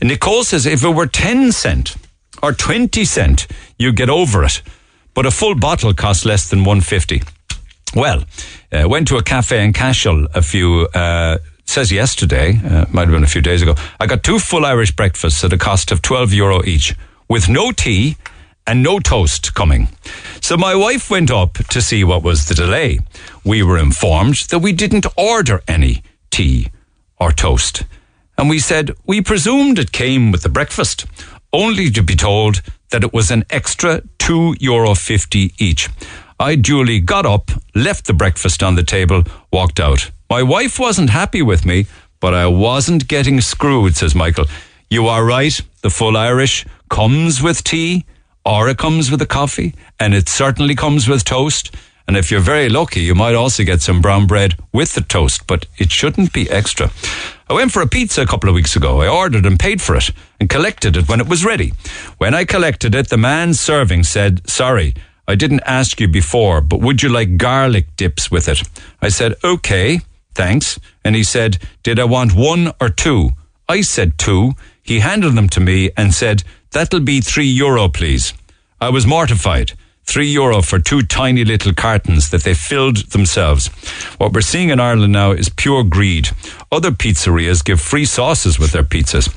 [0.00, 1.96] And Nicole says if it were 10 cent
[2.42, 3.46] or 20 cent,
[3.78, 4.62] you get over it.
[5.12, 7.22] But a full bottle costs less than 150.
[7.94, 8.24] Well,
[8.72, 11.38] uh, went to a cafe in Cashel a few, uh,
[11.70, 13.74] says yesterday, uh, might have been a few days ago.
[14.00, 16.96] I got two full Irish breakfasts at a cost of 12 euro each
[17.28, 18.16] with no tea
[18.66, 19.88] and no toast coming.
[20.40, 22.98] So my wife went up to see what was the delay.
[23.44, 26.68] We were informed that we didn't order any tea
[27.18, 27.84] or toast.
[28.36, 31.06] And we said we presumed it came with the breakfast,
[31.52, 35.88] only to be told that it was an extra two euro fifty each.
[36.38, 40.10] I duly got up, left the breakfast on the table, walked out.
[40.30, 41.86] My wife wasn't happy with me,
[42.20, 44.46] but I wasn't getting screwed, says Michael.
[44.88, 45.60] You are right.
[45.82, 48.06] The full Irish comes with tea,
[48.44, 51.74] or it comes with a coffee, and it certainly comes with toast.
[52.06, 55.48] And if you're very lucky, you might also get some brown bread with the toast,
[55.48, 56.92] but it shouldn't be extra.
[57.48, 59.00] I went for a pizza a couple of weeks ago.
[59.00, 61.72] I ordered and paid for it and collected it when it was ready.
[62.18, 64.94] When I collected it, the man serving said, Sorry,
[65.26, 68.62] I didn't ask you before, but would you like garlic dips with it?
[69.00, 70.00] I said, okay,
[70.40, 70.80] thanks.
[71.04, 73.32] And he said, did I want one or two?
[73.68, 74.52] I said two.
[74.82, 78.32] He handed them to me and said, that'll be three euro, please.
[78.80, 79.72] I was mortified.
[80.04, 83.68] Three euro for two tiny little cartons that they filled themselves.
[84.16, 86.30] What we're seeing in Ireland now is pure greed.
[86.72, 89.28] Other pizzerias give free sauces with their pizzas.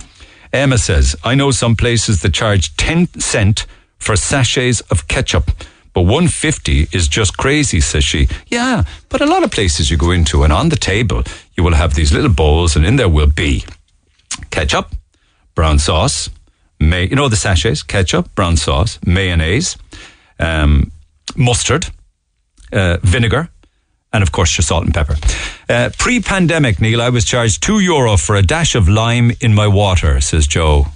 [0.54, 3.66] Emma says, I know some places that charge 10 cent
[4.00, 5.52] for sachets of ketchup.
[5.94, 8.28] But 150 is just crazy, says she.
[8.48, 11.24] Yeah, but a lot of places you go into and on the table
[11.56, 13.64] you will have these little bowls and in there will be
[14.50, 14.90] ketchup,
[15.56, 16.30] brown sauce,
[16.80, 19.78] may, you know the sachets, ketchup, brown sauce, mayonnaise,
[20.40, 20.92] um,
[21.36, 21.88] mustard,
[22.72, 23.50] uh, vinegar,
[24.12, 25.16] and of course your salt and pepper.
[25.70, 29.68] Uh, pre-pandemic, Neil, I was charged two euro for a dash of lime in my
[29.68, 30.88] water, says Joe.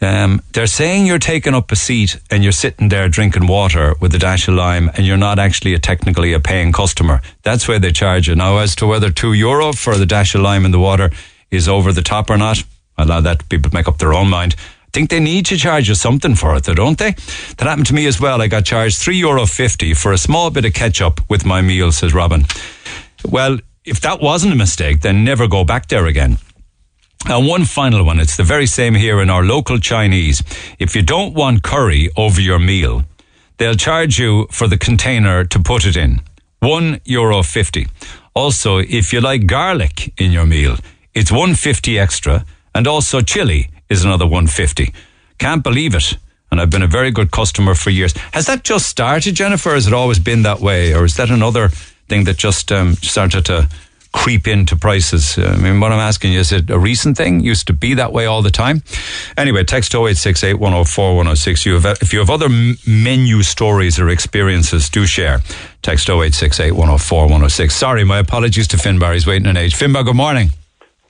[0.00, 4.14] Um, they're saying you're taking up a seat and you're sitting there drinking water with
[4.14, 7.20] a dash of lime and you're not actually a technically a paying customer.
[7.42, 8.36] That's where they charge you.
[8.36, 11.10] Now, as to whether two euro for the dash of lime in the water
[11.50, 12.62] is over the top or not,
[12.96, 14.54] allow that people make up their own mind.
[14.58, 17.12] I think they need to charge you something for it, though, don't they?
[17.58, 18.40] That happened to me as well.
[18.40, 21.92] I got charged three euro fifty for a small bit of ketchup with my meal,
[21.92, 22.44] says Robin.
[23.28, 26.38] Well, if that wasn't a mistake, then never go back there again.
[27.26, 28.20] And one final one.
[28.20, 30.42] It's the very same here in our local Chinese.
[30.78, 33.04] If you don't want curry over your meal,
[33.58, 36.20] they'll charge you for the container to put it in.
[36.60, 37.86] One euro fifty.
[38.34, 40.76] Also, if you like garlic in your meal,
[41.12, 44.94] it's one fifty extra, and also chili is another one fifty.
[45.38, 46.16] Can't believe it.
[46.50, 48.16] And I've been a very good customer for years.
[48.32, 49.74] Has that just started, Jennifer?
[49.74, 51.68] Has it always been that way, or is that another
[52.08, 53.68] thing that just um, started to
[54.18, 55.38] creep into prices.
[55.38, 57.40] Uh, I mean, what I'm asking you, is it a recent thing?
[57.40, 58.82] Used to be that way all the time?
[59.36, 61.64] Anyway, text 0868 104 106.
[61.64, 62.48] You have, if you have other
[62.86, 65.40] menu stories or experiences, do share.
[65.82, 67.74] Text 0868 104 106.
[67.74, 69.14] Sorry, my apologies to Finbar.
[69.14, 69.74] He's waiting an age.
[69.74, 70.50] Finbar, good morning.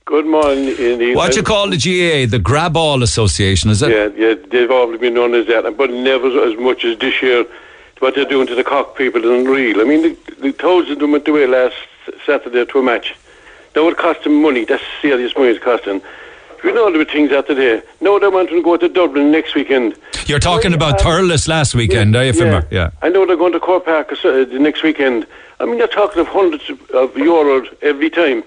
[0.04, 1.14] Good morning.
[1.16, 2.30] What you call the GAA?
[2.30, 3.90] The Grab All Association, is it?
[3.90, 7.44] Yeah, yeah, they've always been known as that, but never as much as this year.
[8.00, 9.80] What they're doing to the Cork people is unreal.
[9.80, 11.74] I mean, the, the thousands of them went away last
[12.24, 13.14] Saturday to a match.
[13.74, 14.64] Now it cost them money.
[14.64, 16.00] That's serious money it's costing.
[16.64, 17.82] You know the things out there.
[18.00, 19.96] Now they're wanting to go to Dublin next weekend.
[20.26, 22.66] You're talking about Thurles last weekend, are you, Finbar?
[22.70, 22.90] Yeah.
[23.00, 25.26] I know they're going to Croke Park uh, the next weekend.
[25.60, 28.42] I mean, you're talking of hundreds of, of euros every time.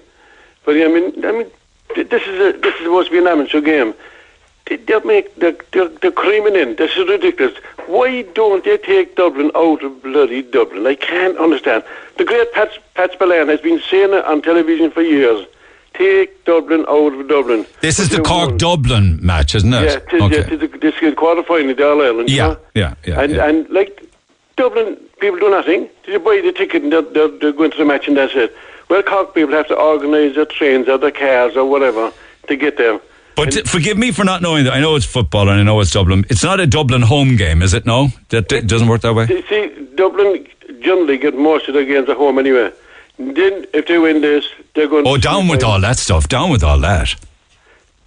[0.65, 1.47] But I mean, I mean,
[1.95, 3.93] this is a, this is supposed to be an amateur game.
[4.71, 6.77] They, they make they're, they're, they're creaming in.
[6.77, 7.57] This is ridiculous.
[7.87, 10.87] Why don't they take Dublin out of bloody Dublin?
[10.87, 11.83] I can't understand.
[12.17, 15.45] The great Pat Pat Spillane has been saying it on television for years.
[15.93, 17.65] Take Dublin out of Dublin.
[17.81, 19.83] This is the Cork Dublin match, isn't it?
[19.83, 20.37] Yeah, tis, okay.
[20.37, 22.29] yeah, tis the, this is quarter final in All Ireland.
[22.29, 22.57] you yeah, know?
[22.73, 23.49] yeah, yeah, and yeah.
[23.49, 24.01] and like
[24.55, 25.89] Dublin, people do nothing.
[26.07, 28.55] They buy the ticket and they're, they're, they're going to the match and that's it.
[28.87, 32.13] Well, Cork people have to organise their trains or their cars or whatever
[32.47, 33.01] to get there.
[33.35, 34.73] But t- forgive me for not knowing that.
[34.73, 36.25] I know it's football and I know it's Dublin.
[36.29, 37.85] It's not a Dublin home game, is it?
[37.85, 39.27] No, that it doesn't work that way.
[39.29, 40.47] You see, Dublin
[40.81, 42.71] generally get most of their games at home anyway.
[43.17, 45.05] Then, if they win this, they're going.
[45.07, 46.27] Oh, down with all that stuff.
[46.27, 47.15] Down with all that.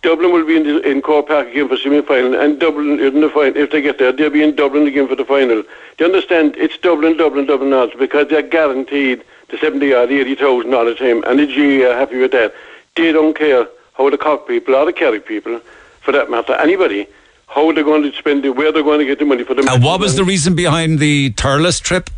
[0.02, 3.30] Dublin will be in, the, in Croke Park again for semi-final, and Dublin in the
[3.30, 3.56] final.
[3.56, 5.62] If they get there, they'll be in Dublin again for the final.
[5.62, 5.68] Do
[5.98, 6.56] you understand?
[6.58, 10.84] It's Dublin, Dublin, Dublin now because they're guaranteed the seventy or the eighty thousand all
[10.84, 12.54] the time, and the G are happy with that.
[12.96, 15.60] They don't care how the Cork people or the Kerry people,
[16.00, 17.06] for that matter, anybody,
[17.46, 19.68] how they're going to spend it, where they're going to get the money for the.
[19.70, 22.10] And what was the reason behind the Thurles trip?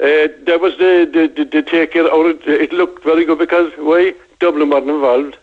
[0.00, 2.26] Uh, that was the the, the, the take it out.
[2.26, 5.36] Of, it looked very good because why Dublin wasn't involved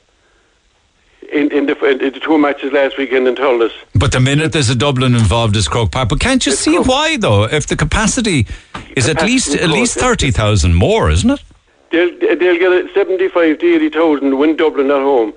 [1.31, 3.73] in in the, in the two matches last weekend in Thurles.
[3.93, 6.07] But the minute there's a Dublin involved is Croke Park.
[6.07, 7.43] But can't you see why though?
[7.43, 8.47] If the capacity
[8.95, 11.43] is at least at least thirty thousand more, isn't it?
[11.91, 15.33] They'll they'll get a seventy-five to eighty thousand to win Dublin at home,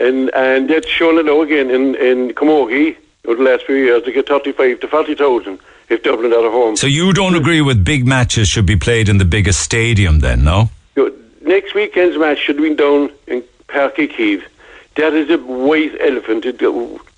[0.00, 4.04] and and that's shown it now again in in Camogie over the last few years.
[4.04, 6.76] They get thirty-five to forty thousand if Dublin are at home.
[6.76, 10.44] So you don't agree with big matches should be played in the biggest stadium then,
[10.44, 10.70] no?
[11.44, 14.42] Next weekend's match should be down in Páirc Uí Chaoimh.
[14.94, 16.44] That is a white elephant.
[16.44, 16.62] It,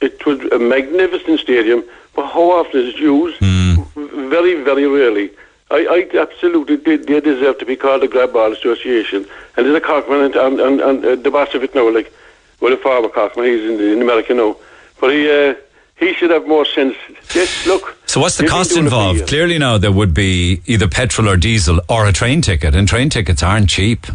[0.01, 1.85] it was a magnificent stadium,
[2.15, 3.37] but how often is it used?
[3.39, 3.83] Hmm.
[4.31, 5.31] Very, very rarely.
[5.71, 9.27] I, I absolutely they, they deserve to be called the Grab Ball Association.
[9.57, 12.13] And there's a Corkman and, and, and, and uh, the boss of it now, like,
[12.61, 14.57] well, the former Corkman, he's in, in America now.
[15.01, 15.55] But he uh,
[15.97, 16.97] he should have more sense.
[17.35, 17.97] Yes, look.
[18.07, 19.29] So what's the cost doing it for involved?
[19.29, 23.11] Clearly now there would be either petrol or diesel or a train ticket, and train
[23.11, 24.07] tickets aren't cheap.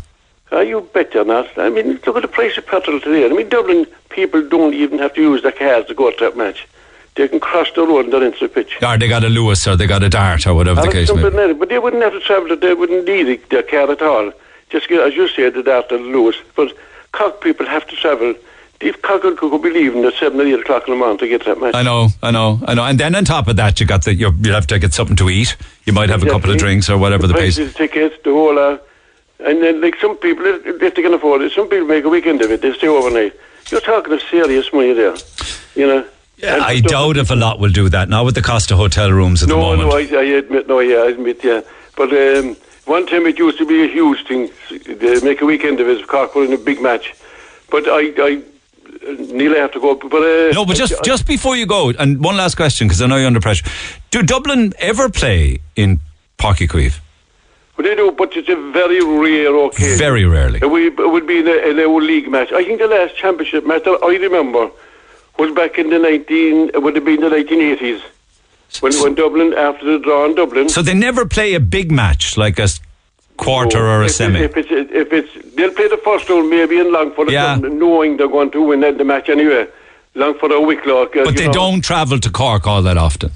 [0.52, 1.58] Are you bet you're not?
[1.58, 3.26] I mean, look at the price of petrol today.
[3.26, 6.36] I mean, Dublin people don't even have to use their cars to go to that
[6.36, 6.68] match.
[7.16, 8.78] They can cross the road and they're into the pitch.
[8.82, 11.30] Or they got a Luas or they got a Dart or whatever the case may
[11.30, 11.54] be.
[11.54, 14.32] But they wouldn't have to travel, they wouldn't need their car at all.
[14.70, 16.36] Just as you said, the Dart and Luas.
[16.56, 16.72] But
[17.12, 18.36] Cork people have to travel.
[18.80, 21.28] If Cork could could be leaving at 7 or 8 o'clock in the morning to
[21.28, 21.76] get that match.
[21.76, 22.86] I know, I know, I know.
[22.86, 25.18] And then on top of that, you got the you're, you'll have to get something
[25.18, 25.58] to eat.
[25.86, 27.74] You might have a couple of drinks or whatever the price pace.
[27.74, 28.58] the tickets, the whole.
[28.58, 28.78] Uh,
[29.40, 32.42] and then, like some people, if they can afford it, some people make a weekend
[32.42, 32.62] of it.
[32.62, 33.34] They stay overnight.
[33.70, 35.16] You're talking of serious money there,
[35.76, 36.06] you know.
[36.42, 39.12] And I doubt if a lot will do that now with the cost of hotel
[39.12, 39.90] rooms at the No, moment.
[39.90, 41.62] no, I, I admit, no, yeah, I admit, yeah.
[41.98, 42.56] But um,
[42.86, 44.50] one time it used to be a huge thing.
[44.86, 46.08] They make a weekend of it.
[46.08, 47.14] Cork put in a big match.
[47.70, 48.42] But I, I
[49.32, 49.96] nearly have to go.
[49.96, 53.08] But uh, No, but just just before you go, and one last question because I
[53.08, 53.66] know you're under pressure.
[54.12, 56.00] Do Dublin ever play in
[56.38, 57.00] Páirc Uí Chaoimh?
[57.76, 59.98] But they do, but it's a very rare occasion.
[59.98, 60.60] Very rarely.
[60.62, 62.52] It would, it would be in a, in a league match.
[62.52, 64.70] I think the last championship match that I remember
[65.40, 68.02] was back in the 19, uh, it would have been the 1980s.
[68.82, 70.70] When, when Dublin, after the draw in Dublin.
[70.70, 72.68] So they never play a big match like a
[73.38, 74.42] quarter or a if, semi.
[74.42, 77.56] If it's, if it's, they'll play the first round maybe in Longford, Yeah.
[77.56, 79.68] knowing they're going to win the match anyway.
[80.14, 81.08] Longford or Wicklow.
[81.14, 83.32] but they know, don't travel to Cork all that often.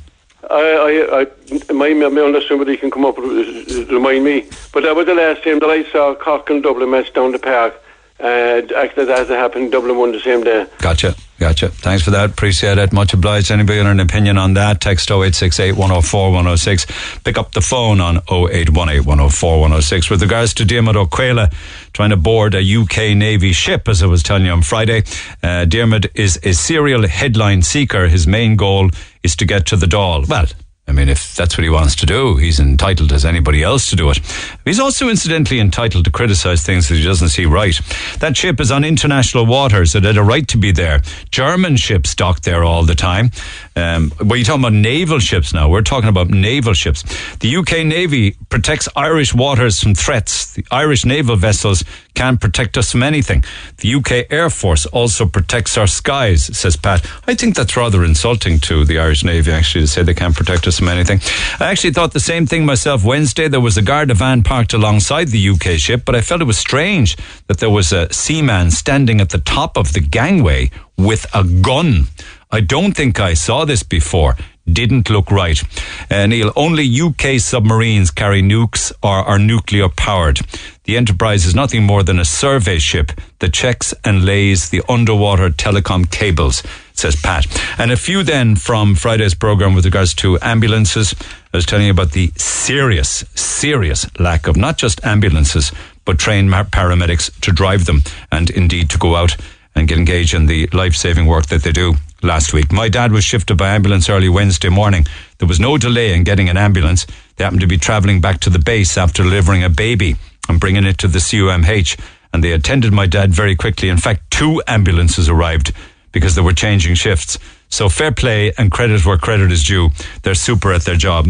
[0.50, 4.46] I, I, I, my, my, unless somebody can come up and remind me.
[4.72, 7.40] But that was the last time that I saw Cork and Dublin match down the
[7.40, 7.74] park.
[8.20, 9.72] And actually, that has happened.
[9.72, 10.68] Dublin won the same day.
[10.80, 11.16] Gotcha.
[11.44, 11.68] Gotcha.
[11.68, 12.30] Thanks for that.
[12.30, 12.94] Appreciate it.
[12.94, 13.52] Much obliged.
[13.52, 14.80] Anybody got an opinion on that?
[14.80, 16.86] Text 0868 104 106.
[17.26, 20.10] Pick up the phone on 0818 104 106.
[20.10, 21.50] With regards to Diarmid O'Quela
[21.92, 25.00] trying to board a UK Navy ship, as I was telling you on Friday,
[25.44, 28.08] uh, Diarmid is a serial headline seeker.
[28.08, 28.90] His main goal
[29.22, 30.30] is to get to the Dáil.
[30.30, 30.46] Well,
[30.86, 33.96] I mean, if that's what he wants to do, he's entitled as anybody else to
[33.96, 34.20] do it.
[34.66, 37.80] He's also incidentally entitled to criticise things that he doesn't see right.
[38.20, 39.96] That ship is on international waters.
[39.96, 41.02] It had a right to be there.
[41.32, 43.32] German ships dock there all the time.
[43.78, 45.70] Um, well, you're talking about naval ships now.
[45.70, 47.04] We're talking about naval ships.
[47.38, 50.54] The UK Navy protects Irish waters from threats.
[50.54, 53.44] The Irish naval vessels can't protect us from anything.
[53.78, 57.10] The UK Air Force also protects our skies, says Pat.
[57.26, 60.68] I think that's rather insulting to the Irish Navy, actually, to say they can't protect
[60.68, 61.20] us from anything.
[61.60, 63.48] I actually thought the same thing myself Wednesday.
[63.48, 66.58] There was a Garda van parked alongside the UK ship, but I felt it was
[66.58, 67.18] strange
[67.48, 72.08] that there was a seaman standing at the top of the gangway with a gun.
[72.52, 74.36] I don't think I saw this before.
[74.72, 75.62] Didn't look right.
[76.10, 80.40] Uh, Neil, only UK submarines carry nukes or are nuclear powered.
[80.86, 85.50] The Enterprise is nothing more than a survey ship that checks and lays the underwater
[85.50, 86.64] telecom cables,
[87.04, 87.46] says Pat.
[87.78, 91.14] And a few then from Friday's program with regards to ambulances.
[91.54, 95.74] I was telling you about the serious, serious lack of not just ambulances,
[96.06, 99.36] but trained paramedics to drive them and indeed to go out
[99.76, 102.72] and get engaged in the life saving work that they do last week.
[102.72, 105.06] My dad was shifted by ambulance early Wednesday morning.
[105.40, 107.06] There was no delay in getting an ambulance.
[107.36, 110.16] They happened to be travelling back to the base after delivering a baby
[110.48, 112.00] and bringing it to the CUMH.
[112.32, 113.90] And they attended my dad very quickly.
[113.90, 115.74] In fact, two ambulances arrived
[116.14, 117.38] because they were changing shifts.
[117.68, 119.90] So fair play and credit where credit is due.
[120.22, 121.28] They're super at their job.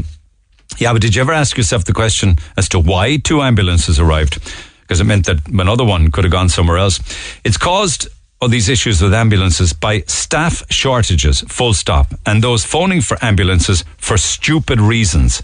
[0.78, 4.40] Yeah, but did you ever ask yourself the question as to why two ambulances arrived?
[4.82, 7.00] Because it meant that another one could have gone somewhere else.
[7.44, 8.08] It's caused
[8.42, 13.86] all these issues with ambulances by staff shortages, full stop, and those phoning for ambulances
[13.98, 15.42] for stupid reasons.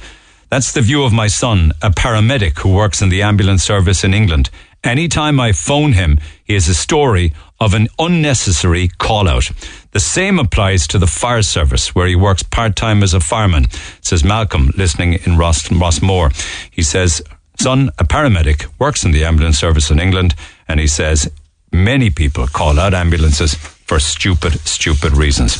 [0.49, 4.13] That's the view of my son, a paramedic who works in the ambulance service in
[4.13, 4.49] England.
[4.83, 9.51] Anytime I phone him, he has a story of an unnecessary call out.
[9.91, 13.65] The same applies to the fire service, where he works part time as a fireman,
[14.01, 16.31] says Malcolm, listening in Ross, Rossmore.
[16.71, 17.21] He says,
[17.59, 20.33] Son, a paramedic, works in the ambulance service in England,
[20.67, 21.29] and he says,
[21.71, 23.55] many people call out ambulances
[23.89, 25.57] for stupid, stupid reasons.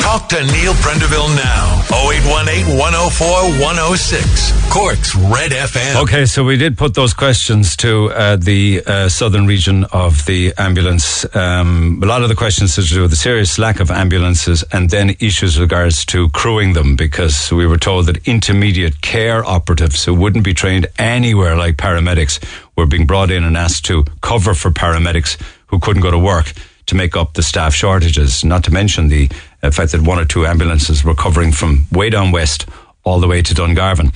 [0.00, 1.82] Talk to Neil Prendeville now.
[1.92, 3.28] 0818 104
[3.60, 4.72] 106.
[4.72, 6.02] Cork's Red FM.
[6.04, 10.54] Okay, so we did put those questions to uh, the uh, southern region of the
[10.56, 11.26] ambulance.
[11.36, 14.88] Um, a lot of the questions to do with the serious lack of ambulances and
[14.88, 20.14] then issues regards to crewing them because we were told that intermediate care operatives who
[20.14, 22.38] wouldn't be trained anywhere like paramedics
[22.74, 25.36] were being brought in and asked to cover for paramedics
[25.68, 26.52] who couldn't go to work
[26.86, 29.30] to make up the staff shortages, not to mention the
[29.62, 32.66] uh, fact that one or two ambulances were covering from way down west
[33.04, 34.08] all the way to Dungarvan.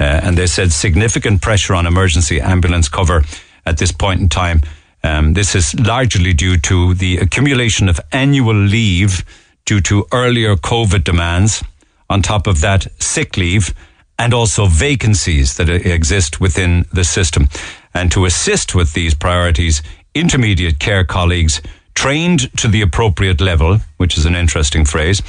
[0.00, 3.24] Uh, and they said significant pressure on emergency ambulance cover
[3.66, 4.60] at this point in time.
[5.02, 9.24] Um, this is largely due to the accumulation of annual leave
[9.64, 11.62] due to earlier COVID demands.
[12.10, 13.74] On top of that, sick leave
[14.18, 17.48] and also vacancies that exist within the system.
[17.94, 19.82] And to assist with these priorities,
[20.14, 21.60] intermediate care colleagues
[21.94, 25.22] trained to the appropriate level, which is an interesting phrase,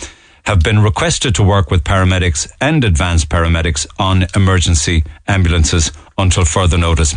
[0.44, 6.78] have been requested to work with paramedics and advanced paramedics on emergency ambulances until further
[6.78, 7.16] notice.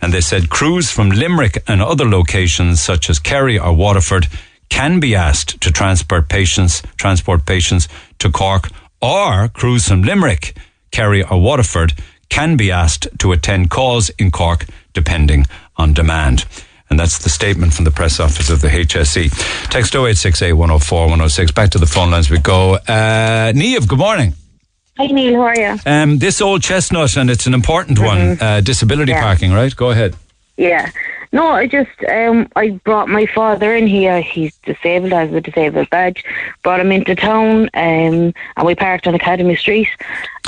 [0.00, 4.26] And they said crews from Limerick and other locations such as Kerry or Waterford
[4.68, 8.70] can be asked to transport patients, transport patients to Cork,
[9.00, 10.56] or crews from Limerick,
[10.90, 11.94] Kerry or Waterford
[12.28, 16.46] can be asked to attend calls in Cork depending on demand.
[16.92, 19.30] And that's the statement from the press office of the HSE.
[19.70, 21.50] Text 0868 104 106.
[21.52, 22.74] Back to the phone lines we go.
[22.74, 24.34] Uh, Neve, good morning.
[24.98, 25.78] Hi Neil, how are you?
[25.86, 29.22] Um, this old chestnut, and it's an important one, uh, disability Yeah.
[29.22, 29.74] parking, right?
[29.74, 30.14] Go ahead.
[30.58, 30.90] Yeah.
[31.32, 34.20] No, I just um I brought my father in here.
[34.20, 36.22] He's disabled, has a disabled badge.
[36.62, 39.88] Brought him into town, um, and we parked on Academy Street.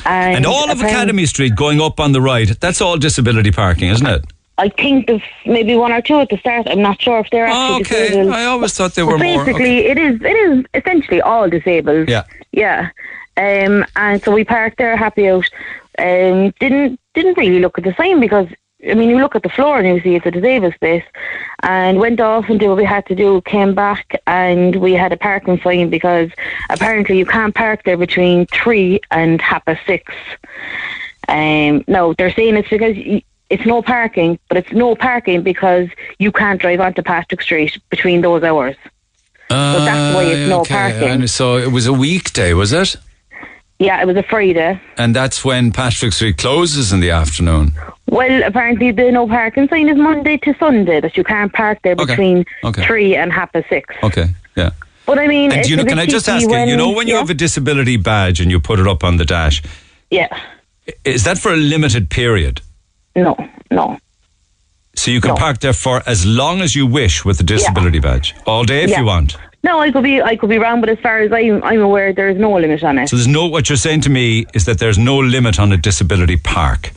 [0.04, 3.88] And, And all of Academy Street going up on the right, that's all disability parking,
[3.88, 4.24] isn't it?
[4.56, 6.68] I think there's maybe one or two at the start.
[6.68, 8.08] I'm not sure if they're actually Oh, okay.
[8.08, 8.32] disabled.
[8.34, 9.44] I always thought they But were more.
[9.44, 12.08] Basically, it is it is essentially all disabled.
[12.08, 12.24] Yeah.
[12.52, 12.90] Yeah.
[13.36, 15.48] Um, and so we parked there, happy out.
[15.98, 18.46] Um, didn't didn't really look at the sign because
[18.88, 21.04] I mean you look at the floor and you see it's a disabled space.
[21.64, 23.40] And went off and did what we had to do.
[23.40, 26.30] Came back and we had a parking fine because
[26.70, 30.12] apparently you can't park there between three and half past six.
[31.28, 32.94] Um, no, they're saying it's because.
[32.96, 33.22] y
[33.54, 38.20] it's no parking, but it's no parking because you can't drive onto Patrick Street between
[38.20, 38.76] those hours.
[39.50, 40.74] so that's why it's no Ah, okay.
[40.74, 41.08] parking.
[41.08, 42.96] And so it was a weekday, was it?
[43.78, 44.80] Yeah, it was a Friday.
[44.96, 47.72] And that's when Patrick Street closes in the afternoon.
[48.06, 51.94] Well, apparently the no parking sign is Monday to Sunday that you can't park there
[51.94, 52.84] Okay, between okay.
[52.86, 53.94] three and half past six.
[54.02, 54.26] Okay,
[54.56, 54.70] yeah.
[55.06, 57.06] But I mean, And you know, can I just ask you, you when- know, when
[57.08, 59.62] you yeah, have a disability badge and you put it up on the dash,
[60.10, 60.28] yeah,
[61.04, 62.60] is that for a limited period?
[63.16, 63.36] No,
[63.70, 63.98] no,
[64.96, 68.34] So you can park there for as long as you wish with the disability badge,
[68.46, 69.00] all day if Yeah.
[69.00, 69.36] you want.
[69.62, 69.80] no.
[69.80, 72.28] I could be, I could be wrong, but as far as I'm, I'm aware, there
[72.28, 73.08] is no limit on it.
[73.08, 73.46] So there's no.
[73.46, 76.92] What you're saying to me is that there's no limit on a disability park.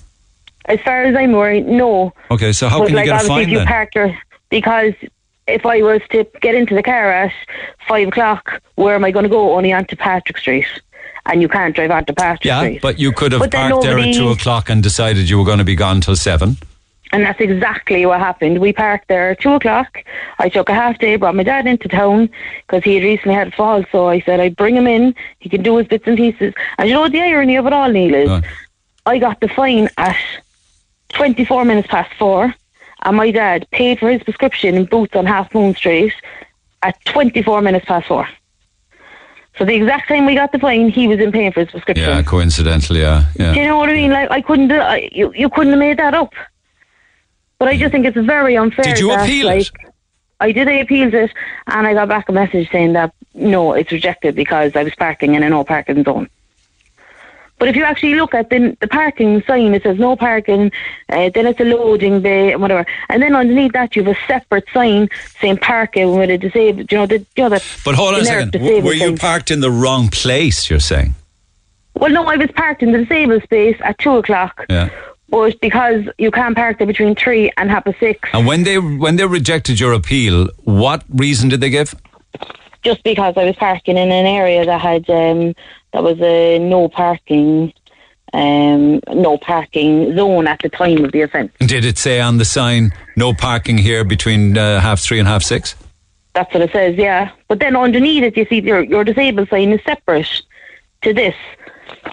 [0.66, 2.14] As far as I'm aware, no.
[2.30, 3.68] Okay, so how but can like you get a fine you then?
[3.68, 4.20] park there,
[4.50, 4.94] because
[5.48, 7.32] if I was to get into the car at
[7.88, 9.56] five o'clock, where am I going to go?
[9.56, 10.66] Only onto Patrick Street,
[11.28, 12.82] and you can't drive onto Patrick yeah, Street.
[12.82, 15.60] but you could have But parked there at two o'clock and decided you were going
[15.60, 16.58] to be gone till seven.
[17.12, 18.60] And that's exactly what happened.
[18.60, 20.04] We parked there at two o'clock.
[20.40, 22.30] I took a half day, brought my dad into town
[22.66, 23.86] because he had recently had a fall.
[23.92, 25.16] So I said I'd bring him in.
[25.40, 26.54] He can do his bits and pieces.
[26.78, 28.44] And you know what the irony of it all, Neil, is
[29.06, 30.18] I got the fine at
[31.10, 32.54] 24 minutes past four.
[33.04, 36.14] And my dad paid for his prescription in Boots on Half Moon Street
[36.82, 38.28] at 24 minutes past four.
[39.58, 42.08] So the exact time we got the fine, he was in paying for his prescription.
[42.08, 43.54] Yeah, coincidentally, yeah, yeah.
[43.54, 44.12] Do you know what I mean?
[44.12, 46.34] Like I couldn't, I, you you couldn't have made that up.
[47.60, 48.86] But I just think it's very unfair.
[48.86, 49.94] Did you that, appeal like, it?
[50.40, 50.68] I did.
[50.68, 51.32] I appealed it,
[51.66, 55.34] and I got back a message saying that no, it's rejected because I was parking
[55.34, 56.30] in a no parking zone.
[57.60, 60.72] But if you actually look at the, the parking sign, it says no parking,
[61.10, 62.86] uh, then it's a loading bay and whatever.
[63.10, 65.10] And then underneath that, you have a separate sign
[65.40, 68.26] saying parking with a disabled, you know, the, you know, the But hold on a
[68.26, 68.52] second.
[68.52, 69.18] W- Were you sign.
[69.18, 70.70] parked in the wrong place?
[70.70, 71.16] You're saying?
[71.96, 74.66] Well, no, I was parked in the disabled space at two o'clock.
[74.70, 74.90] Yeah.
[75.30, 78.78] But because you can't park there between three and half past six, And when they
[78.78, 81.96] when they rejected your appeal, what reason did they give?
[82.84, 85.54] just because I was parking in an area that had um,
[85.94, 87.74] that was a no parking,
[88.34, 91.52] um, no parking zone at the time of the offence.
[91.60, 95.44] Did it say on the sign no parking here between uh, half three and half
[95.44, 95.76] six?
[96.34, 97.32] That's what it says, yeah.
[97.48, 100.44] But then underneath it, you see your your disabled sign is separate
[101.02, 101.36] to this.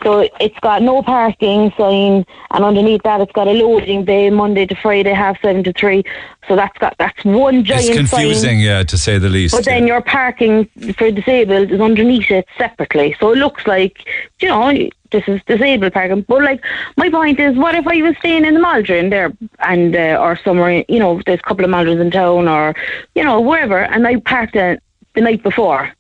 [0.03, 4.67] So it's got no parking sign, and underneath that, it's got a loading bay Monday
[4.67, 6.05] to Friday, half seven to three.
[6.49, 8.61] So that's got that's one giant It's confusing, sign.
[8.61, 9.55] yeah, to say the least.
[9.55, 10.67] But then your parking
[10.97, 13.17] for disabled is underneath it separately.
[13.19, 14.07] So it looks like,
[14.41, 14.71] you know,
[15.11, 16.23] this is disabled parking.
[16.23, 16.63] But like,
[16.97, 20.37] my point is, what if I was staying in the Maldron there and, uh, or
[20.45, 22.75] somewhere, you know, there's a couple of Maldrons in town or,
[23.15, 24.83] you know, wherever, and I parked it
[25.15, 25.93] the night before.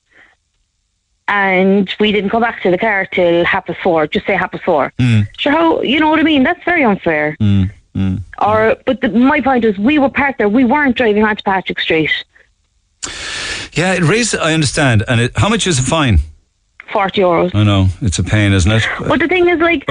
[1.27, 4.53] And we didn't come back to the car till half past four, just say half
[4.53, 4.93] past four.
[4.99, 5.27] Mm.
[5.39, 6.43] Sure, how, you know what I mean?
[6.43, 7.37] That's very unfair.
[7.41, 7.71] Mm.
[7.95, 8.21] Mm.
[8.43, 10.49] Or, but the, my point is, we were parked there.
[10.49, 12.11] We weren't driving onto Patrick Street.
[13.73, 14.39] Yeah, it raises.
[14.39, 15.05] I understand.
[15.09, 16.19] And it, how much is a fine?
[16.93, 17.55] 40 euros.
[17.55, 18.87] I know it's a pain, isn't it?
[19.01, 19.87] But the thing is, like,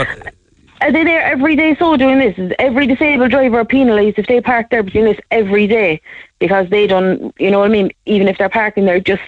[0.84, 2.38] are they there every day so doing this?
[2.38, 6.02] Is every disabled driver penalised if they park there doing this every day
[6.40, 7.92] because they don't, you know what I mean?
[8.06, 9.22] Even if they're parking there just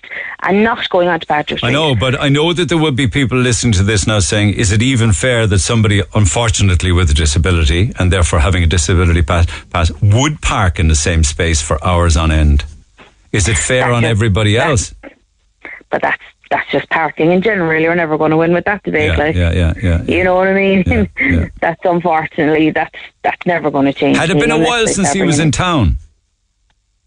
[0.43, 1.69] and not going on to Patrick Street.
[1.69, 4.53] I know, but I know that there would be people listening to this now saying,
[4.55, 9.21] is it even fair that somebody, unfortunately with a disability and therefore having a disability
[9.21, 12.65] pass, pass would park in the same space for hours on end?
[13.31, 15.13] Is it fair That's on everybody that's- else?
[15.89, 17.79] But that's that's just parking in general.
[17.79, 19.11] You're never going to win with that debate.
[19.11, 20.03] Yeah, like, yeah, yeah, yeah.
[20.03, 21.51] you know what I mean?
[21.61, 24.17] that's unfortunately that's that's never going to change.
[24.17, 25.97] Had it been a while since he was in town?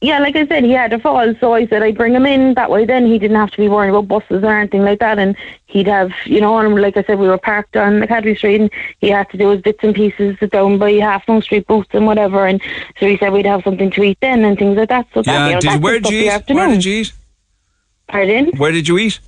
[0.00, 2.54] Yeah, like I said, he had a fall, so I said I'd bring him in.
[2.54, 5.18] That way, then he didn't have to be worrying about buses or anything like that,
[5.18, 5.36] and
[5.66, 8.70] he'd have, you know, and like I said, we were parked on Academy Street, and
[9.00, 12.06] he had to do his bits and pieces down by Half Moon Street Boots and
[12.06, 12.62] whatever, and
[13.00, 15.08] so he said we'd have something to eat then and things like that.
[15.12, 15.46] So that, Yeah.
[15.48, 16.42] you know, did, where did you eat?
[16.54, 17.12] Where did you eat?
[18.06, 18.56] Pardon?
[18.56, 19.18] Where did you eat?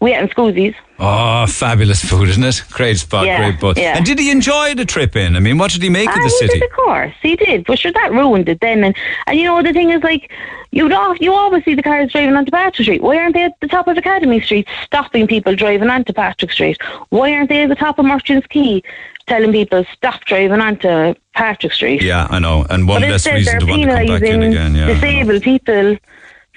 [0.00, 0.74] We ate in Scoozies.
[1.00, 2.62] Oh, fabulous food, isn't it?
[2.70, 3.76] Great spot, Yeah, great bus.
[3.78, 3.96] yeah.
[3.96, 5.34] And did he enjoy the trip in?
[5.36, 6.58] I mean, what did he make of Ah, the he city?
[6.60, 7.64] did, of course, he did.
[7.66, 8.84] But sure, that ruined it then.
[8.84, 8.94] And
[9.26, 10.30] and you know the thing is, like,
[10.70, 13.02] you don't, you always see the cars driving onto Patrick Street.
[13.02, 16.78] Why aren't they at the top of Academy Street, stopping people driving onto Patrick Street?
[17.10, 18.82] Why aren't they at the top of Merchants Quay,
[19.26, 22.02] telling people stop driving onto Patrick Street?
[22.02, 22.66] Yeah, I know.
[22.70, 24.74] And one but less reason to want to come back in again.
[24.74, 24.86] Yeah.
[24.88, 25.96] disabled people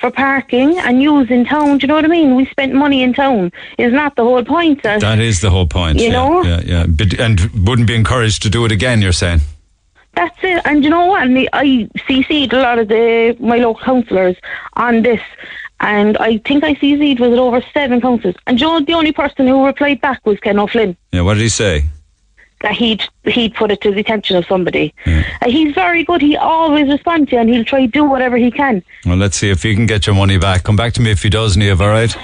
[0.02, 1.78] for parking and using town.
[1.78, 2.36] Do you know what I mean?
[2.36, 3.52] We spent money in town.
[3.78, 4.84] Is not the whole point.
[4.84, 6.00] That, That is the whole point.
[6.00, 6.44] You yeah, know?
[6.44, 6.86] Yeah, yeah.
[6.88, 9.42] But, and wouldn't be encouraged to do it again, you're saying?
[10.14, 10.62] That's it.
[10.66, 11.24] And you know what?
[11.24, 14.36] And I CC'd a lot of the my local councillors
[14.74, 15.22] on this.
[15.80, 18.36] And I think I CC'd was it over seven councillors.
[18.46, 20.98] And you know, the only person who replied back was Ken O'Flynn.
[21.12, 21.86] Yeah, what did he say?
[22.62, 24.94] That he'd he'd put it to the attention of somebody.
[25.06, 26.22] Uh, he's very good.
[26.22, 28.84] He always responds to you and he'll try to do whatever he can.
[29.06, 30.64] Well, let's see if he can get your money back.
[30.64, 32.16] Come back to me if he does, Neve, all right?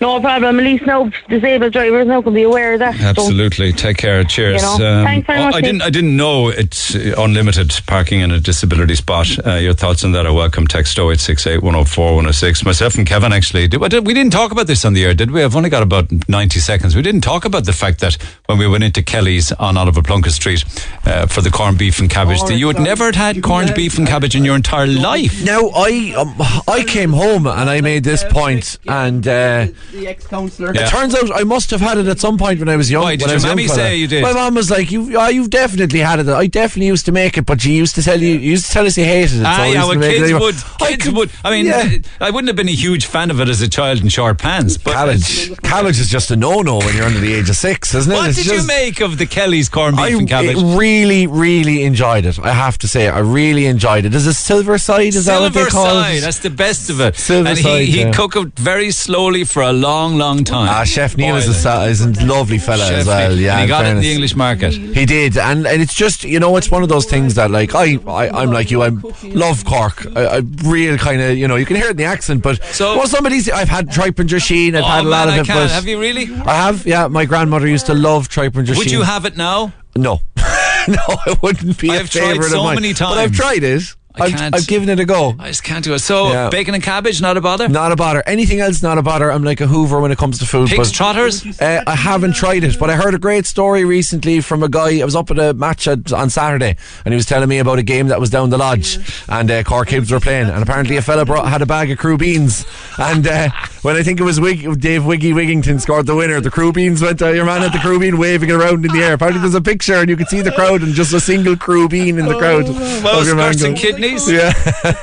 [0.00, 0.58] No problem.
[0.58, 2.96] At least now disabled drivers now can be aware of that.
[2.96, 3.72] So- Absolutely.
[3.72, 4.22] Take care.
[4.24, 4.62] Cheers.
[4.62, 5.82] Um, You know, thanks very oh, much, I didn't.
[5.82, 9.28] I didn't know it's uh, unlimited parking in a disability spot.
[9.46, 10.66] Uh, your thoughts on that are welcome.
[10.66, 12.64] Text 0868 104 106.
[12.64, 13.68] Myself and Kevin actually.
[13.68, 15.42] Did, we didn't talk about this on the air, did we?
[15.42, 16.94] I've only got about 90 seconds.
[16.96, 18.14] We didn't talk about the fact that
[18.46, 20.64] when we went into Kelly's on Oliver Plunkett Street
[21.06, 23.74] uh, for the corned beef and cabbage, Oh, that you had never had, had corned
[23.74, 25.44] beef and cabbage in your entire life.
[25.44, 26.34] Now I um,
[26.68, 29.61] I came home and I made this point, and uh,
[29.92, 30.72] The ex-councillor.
[30.74, 33.02] it turns out I must have had it at some point when I was young.
[33.02, 33.78] Why, did your was a young mammy fella.
[33.78, 34.22] say you did?
[34.22, 36.28] My mom was like, "You, oh, you've definitely had it.
[36.28, 38.72] I definitely used to make it, but she used to tell you, you used to
[38.72, 39.44] tell us you hated it.
[39.46, 40.54] Ah, so I yeah, well, to make it kids would.
[40.80, 41.30] I Kids could- would.
[41.44, 41.98] I mean, yeah.
[42.20, 44.76] I wouldn't have been a huge fan of it as a child in short pants.
[44.76, 48.10] But cabbage, cabbage is just a no-no when you're under the age of six, isn't
[48.12, 48.14] it?
[48.16, 50.56] What It's did you make of the Kelly's corned beef I and cabbage?
[50.62, 52.38] really, really enjoyed it.
[52.38, 54.14] I have to say, I really enjoyed it.
[54.14, 55.14] Is it silver side?
[55.14, 56.20] Is that what they call side, it?
[56.22, 57.16] that's the best of it.
[57.16, 58.12] Silver and side, he, he yeah.
[58.12, 60.68] cook it very slowly for a long, long time.
[60.68, 63.28] Ah, Chef Neil is a, is a lovely fella Chef as well.
[63.30, 63.38] Neil.
[63.40, 64.12] Yeah, And he in got it in the.
[64.12, 64.72] English market.
[64.72, 67.74] He did, and, and it's just you know it's one of those things that like
[67.74, 68.88] I, I I'm like you I
[69.24, 72.04] love Cork I, I real kind of you know you can hear it in the
[72.04, 75.28] accent but So- well somebody's I've had tripe and drisheen I've Oh, had a lot
[75.28, 75.58] man, of I it can't.
[75.60, 76.24] but Have you really?
[76.44, 79.72] I have yeah my grandmother used to love tripe and Would you have it now?
[79.94, 80.20] no
[80.88, 80.96] no
[81.26, 83.36] it wouldn't be a I've tried favorite so of mine many but I've times.
[83.36, 83.82] tried it
[84.14, 84.54] I I've, can't.
[84.54, 86.00] I've given it a go I just can't do it.
[86.00, 86.50] So Yeah.
[86.50, 87.68] bacon and cabbage, not a bother.
[87.68, 90.38] not a bother anything else not a bother I'm like a Hoover when it comes
[90.40, 91.44] to food Pigs trotters.
[91.60, 95.00] Uh, I haven't tried it, but I heard a great story recently from a guy.
[95.00, 97.78] I was up at a match at, on Saturday, and he was telling me about
[97.78, 98.98] a game that was down the lodge,
[99.28, 101.98] and uh, Cork Hibs were playing, and apparently a fella brought had a bag of
[101.98, 102.64] crubeens,
[102.98, 103.48] and uh,
[103.82, 107.18] when I think it was Wig, Dave Wiggy Wigington scored the winner, the crubeens went.
[107.20, 109.14] to your man had the crubeen waving it around in the air.
[109.14, 112.18] Apparently there's a picture, and you could see the crowd, and just a single crubeen
[112.18, 112.64] in the crowd.
[113.02, 114.30] Well, Of your man skirts and kidneys.
[114.30, 114.52] Yeah,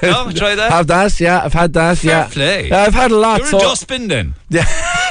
[0.02, 0.72] No, try that.
[0.72, 1.20] have that.
[1.20, 1.98] Yeah, I've had that.
[2.00, 2.68] Fair yeah, play.
[2.70, 3.40] Yeah, I've had a lot.
[3.40, 4.34] You're so a dustbin then.
[4.50, 4.66] yeah,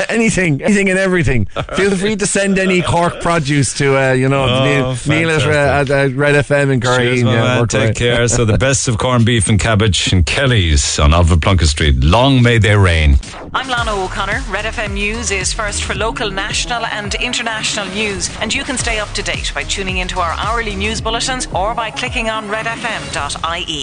[0.09, 1.47] anything, anything and everything.
[1.77, 5.43] Feel free to send any Cork produce to, uh, you know, Oh, Neil, Neil at,
[5.43, 5.91] fantastic.
[5.93, 7.05] uh, at uh, Red FM in Curry.
[7.07, 7.67] Cheers, my man.
[7.69, 8.27] Take care.
[8.39, 11.97] So the best of corned beef and cabbage and Kelly's on Oliver Plunkett Street.
[12.03, 13.17] Long may they reign.
[13.55, 14.43] I'm Lana O'Connor.
[14.51, 18.99] Red FM News is first for local, national, and international news, and you can stay
[18.99, 23.78] up to date by tuning into our hourly news bulletins or by clicking on redfm.ie.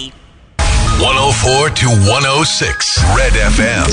[1.00, 3.84] 104 to 106 Red FM.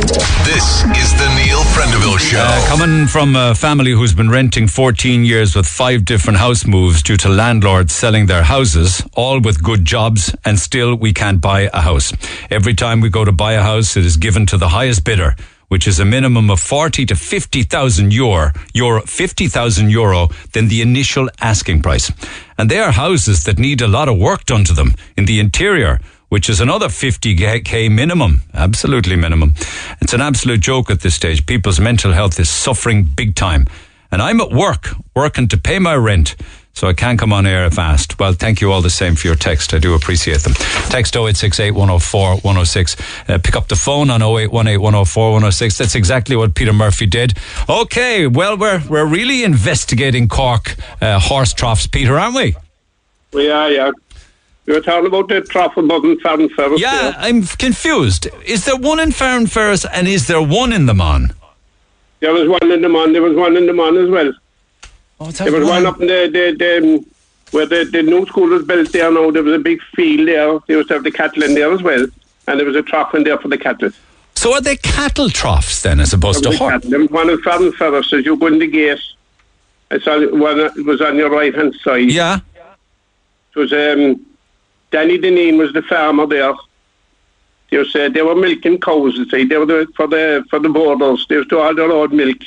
[0.46, 2.40] This is the Neil Prendeville Show.
[2.40, 7.04] Uh, coming from a family who's been renting 14 years with five different house moves
[7.04, 11.70] due to landlords selling their houses, all with good jobs, and still we can't buy
[11.74, 12.14] a house.
[12.50, 15.36] Every time we go to buy a house, it is given to the highest bidder.
[15.70, 20.68] Which is a minimum of forty to fifty thousand euro, euro fifty thousand euro than
[20.68, 22.12] the initial asking price,
[22.60, 25.40] and they are houses that need a lot of work done to them in the
[25.40, 26.00] interior,
[26.34, 29.54] which is another 50k minimum, absolutely minimum.
[30.02, 31.46] It's an absolute joke at this stage.
[31.46, 33.68] People's mental health is suffering big time.
[34.12, 36.36] And I'm at work, working to pay my rent,
[36.74, 38.18] so I can't come on air fast.
[38.18, 39.76] Well, thank you all the same for your text.
[39.76, 40.54] I do appreciate them.
[40.90, 42.96] Text 0868 104 106.
[43.30, 45.78] Uh, pick up the phone on 0818 104 106.
[45.78, 47.38] That's exactly what Peter Murphy did.
[47.70, 52.56] Okay, well, we're, we're really investigating Cork uh, horse troughs, Peter, aren't we?
[53.34, 53.92] We are, yeah.
[54.66, 56.80] You were talking about the trough above in Farranferris.
[56.80, 57.16] Yeah, there.
[57.18, 58.28] I'm confused.
[58.46, 61.34] Is there one in Farranferris and is there one in the Mon?
[62.22, 63.12] There was one in the Mon.
[63.12, 64.34] There was one in the Mon as well.
[65.20, 67.06] Oh, there was one up in the, the, the um,
[67.52, 69.32] where the, the new school was built there now.
[69.32, 70.60] There was a big field there.
[70.68, 72.06] They used to have the cattle in there as well.
[72.48, 73.92] And there was a trough in there for the cattle.
[74.36, 76.84] So are they cattle troughs then as opposed to was horse?
[76.86, 79.00] There was one in Farranferris as you go in the gate.
[79.92, 82.10] It's on, one it was on your right hand side.
[82.10, 82.40] Yeah.
[83.56, 84.26] It was um,
[84.94, 86.54] Danny Deneen was the farmer there.
[87.72, 89.16] You uh, they were milking cows.
[89.18, 91.26] You see, they were the, for the for the borders.
[91.28, 92.38] They used to all their own milk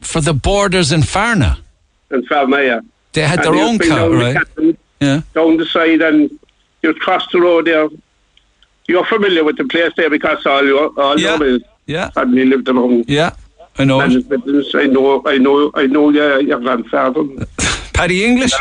[0.00, 1.50] For the borders in Farna.
[2.10, 2.60] and farmer.
[2.70, 2.80] Yeah,
[3.12, 4.16] They had And their own used to bring cow, the
[4.66, 4.78] right?
[5.00, 5.20] Yeah.
[5.36, 6.18] Down the side, and
[6.82, 7.88] you cross the road there.
[8.88, 11.38] You're familiar with the place there because all your all Yeah.
[11.38, 12.10] your yeah.
[12.10, 13.04] family lived around.
[13.08, 13.30] Yeah,
[13.78, 14.00] I know.
[14.00, 14.08] I
[14.96, 17.22] know, I know, I know your, your grandfather.
[17.94, 18.52] Paddy English?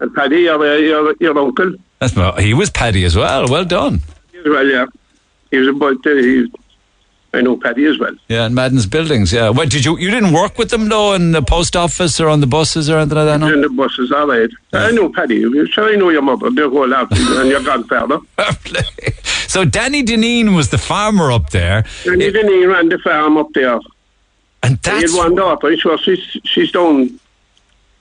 [0.00, 1.74] And Paddy, your, your, your uncle.
[1.98, 3.48] That's my, he was Paddy as well.
[3.48, 4.00] Well done.
[4.38, 4.86] As well, yeah.
[5.50, 6.52] He was about, uh, he,
[7.34, 8.14] I know Paddy as well.
[8.28, 9.32] Yeah, in Madden's buildings.
[9.32, 9.50] Yeah.
[9.50, 9.98] What did you?
[9.98, 12.98] You didn't work with them though in the post office or on the buses or
[12.98, 13.40] anything like that.
[13.40, 13.52] No.
[13.52, 14.48] In the buses, all right.
[14.72, 15.42] I know Paddy.
[15.66, 18.20] Sure, I know your mother, the whole lot, and your grandfather.
[19.48, 21.84] So Danny Deneen was the farmer up there.
[22.06, 23.80] And he didn't ran the farm up there.
[24.62, 25.74] And He had one daughter.
[25.98, 27.18] She's, she's down,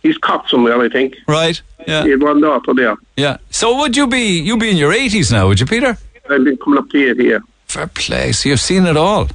[0.03, 1.15] he's caught somewhere, I think.
[1.28, 1.61] Right.
[1.88, 2.03] Yeah.
[2.03, 2.95] He had one daughter there.
[3.15, 3.38] Yeah.
[3.49, 4.40] So would you be?
[4.40, 5.98] You be in your eighties now, would you, Peter?
[6.30, 7.41] I've been coming up to 80 here.
[7.68, 8.32] Fair play.
[8.34, 9.30] So you've seen it all.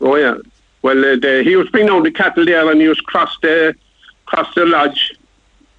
[0.00, 0.36] Oh, yeah.
[0.80, 3.74] Well, uh, the, he was bringing out the cattle there and he was crossed the,
[4.24, 5.14] crossed the lodge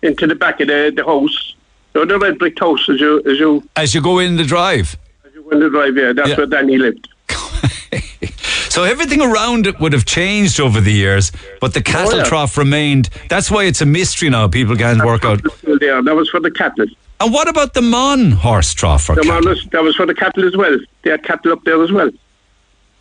[0.04, 1.56] into the back of the, the house.
[1.94, 4.96] So the red brick house as you, as you, As you go in the drive.
[5.26, 6.36] as you go in the drive, yeah, that's Yeah.
[6.38, 7.10] where Danny lived.
[8.74, 11.32] So everything around it would have changed over the years,
[11.62, 12.24] but the cattle Oh, yeah.
[12.24, 13.08] trough remained.
[13.30, 14.48] That's why it's a mystery now.
[14.48, 15.42] People can't work out.
[15.60, 16.02] Still there.
[16.02, 16.88] That was for the cattle.
[17.22, 19.42] And what about the Mon horse trough for, The cattle?
[19.42, 20.76] man was, that was for the cattle as well.
[21.04, 22.10] They had cattle up there as well.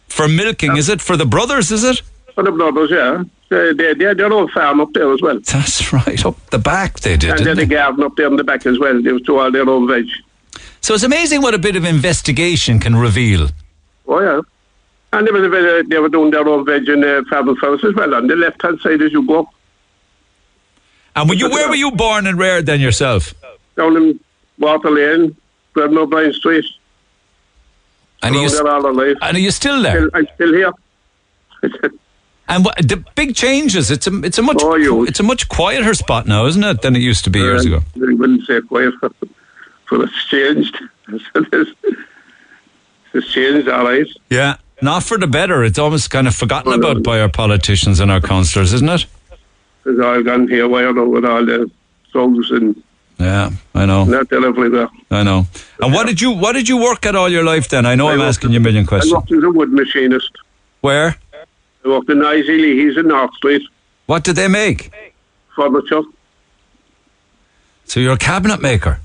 [0.09, 0.77] for milking?
[0.77, 1.73] Is it for the brothers?
[1.73, 2.03] Is it?
[2.35, 3.23] For the brothers, yeah.
[3.49, 5.41] They, they, they had their own farm up there as well.
[5.41, 6.23] That's right.
[6.27, 7.31] Up the back they did.
[7.31, 7.67] and they had a they?
[7.67, 9.01] garden up there in the back as well.
[9.03, 10.05] They was to all their own veg.
[10.83, 13.49] So it's amazing what a bit of investigation can reveal.
[14.07, 14.41] Oh, yeah.
[15.15, 17.55] And there was a bit, uh, they were doing their own veg in the farm
[17.57, 19.49] first as well, on the left hand side as you go.
[21.15, 23.35] And were you, where were you born and reared then yourself?
[23.77, 24.21] Down in
[24.59, 25.37] Water Lane,
[25.75, 26.65] Gordon O'Brien Street.
[28.23, 29.17] And are you, there all our life.
[29.21, 30.09] and are you still there?
[30.09, 30.73] Still- I'm still here.
[32.49, 33.91] And what, the big changes.
[33.91, 36.99] It's a it's a much it's a much quieter spot now, isn't it, than it
[36.99, 37.81] used to be years Uh, ago?
[37.97, 39.13] I wouldn't say quiet, but
[39.93, 40.77] it's changed.
[41.09, 41.25] it's,
[43.15, 44.07] it's changed, all right.
[44.29, 45.65] Yeah, not for the better.
[45.65, 49.07] It's almost kind of forgotten about by our politicians and our councillors, isn't it?
[49.87, 51.71] It's all gone here, where with all the
[52.13, 52.81] drugs and
[53.19, 54.05] Yeah, I know.
[54.07, 54.89] that they're everywhere.
[55.11, 55.47] I know.
[55.81, 57.87] And what did you what did you work at all your life then?
[57.87, 59.13] I know I am asking you a million I questions.
[59.15, 60.31] worked as a wood machinist.
[60.81, 61.17] Where?
[61.85, 63.63] I worked in Isley, he's in North Street.
[64.07, 64.93] What did they make?
[65.57, 66.03] Furniture.
[67.85, 69.01] So you're a cabinet maker.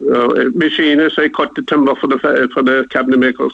[0.00, 2.18] Uh, a machinist, I cut the timber for the
[2.52, 3.52] for the cabinet makers.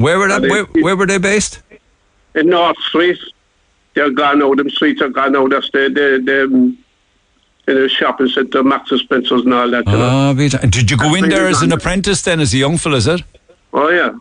[0.00, 0.40] Where were that?
[0.40, 1.60] Where, where were they based?
[2.34, 3.18] In North Street.
[3.94, 5.46] They're gone now, them streets are gone now.
[5.46, 6.78] That's the, the, the, um,
[7.68, 9.86] in the shopping centre, Marks and Spencer's and all that.
[9.86, 10.58] you know.
[10.62, 12.96] And did you go in there as an apprentice then, as a young fella?
[12.96, 13.22] Is it?
[13.74, 14.12] Oh, yeah.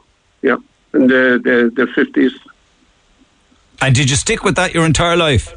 [0.42, 0.58] Yeah.
[0.94, 2.34] In the, the, the 50s.
[3.82, 5.54] And did you stick with that your entire life?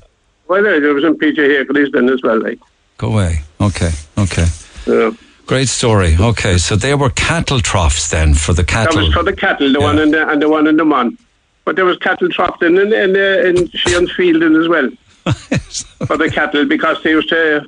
[0.47, 2.61] Well, there was in PJ Hakeley's then as well, like.
[2.99, 3.41] Go away.
[3.61, 3.91] Okay.
[4.19, 4.47] Okay.
[4.87, 5.11] Yeah.
[5.47, 6.17] Great story.
[6.19, 8.95] Okay, so they were cattle troughs then for the cattle.
[8.97, 11.19] That was for the cattle, the one in the, and the one in the man.
[11.65, 14.89] But there was cattle troughed in, in, in, in Sheehan's Fielding as well.
[16.07, 17.65] for the cattle, because they used to,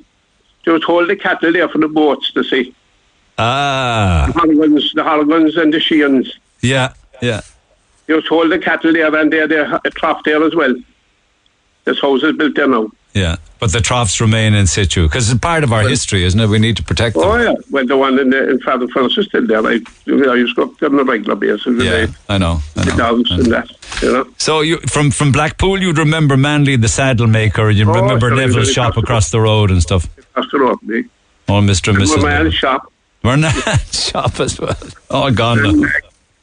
[0.65, 2.75] they would hold the cattle there for the boats to see.
[3.39, 6.39] Ah, The Hargans, the Hargans and the Sheehan's.
[6.61, 7.41] yeah, yeah.
[8.07, 10.75] They would hold the cattle there and they're, they're a trough there as well.
[11.85, 12.91] This house is built there now.
[13.15, 16.49] Yeah, but the troughs remain in situ because it's part of our history, isn't it?
[16.49, 17.25] We need to protect them.
[17.25, 17.55] Oh, yeah.
[17.71, 19.67] Well, the one in, the, in Father First is still there.
[19.67, 21.65] I, I used to go up on a regular basis.
[21.83, 22.59] Yeah, the, I know.
[22.77, 22.97] I the know.
[22.99, 23.71] dogs and that,
[24.03, 24.29] you know.
[24.37, 28.29] So you from from Blackpool, you'd remember Manley the saddle maker, and you Oh, remember
[28.29, 30.05] sorry, Neville's really shop across the the road and stuff.
[30.19, 31.05] Across the road, me.
[31.49, 32.21] Oh, Mister and Mrs.
[32.23, 32.93] my shop.
[33.23, 33.55] We're not
[33.95, 34.77] shop as well.
[35.09, 35.87] Oh, gone And,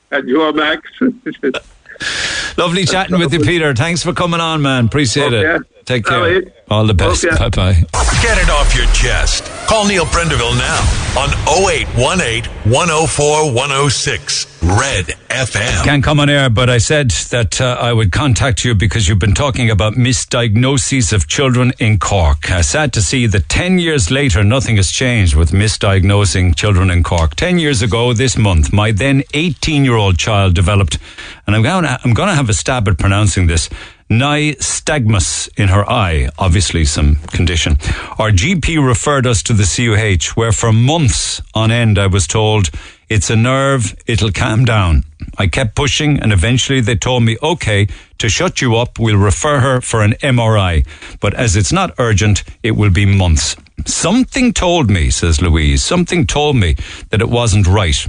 [0.09, 0.89] and your Max.
[2.57, 3.75] Lovely chatting with you, Peter.
[3.75, 4.85] Thanks for coming on, man.
[4.85, 5.63] Appreciate Okay.
[5.63, 5.80] it.
[5.85, 6.17] Take care.
[6.17, 6.43] All right.
[6.69, 7.25] All the best.
[7.25, 7.35] Okay.
[7.37, 7.73] Bye bye.
[8.21, 9.45] Get it off your chest.
[9.67, 10.79] Call Neil Prendeville now
[11.19, 15.83] on 0818 104 106 Red FM.
[15.83, 19.19] Can't come on air, but I said that uh, I would contact you because you've
[19.19, 22.49] been talking about misdiagnoses of children in Cork.
[22.51, 27.01] Uh, sad to see that 10 years later, nothing has changed with misdiagnosing children in
[27.01, 27.35] Cork.
[27.35, 30.99] 10 years ago this month, my then 18 year old child developed,
[31.47, 33.67] and I'm going to I'm going to have a stab at pronouncing this.
[34.11, 37.77] Nystagmus in her eye, obviously some condition.
[38.19, 42.69] Our GP referred us to the CUH, where for months on end I was told
[43.09, 45.05] it's a nerve, it'll calm down.
[45.37, 49.59] I kept pushing, and eventually they told me, okay, to shut you up, we'll refer
[49.59, 50.85] her for an MRI.
[51.21, 53.55] But as it's not urgent, it will be months.
[53.85, 56.75] Something told me, says Louise, something told me
[57.09, 58.05] that it wasn't right.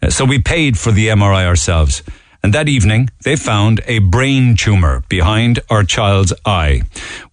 [0.00, 2.02] Uh, So we paid for the MRI ourselves.
[2.46, 6.82] And that evening, they found a brain tumor behind our child's eye.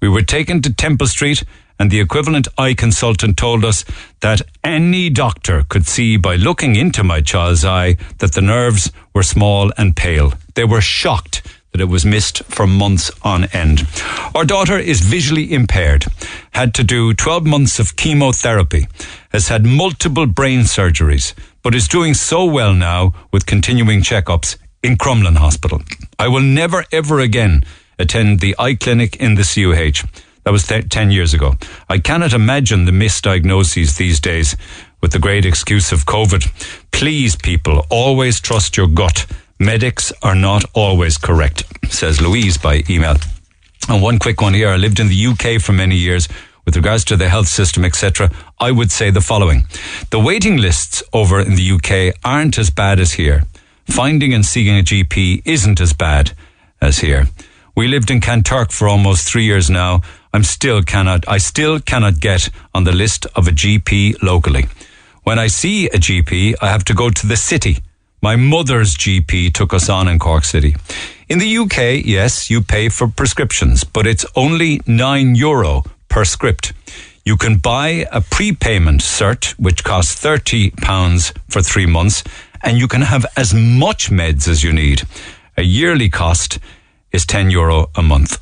[0.01, 1.43] We were taken to Temple Street,
[1.77, 3.85] and the equivalent eye consultant told us
[4.21, 9.21] that any doctor could see by looking into my child's eye that the nerves were
[9.21, 10.33] small and pale.
[10.55, 13.87] They were shocked that it was missed for months on end.
[14.33, 16.07] Our daughter is visually impaired,
[16.53, 18.87] had to do 12 months of chemotherapy,
[19.31, 24.97] has had multiple brain surgeries, but is doing so well now with continuing checkups in
[24.97, 25.81] Crumlin Hospital.
[26.19, 27.63] I will never ever again
[27.97, 30.05] attend the eye clinic in the CUH.
[30.43, 31.53] That was th- 10 years ago.
[31.89, 34.57] I cannot imagine the misdiagnoses these days
[35.01, 36.51] with the great excuse of COVID.
[36.91, 39.25] Please, people, always trust your gut.
[39.57, 43.15] Medics are not always correct, says Louise by email.
[43.87, 44.69] And one quick one here.
[44.69, 46.27] I lived in the UK for many years.
[46.65, 49.65] With regards to the health system, etc., I would say the following.
[50.11, 53.43] The waiting lists over in the UK aren't as bad as here.
[53.85, 56.31] Finding and seeing a GP isn't as bad
[56.81, 57.27] as here.
[57.75, 60.01] We lived in Kanturk for almost three years now.
[60.33, 64.67] I'm still cannot, I still cannot get on the list of a GP locally.
[65.23, 67.77] When I see a GP, I have to go to the city.
[68.21, 70.75] My mother's GP took us on in Cork City.
[71.27, 76.73] In the UK, yes, you pay for prescriptions, but it's only nine euro per script.
[77.25, 82.23] You can buy a prepayment cert, which costs 30 pounds for three months,
[82.63, 85.03] and you can have as much meds as you need.
[85.57, 86.59] A yearly cost
[87.11, 88.41] is 10 euro a month.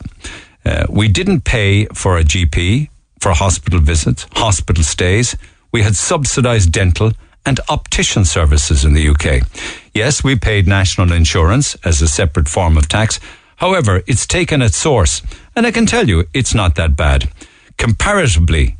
[0.63, 2.89] Uh, we didn't pay for a GP,
[3.19, 5.35] for hospital visits, hospital stays.
[5.71, 7.11] We had subsidized dental
[7.45, 9.47] and optician services in the UK.
[9.93, 13.19] Yes, we paid national insurance as a separate form of tax.
[13.57, 15.21] However, it's taken at source.
[15.55, 17.29] And I can tell you, it's not that bad.
[17.77, 18.77] Comparatively,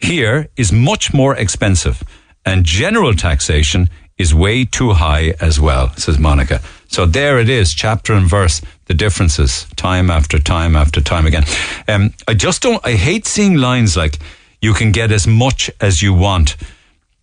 [0.00, 2.02] here is much more expensive.
[2.44, 3.88] And general taxation
[4.20, 6.60] is way too high as well, says Monica.
[6.88, 11.44] So there it is, chapter and verse, the differences, time after time after time again.
[11.88, 14.18] Um, I just don't, I hate seeing lines like,
[14.60, 16.56] you can get as much as you want,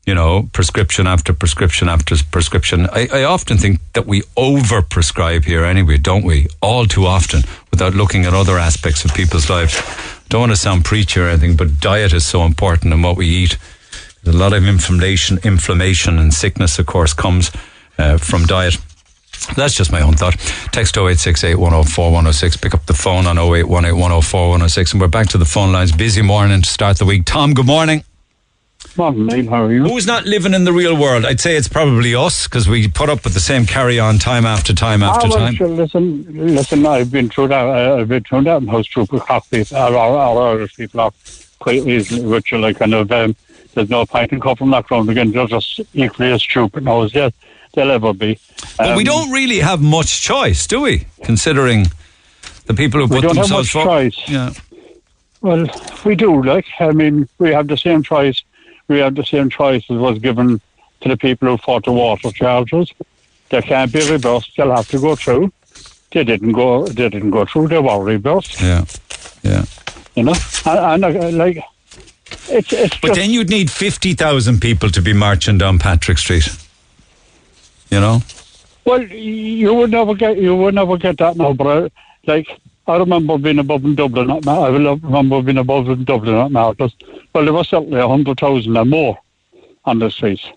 [0.08, 2.88] you know, prescription after prescription after prescription.
[2.92, 6.48] I, I often think that we over prescribe here anyway, don't we?
[6.62, 9.80] All too often without looking at other aspects of people's lives.
[10.30, 13.28] Don't want to sound preachy or anything, but diet is so important and what we
[13.28, 13.58] eat.
[14.28, 17.52] A lot of inflammation, inflammation and sickness, of course, comes
[17.98, 18.78] uh, from diet.
[19.56, 20.38] That's just my own thought.
[20.72, 22.58] Text 0868 104 106.
[22.58, 24.92] Pick up the phone on 0818 104 106.
[24.92, 25.92] And we're back to the phone lines.
[25.92, 27.24] Busy morning to start the week.
[27.26, 28.04] Tom, good morning.
[28.98, 29.50] Morning, Neil.
[29.50, 29.84] How are you?
[29.84, 31.24] Who's not living in the real world?
[31.24, 34.46] I'd say it's probably us because we put up with the same carry on time
[34.46, 35.56] after time after ah, well, time.
[35.56, 36.26] Sure, listen,
[36.56, 36.86] listen.
[36.86, 37.66] I've been through that.
[37.66, 39.64] Uh, I've been through that trooper coffee.
[39.74, 41.12] Our, our, our Irish people are
[41.60, 43.12] quite easily, which are like kind of.
[43.12, 43.36] Um,
[43.78, 45.32] there's no point in from that ground again.
[45.32, 47.32] They're just equally as stupid now as yet
[47.74, 48.40] they'll ever be.
[48.78, 51.06] But we Um, don't really have much choice, do we?
[51.24, 51.86] Considering
[52.66, 54.14] the people who put don't have themselves much forward.
[54.14, 54.30] choice.
[54.30, 54.54] Yeah.
[55.42, 55.68] Well,
[56.04, 56.42] we do.
[56.44, 58.42] Like, I mean, we have the same choice.
[58.88, 60.60] We have the same choice as was given
[61.02, 62.92] to the people who fought the water charges.
[63.50, 64.52] They can't be reversed.
[64.58, 65.52] They'll have to go through.
[66.12, 66.88] They didn't go.
[66.88, 67.68] They didn't go through.
[67.68, 68.60] They were reversed.
[68.60, 68.86] Yeah.
[69.44, 69.66] Yeah.
[70.16, 70.36] You know,
[70.66, 71.64] and, and uh, like,
[72.50, 76.50] it's it's But then you'd need 50,000 people to be marching down Patrick Street.
[77.90, 78.22] You know?
[78.86, 81.92] Well, you would never get you would never get that now, but I,
[82.26, 82.48] like
[82.88, 86.52] I remember being above in Dublin at Ma- I remember being above in Dublin at
[86.52, 86.94] Marcus.
[87.34, 89.18] Well, there was certainly a hundred thousand and more
[89.84, 90.50] on the streets.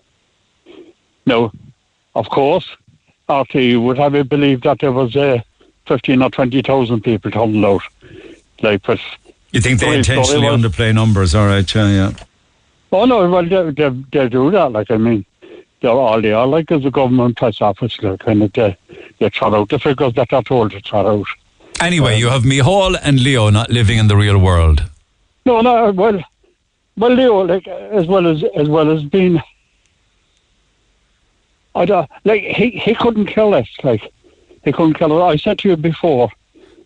[1.25, 1.51] Now,
[2.15, 2.67] of course,
[3.27, 5.39] RTÉ would have you believe that there was uh,
[5.85, 7.81] fifteen or twenty thousand people turned out.
[8.61, 8.99] Like, but
[9.51, 11.35] You think they intentionally underplay numbers?
[11.35, 12.11] All right, yeah, yeah.
[12.91, 14.71] Oh no, well they, they they do that.
[14.71, 15.25] Like I mean,
[15.81, 18.01] they're all they are like as a government press office.
[18.01, 18.77] Like kind of they
[19.19, 21.25] they trot out the figures that they're told to trot out.
[21.81, 24.83] Anyway, you um, have Micheál and Leo not living in the real world.
[25.45, 25.91] No, no.
[25.91, 26.23] Well,
[26.97, 29.41] well, Leo, like as well as as well as being,
[31.75, 33.69] I don't like he he couldn't care less.
[33.83, 34.11] Like
[34.63, 35.33] he couldn't care less.
[35.33, 36.29] I said to you before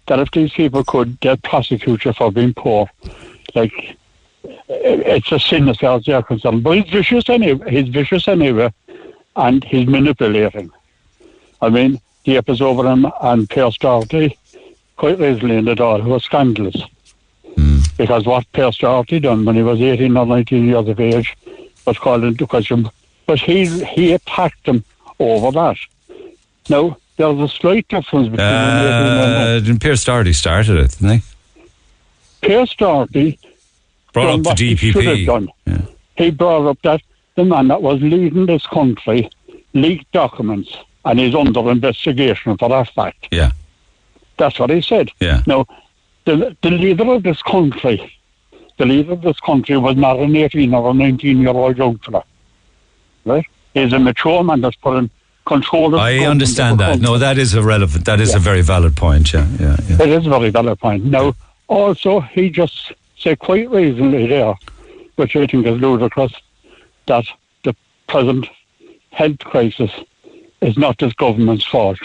[0.08, 2.90] that if these people could get prosecuted for being poor,
[3.54, 3.98] like
[4.68, 6.64] it's a sin as far as they're concerned.
[6.64, 7.72] But he's vicious anyway.
[7.72, 8.74] He's vicious anyway,
[9.36, 10.72] and he's manipulating.
[11.62, 14.38] I mean, the episode over him and Pearse Doherty
[14.98, 16.82] quite easily in the door was scandalous.
[17.56, 17.80] Hmm.
[17.98, 21.36] Because what Pearse Doherty done when he was 18 or 19 years of age
[21.86, 22.90] was called into question.
[23.26, 24.84] But he he attacked him
[25.20, 25.78] over that.
[26.70, 31.22] Now, there's a slight difference between an 18 and Uh, Pearse Doherty started it, didn't
[31.22, 31.68] he?
[32.42, 33.40] Pearse Doherty
[34.14, 35.50] Brought up the what he DPP.
[36.18, 37.02] He brought up that
[37.36, 39.30] the man that was leading this country
[39.74, 43.28] leaked documents and he's under investigation for that fact.
[43.32, 43.52] Yeah.
[44.38, 45.12] That's what he said.
[45.20, 45.42] Yeah.
[45.46, 45.66] Now,
[46.24, 48.18] the, the leader of this country,
[48.78, 51.98] the leader of this country was not an 18 or a 19 year old young
[52.00, 52.24] fella.
[53.26, 53.46] Right?
[53.74, 55.10] He's a mature man that's put in
[55.46, 57.00] control of I understand that.
[57.00, 58.06] No, that is a relevant.
[58.06, 58.38] That is Yeah.
[58.38, 59.32] a very valid point.
[59.34, 60.02] Yeah, yeah, yeah.
[60.04, 61.06] It is a very valid point.
[61.06, 61.36] Now,
[61.68, 64.56] also, he just said quite reasonably there,
[65.16, 66.34] which I think is ludicrous,
[67.08, 67.26] that
[67.64, 67.76] the
[68.08, 68.48] present
[69.12, 69.92] health crisis
[70.62, 72.00] is not this government's fault.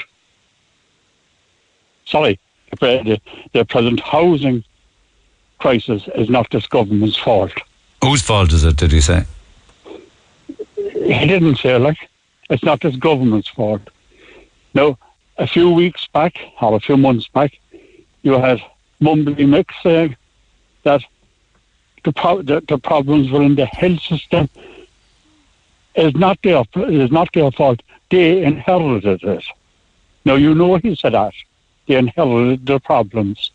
[2.07, 2.39] Sorry,
[2.81, 3.21] the, the,
[3.53, 4.65] the present housing
[5.59, 7.53] crisis is not this government's fault.
[8.03, 8.77] Whose fault is it?
[8.77, 9.25] Did he say?
[10.77, 11.99] He didn't say like
[12.51, 13.83] it's not this government's fault.
[14.75, 14.99] No,
[15.39, 17.59] a few weeks back or a few months back,
[18.23, 18.63] you had
[19.01, 20.17] Mumbly Mix saying
[20.83, 21.03] that
[22.05, 24.49] the, pro- the the problems within the health system
[25.95, 27.81] is not their is not their fault.
[28.11, 29.45] They inherited it.
[30.25, 31.35] Now you know he said that
[31.87, 33.51] they inherited the problems,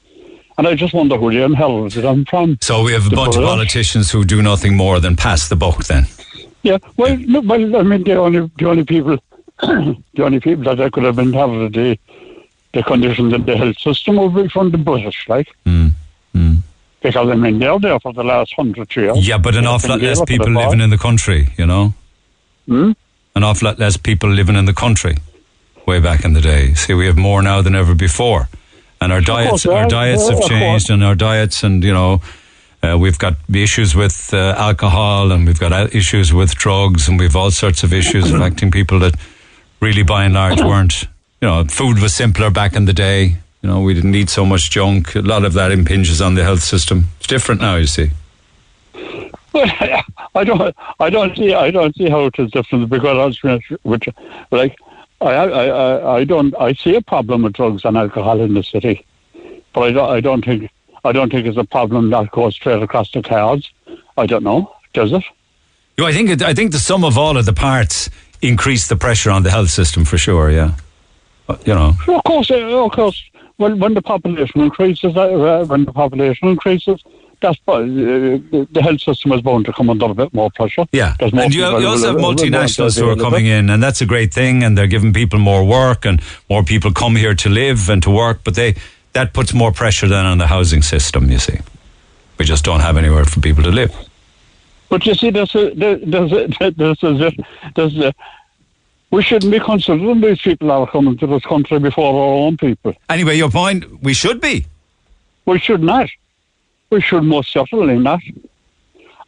[0.58, 2.58] and I just wonder who they inherited them from.
[2.62, 5.86] So we have a bunch of politicians who do nothing more than pass the buck.
[5.86, 6.08] Then
[6.66, 9.18] Yeah, well, no, well, I mean, the only the only people,
[9.62, 12.00] the only people that I could have inherited the
[12.74, 15.48] the conditions in the health system would be from the British, like.
[17.02, 19.28] Because I mean, they're there for the last hundred years.
[19.28, 21.42] yeah, but an awful lot less people living in the country.
[21.60, 21.94] You know,
[22.68, 22.92] Hmm?
[23.36, 25.16] an awful lot less people living in the country.
[25.86, 28.50] Way back in the day, see, we have more now than ever before,
[29.00, 30.90] and our diets, course, our yeah, diets yeah, have changed, course.
[30.94, 32.22] and our diets, and you know.
[32.86, 37.36] Uh, we've got issues with uh, alcohol and we've got issues with drugs and we've
[37.36, 39.16] all sorts of issues affecting people that
[39.82, 41.03] really by and large weren't
[41.41, 43.38] you know food was simpler back in the day.
[43.62, 45.16] You know we didn't eat so much junk.
[45.16, 47.06] A lot of that impinges on the health system.
[47.18, 48.12] It's different now you see.
[49.53, 49.72] Well,
[50.36, 53.41] I don't, I don't see, I don't see how it is different because
[53.84, 54.10] which,
[54.52, 54.76] like,
[55.22, 58.64] I, I, I, I don't, I see a problem with drugs and alcohol in the
[58.64, 59.06] city,
[59.72, 60.70] but I don't, I don't think,
[61.06, 63.72] I don't think it's a problem that goes straight across the cards.
[64.18, 65.23] I don't know, does it?
[65.99, 68.10] I think it, I think the sum of all of the parts
[68.41, 70.73] increase the pressure on the health system for sure yeah
[71.65, 73.23] you know Of course, of course.
[73.57, 77.02] When when the population increases, uh, when the population increases,
[77.40, 80.86] that's uh, the health system is bound to come under a bit more pressure.
[80.91, 84.02] Yeah, more and you, people you also have multinationals who are coming in, and that's
[84.02, 84.64] a great thing.
[84.64, 88.10] And they're giving people more work, and more people come here to live and to
[88.10, 88.41] work.
[88.44, 88.76] But they
[89.16, 91.32] that puts more pressure then on the housing system.
[91.32, 91.58] You see,
[92.38, 93.94] we just don't have anywhere for people to live.
[94.90, 96.48] But you see, there's a, there- there's a,
[96.78, 97.32] there's a,
[97.76, 98.14] there's a,
[99.12, 102.58] we shouldn't be considering these people that are coming to this country before our own
[102.58, 102.94] people.
[103.10, 104.66] Anyway, your point, we should be.
[105.46, 106.10] We should not.
[106.90, 108.22] We should most certainly not.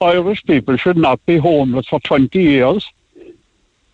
[0.01, 2.85] Irish people should not be homeless for 20 years.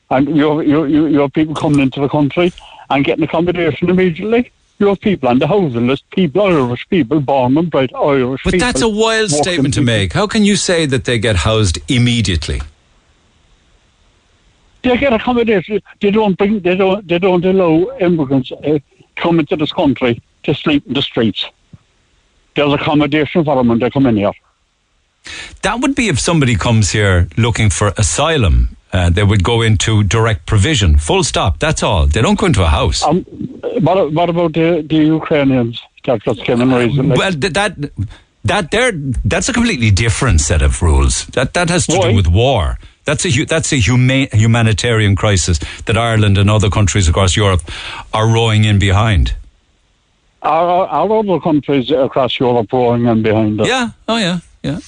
[0.09, 2.51] And you have, you, you, you have people coming into the country
[2.89, 4.51] and getting accommodation immediately.
[4.87, 8.67] Have people on the housing list, people, Irish people, born and bred Irish But people.
[8.67, 9.93] that's a wild statement to people.
[9.93, 10.13] make.
[10.13, 12.61] How can you say that they get housed immediately?
[14.81, 15.81] They get accommodation.
[16.01, 16.59] They don't bring.
[16.59, 17.07] They don't.
[17.07, 18.79] They don't allow immigrants uh,
[19.15, 21.45] come into this country to sleep in the streets.
[22.55, 24.33] There's accommodation for them when they come in here.
[25.61, 28.75] That would be if somebody comes here looking for asylum.
[28.93, 30.97] Uh, they would go into direct provision.
[30.97, 31.57] Full stop.
[31.59, 32.05] That's all.
[32.05, 33.01] They don't go into a house.
[33.03, 33.23] Um,
[33.81, 37.17] what, what about the, the Ukrainians that just came in recently?
[37.17, 37.75] Well, th- that
[38.45, 38.91] that there
[39.25, 41.25] that's a completely different set of rules.
[41.27, 42.11] That that has to Why?
[42.11, 42.77] do with war.
[43.05, 47.61] That's a that's a huma- humanitarian crisis that Ireland and other countries across Europe
[48.13, 49.33] are rowing in behind.
[50.43, 53.67] Are, are other countries across Europe rowing in behind us?
[53.67, 53.89] Yeah.
[54.07, 54.39] Oh yeah.
[54.61, 54.79] Yeah.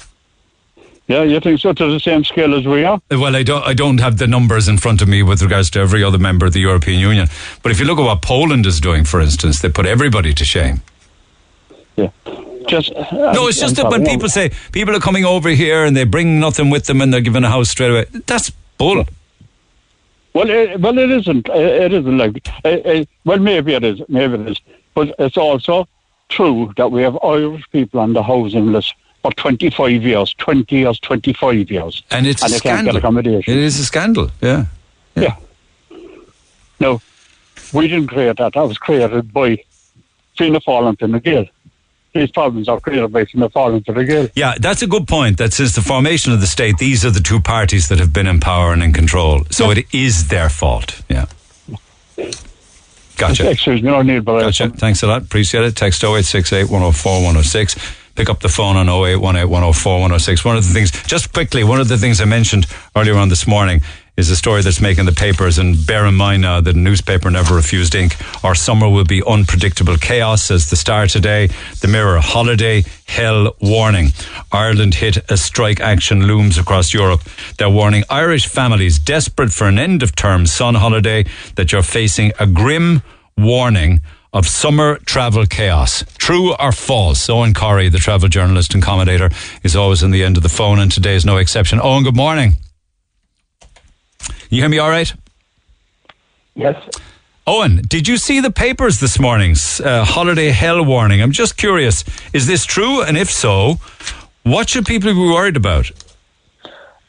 [1.08, 1.72] Yeah, you think so?
[1.72, 3.00] To the same scale as we are?
[3.12, 5.80] Well, I don't I don't have the numbers in front of me with regards to
[5.80, 7.28] every other member of the European Union.
[7.62, 10.44] But if you look at what Poland is doing, for instance, they put everybody to
[10.44, 10.82] shame.
[11.96, 12.10] Yeah.
[12.68, 16.06] Just No, it's just that when people say people are coming over here and they
[16.06, 18.06] bring nothing with them and they're given a house straight away.
[18.26, 18.50] That's
[18.80, 19.06] bull.
[20.34, 21.48] Well, it, well, it isn't.
[21.50, 22.38] It, it isn't like.
[22.66, 24.02] It, it, well, maybe it is.
[24.10, 24.62] Maybe it is.
[24.96, 25.88] But it's also
[26.30, 28.96] true that we have Irish people on the housing list
[29.26, 32.98] for 25 years, 20 years, 25 years, And it's and a they can't get scandal.
[32.98, 33.54] accommodation.
[33.58, 34.30] It is a scandal.
[34.40, 34.66] Yeah.
[35.16, 35.36] Yeah.
[36.80, 37.02] No,
[37.74, 38.54] we didn't create that.
[38.54, 39.58] That was created by
[40.38, 41.46] Fianna Fáil and Fine Gael.
[42.14, 44.28] These problems are created by Fianna Fáil and Fine Gael.
[44.36, 45.40] Yeah, that's a good point.
[45.40, 48.28] That since the formation of the state, these are the two parties that have been
[48.28, 49.42] in power and in control.
[49.50, 51.02] So it is their fault.
[51.10, 51.26] Yeah.
[53.18, 53.50] Gotcha.
[53.50, 54.70] Excuse me, I need but Gotcha.
[54.70, 55.24] Thanks a lot.
[55.24, 55.76] Appreciate it.
[55.76, 58.05] Text 0868 104 106.
[58.16, 60.46] Pick up the phone on 0818 104 106.
[60.46, 62.66] One of the things, just quickly, one of the things I mentioned
[62.96, 63.82] earlier on this morning
[64.16, 65.58] is a story that's making the papers.
[65.58, 68.16] And bear in mind now that a newspaper never refused ink.
[68.44, 71.48] Our summer will be unpredictable chaos, says the Star today.
[71.82, 74.12] The Mirror, holiday hell warning.
[74.52, 77.22] Ireland hit a strike action looms across Europe.
[77.58, 81.26] They're warning Irish families desperate for an end of term sun holiday
[81.56, 83.02] that you're facing a grim
[83.38, 84.00] warning
[84.36, 86.04] of summer travel chaos.
[86.18, 87.26] True or false?
[87.28, 89.30] Eoghan Corry, the travel journalist and commentator,
[89.64, 91.80] is always on the end of the phone, and today is no exception.
[91.80, 92.56] Eoghan, good morning.
[94.50, 95.12] You hear me all right?
[96.54, 96.76] Yes.
[97.48, 101.22] Eoghan, did you see the papers this morning's uh, holiday hell warning?
[101.22, 102.04] I'm just curious.
[102.34, 103.02] Is this true?
[103.02, 103.76] And if so,
[104.44, 105.90] what should people be worried about?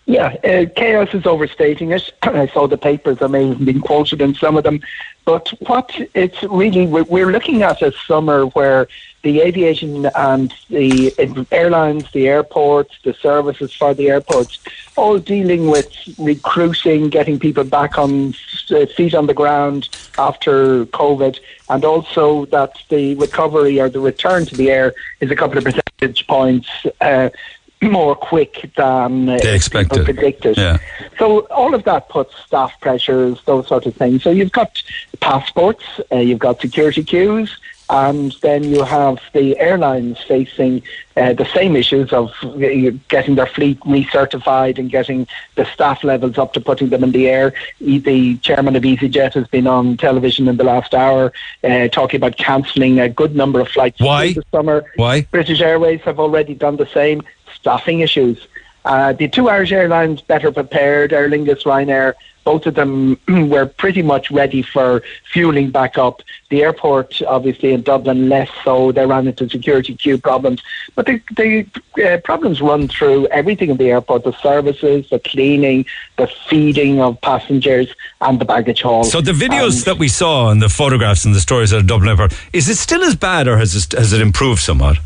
[0.05, 2.13] Yeah, uh, chaos is overstating it.
[2.23, 3.21] I saw the papers.
[3.21, 4.81] I may have been quoted in some of them.
[5.27, 8.87] But what it's really, we're looking at a summer where
[9.25, 11.13] the aviation and the
[11.51, 14.61] airlines, the airports, the services for the airports,
[14.95, 18.35] all dealing with recruiting, getting people back on
[18.71, 21.41] uh, feet on the ground after COVID,
[21.71, 25.65] and also that the recovery or the return to the air is a couple of
[25.65, 26.69] percentage points.
[27.01, 27.31] Uh,
[27.83, 30.05] more quick than uh, They expected.
[30.05, 30.57] predicted.
[30.57, 30.79] Yeah.
[31.19, 34.23] So all of that puts staff pressures, those sort of things.
[34.23, 34.83] So you've got
[35.21, 37.59] passports, uh, you've got security queues,
[37.89, 40.83] and then you have the airlines facing
[41.17, 42.59] uh, the same issues of uh,
[43.09, 47.29] getting their fleet recertified and getting the staff levels up to putting them in the
[47.29, 47.55] air.
[47.81, 51.33] The chairman of EasyJet has been on television in the last hour
[51.63, 54.33] uh, talking about cancelling a good number of flights Why?
[54.33, 54.85] this summer.
[54.97, 55.23] Why?
[55.23, 57.23] British Airways have already done the same.
[57.57, 58.47] Staffing issues.
[58.85, 62.15] Uh, the two Irish airlines better prepared, Aer Lingus, Ryanair,
[62.45, 65.03] both of them were pretty much ready for
[65.33, 66.23] fueling back up.
[66.51, 68.93] The airport, obviously in Dublin, less so.
[68.93, 70.63] They ran into security queue problems.
[70.95, 71.67] But the, the
[72.07, 75.85] uh, problems run through everything in the airport, the services, the cleaning,
[76.17, 79.03] the feeding of passengers and the baggage hall.
[79.03, 81.89] So the videos And- that we saw and the photographs and the stories out of
[81.89, 84.99] Dublin Airport, is it still as bad or has it, has it improved somewhat?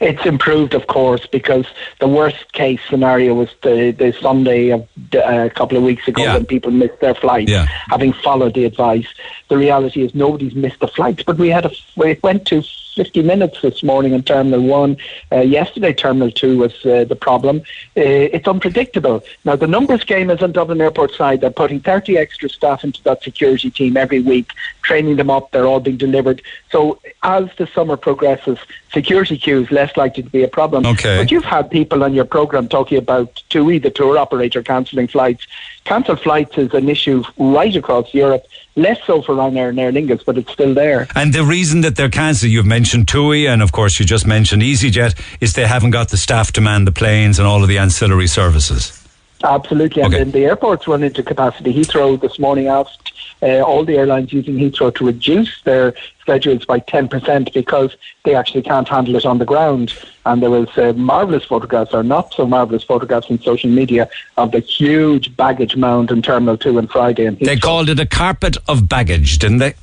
[0.00, 1.66] It's improved, of course, because
[1.98, 6.22] the worst case scenario was the, the Sunday of uh, a couple of weeks ago
[6.34, 7.66] when people missed their flights, Yeah.
[7.88, 9.06] having followed the advice.
[9.48, 12.62] The reality is nobody's missed the flights, but we had a we went to
[13.00, 14.98] 50 minutes this morning in Terminal One.
[15.32, 17.60] Uh, yesterday, Terminal Two was uh, the problem.
[17.96, 19.24] Uh, it's unpredictable.
[19.46, 21.40] Now the numbers game is on Dublin Airport side.
[21.40, 24.50] They're putting 30 extra staff into that security team every week,
[24.82, 25.50] training them up.
[25.50, 26.42] They're all being delivered.
[26.70, 28.58] So as the summer progresses,
[28.92, 30.84] security queues less likely to be a problem.
[30.84, 31.16] Okay.
[31.16, 35.46] But you've had people on your program talking about TUI, the tour operator, cancelling flights.
[35.84, 38.44] Cancelled flights is an issue right across Europe.
[38.80, 41.06] Less so for Ryanair and Aer Lingus, but it's still there.
[41.14, 44.62] And the reason that they're cancelled, you've mentioned TUI, and of course you just mentioned
[44.62, 47.76] EasyJet, is they haven't got the staff to man the planes and all of the
[47.76, 48.99] ancillary services.
[49.42, 51.72] Absolutely, and then the airports run into capacity.
[51.72, 53.12] Heathrow this morning asked
[53.42, 58.62] uh, all the airlines using Heathrow to reduce their schedules by 10% because they actually
[58.62, 59.94] can't handle it on the ground.
[60.26, 64.52] And there was uh, marvellous photographs, or not so marvellous photographs on social media of
[64.52, 67.24] the huge baggage mound in Terminal 2 on Friday.
[67.24, 69.74] And They called it a carpet of baggage, didn't they?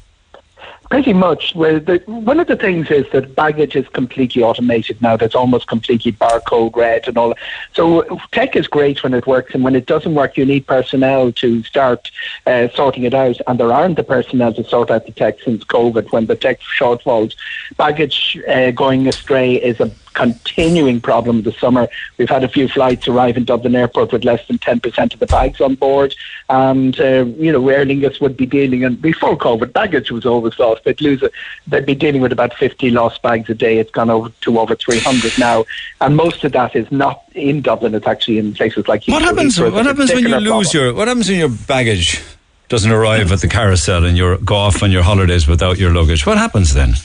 [0.90, 1.54] Pretty much.
[1.54, 5.18] Well, the, one of the things is that baggage is completely automated now.
[5.18, 7.30] That's almost completely barcode read and all.
[7.30, 7.38] that.
[7.74, 11.34] So tech is great when it works, and when it doesn't work, you need personnel
[11.34, 12.10] to start
[12.46, 13.38] uh, sorting it out.
[13.48, 16.12] And there aren't the personnel to sort out the tech since COVID.
[16.14, 17.36] When the tech shortfalls,
[17.76, 21.88] baggage uh, going astray is a continuing problem this summer.
[22.18, 25.28] We've had a few flights arrive in Dublin Airport with less than 10% of the
[25.28, 26.16] bags on board.
[26.50, 30.58] And, uh, you know, Aer Lingus would be dealing, and before COVID, baggage was always
[30.58, 30.84] lost.
[30.86, 31.32] They'd lose it.
[31.68, 33.78] They'd be dealing with about 50 lost bags a day.
[33.78, 35.66] It's gone over to over 300 now.
[36.02, 37.94] And most of that is not in Dublin.
[37.94, 39.60] It's actually in places like What happens?
[39.62, 40.86] What happens when you lose problem.
[40.86, 40.94] your?
[40.96, 42.20] What happens when your baggage
[42.70, 46.26] doesn't arrive at the carousel and you go off on your holidays without your luggage?
[46.26, 46.96] What happens then?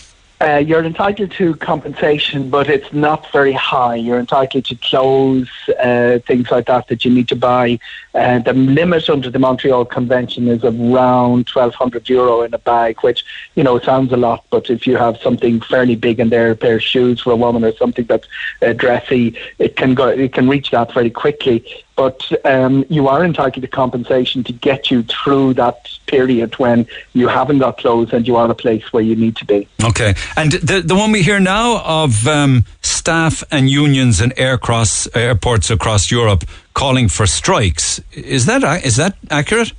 [0.43, 3.94] Uh, you're entitled to compensation, but it's not very high.
[3.94, 5.48] You're entitled to clothes,
[5.81, 7.78] uh, things like that that you need to buy.
[8.12, 13.24] Uh, the limit under the Montreal Convention is around 1,200 euro in a bag, which
[13.55, 16.56] you know sounds a lot, but if you have something fairly big in there, a
[16.56, 18.27] pair of shoes for a woman or something that's
[18.62, 21.64] uh, dressy, it can go, it can reach that very quickly
[21.97, 27.28] but um, you are entitled to compensation to get you through that period when you
[27.28, 29.69] haven't got clothes and you are in a place where you need to be.
[29.85, 35.09] Okay, and the the one we hear now of um, staff and unions and aircross
[35.14, 36.44] airports across Europe
[36.74, 39.73] calling for strikes is that is that accurate?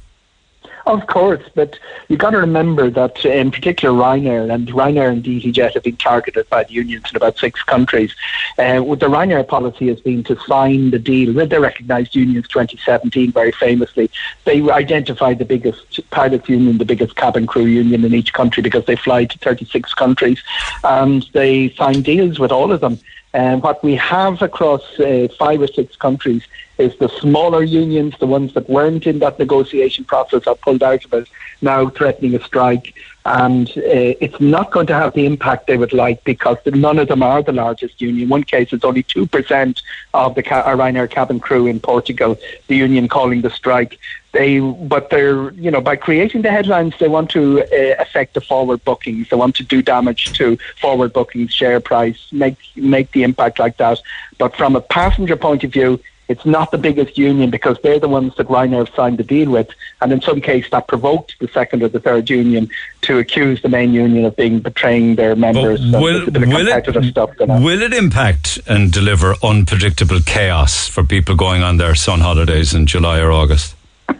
[0.85, 1.79] Of course, but
[2.09, 6.49] you've got to remember that in particular Ryanair and Ryanair and EasyJet have been targeted
[6.49, 8.13] by the unions in about six countries.
[8.57, 13.31] Uh, the Ryanair policy has been to sign the deal with the recognised unions 2017
[13.31, 14.11] very famously.
[14.43, 18.83] They identified the biggest pilots union, the biggest cabin crew union in each country because
[18.83, 20.43] they fly to 36 countries
[20.83, 22.99] and they signed deals with all of them.
[23.33, 26.43] And what we have across uh, five or six countries
[26.77, 31.05] is the smaller unions, the ones that weren't in that negotiation process, are pulled out
[31.05, 31.27] of it,
[31.61, 32.93] now threatening a strike.
[33.25, 37.07] And uh, it's not going to have the impact they would like because none of
[37.07, 38.27] them are the largest union.
[38.27, 39.81] One case, it's only 2%
[40.13, 42.37] of the ca- Ryanair cabin crew in Portugal,
[42.67, 43.97] the union calling the strike.
[44.33, 48.41] They, but they're, you know, by creating the headlines, they want to uh, affect the
[48.41, 49.29] forward bookings.
[49.29, 53.77] They want to do damage to forward bookings, share price, make make the impact like
[53.77, 54.01] that.
[54.39, 58.07] But from a passenger point of view, it's not the biggest union because they're the
[58.07, 59.69] ones that Ryanair signed the deal with,
[60.01, 62.69] and in some case that provoked the second or the third union
[63.01, 65.79] to accuse the main union of being betraying their members.
[65.91, 71.77] But will, will, it, will it impact and deliver unpredictable chaos for people going on
[71.77, 73.75] their sun holidays in July or August?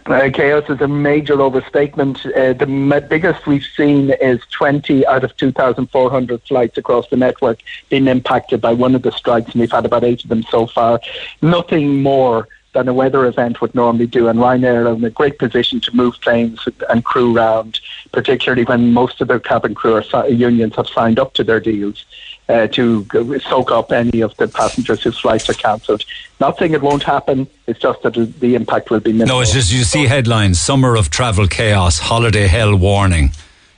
[0.06, 2.24] Uh, chaos is a major overstatement.
[2.26, 8.06] Uh, the biggest we've seen is 20 out of 2,400 flights across the network being
[8.06, 11.00] impacted by one of the strikes, and we've had about eight of them so far.
[11.42, 14.28] Nothing more than a weather event would normally do.
[14.28, 17.80] And Ryanair are in a great position to move planes and crew around,
[18.12, 22.04] particularly when most of their cabin crew or unions have signed up to their deals.
[22.46, 23.06] Uh, to
[23.48, 26.04] soak up any of the passengers whose flights are cancelled.
[26.40, 29.36] Not saying it won't happen, it's just that the impact will be minimal.
[29.36, 33.30] No, it's just you see headlines Summer of Travel Chaos, Holiday Hell Warning.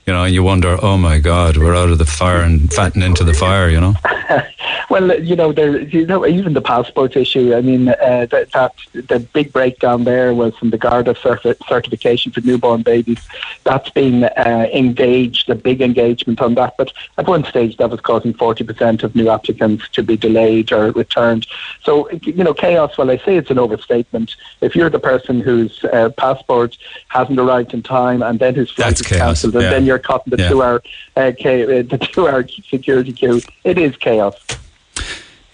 [0.07, 3.03] You know, and you wonder, oh my God, we're out of the fire and fatten
[3.03, 3.95] into the fire, you know?
[4.91, 7.55] well, you know, there, you know, even the passport issue.
[7.55, 12.33] I mean, uh, that, that the big breakdown there was from the Garda certi- certification
[12.33, 13.21] for newborn babies.
[13.65, 16.77] That's been uh, engaged, a big engagement on that.
[16.77, 20.73] But at one stage, that was causing forty percent of new applicants to be delayed
[20.73, 21.47] or returned.
[21.83, 22.97] So, you know, chaos.
[22.97, 24.37] Well, I say it's an overstatement.
[24.61, 26.77] If you're the person whose uh, passport
[27.09, 29.71] hasn't arrived in time and then whose flight is cancelled, and yeah.
[29.71, 30.49] then you're caught in the yeah.
[30.49, 30.83] two-hour
[31.17, 34.35] uh, the two-hour security queue, it is chaos.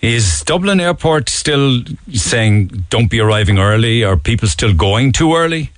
[0.01, 4.03] Is Dublin Airport still saying don't be arriving early?
[4.03, 5.71] Are people still going too early?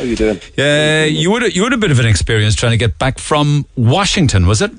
[0.00, 0.40] How you doing?
[0.58, 3.66] Uh, you would you had a bit of an experience trying to get back from
[3.76, 4.72] Washington, was it?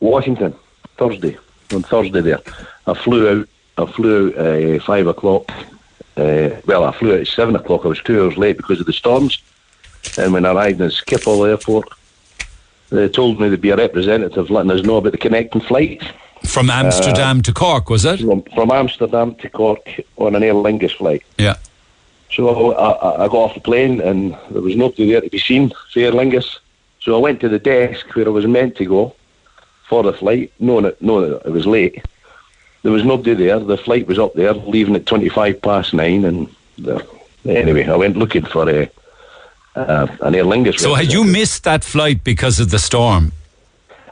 [0.00, 0.54] Washington,
[0.98, 1.38] Thursday.
[1.72, 2.40] On Thursday there,
[2.86, 3.48] I flew out.
[3.78, 5.50] I flew out uh, five o'clock.
[6.18, 7.86] Uh, well, I flew out at seven o'clock.
[7.86, 9.42] I was two hours late because of the storms.
[10.18, 11.88] And when I arrived in Schiphol Airport,
[12.90, 16.04] they told me there'd be a representative letting us know about the connecting flights.
[16.44, 18.20] From Amsterdam to Cork, was it?
[18.20, 19.88] From, from Amsterdam to Cork
[20.18, 21.22] on an Aer Lingus flight.
[21.38, 21.56] Yeah.
[22.30, 25.38] So I, I, I got off the plane and there was nobody there to be
[25.38, 26.58] seen for Aer Lingus.
[27.00, 29.14] So I went to the desk where I was meant to go
[29.88, 32.04] for the flight, knowing it, knowing that it was late.
[32.82, 33.58] There was nobody there.
[33.58, 36.24] The flight was up there, leaving at 25 past nine.
[36.24, 37.06] And the,
[37.46, 38.90] anyway, I went looking for a,
[39.74, 40.78] uh, an Aer Lingus.
[40.78, 43.32] So had you missed that flight because of the storm?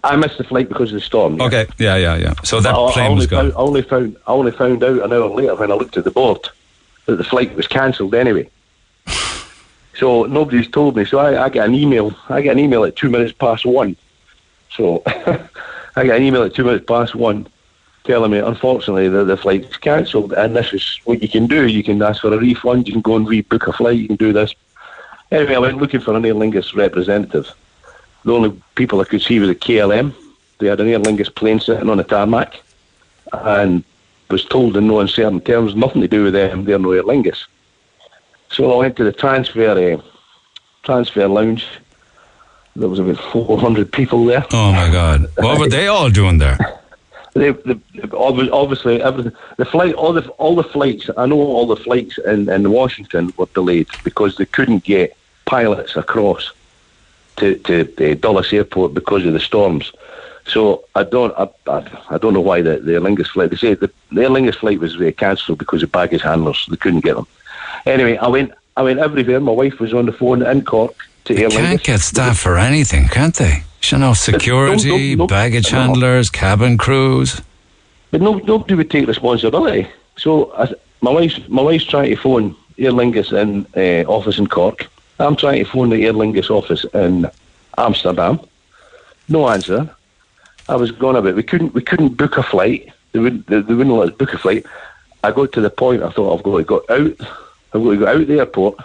[0.02, 1.36] I missed the flight because of the storm.
[1.36, 1.46] yeah.
[1.46, 2.34] Okay, yeah, yeah, yeah.
[2.44, 3.50] So that I, I plane only was gone.
[3.50, 6.04] Found, I only found I only found out an hour later when I looked at
[6.04, 6.48] the board
[7.06, 8.48] that the flight was cancelled anyway.
[9.98, 11.06] So nobody's told me.
[11.06, 12.14] So I, I get an email.
[12.28, 13.96] I get an email at two minutes past one.
[14.70, 17.48] So I get an email at two minutes past one
[18.04, 20.32] telling me, unfortunately, the, the flight's cancelled.
[20.34, 21.66] And this is what you can do.
[21.66, 22.86] You can ask for a refund.
[22.86, 23.98] You can go and rebook a flight.
[23.98, 24.54] You can do this.
[25.32, 27.50] Anyway, I went looking for an Aer Lingus representative.
[28.24, 30.14] The only people I could see was a KLM.
[30.58, 32.60] They had an Aer Lingus plane sitting on a tarmac
[33.32, 33.82] and
[34.30, 37.44] was told in no uncertain terms, nothing to do with them, they're no Aer Lingus.
[38.50, 40.00] So I went to the transfer uh,
[40.82, 41.66] transfer lounge.
[42.74, 44.44] There was about 400 people there.
[44.52, 45.26] Oh my God!
[45.36, 46.58] What were they all doing there?
[47.34, 47.78] They, they,
[48.14, 49.32] obviously, everything.
[49.58, 51.10] The flight, all the all the flights.
[51.18, 55.96] I know all the flights in, in Washington were delayed because they couldn't get pilots
[55.96, 56.50] across
[57.36, 59.92] to to uh, Dulles Airport because of the storms.
[60.46, 63.50] So I don't I, I, I don't know why the the Aer Lingus flight.
[63.50, 66.66] They say the, the Aer Lingus flight was uh, cancelled because of baggage handlers.
[66.70, 67.26] They couldn't get them.
[67.84, 69.40] Anyway, I went I went everywhere.
[69.40, 70.94] My wife was on the phone in Cork
[71.24, 71.84] to Aer Can't Lingus.
[71.84, 73.62] get staff for anything, can't they?
[73.82, 75.26] You know, security, no, no.
[75.28, 77.40] baggage handlers, cabin crews.
[78.10, 79.88] But no, nobody would take responsibility.
[80.16, 84.46] So I, my wife's my wife's trying to phone Aer Lingus in uh, office in
[84.46, 84.86] Cork.
[85.18, 87.28] I'm trying to phone the Aer Lingus office in
[87.78, 88.40] Amsterdam.
[89.28, 89.90] No answer.
[90.68, 91.36] I was going a bit.
[91.36, 92.90] We couldn't we couldn't book a flight.
[93.12, 94.66] They wouldn't they, they wouldn't let us book a flight.
[95.22, 96.02] I got to the point.
[96.02, 97.28] I thought I've got to go out.
[97.72, 98.78] I've got to go out the airport,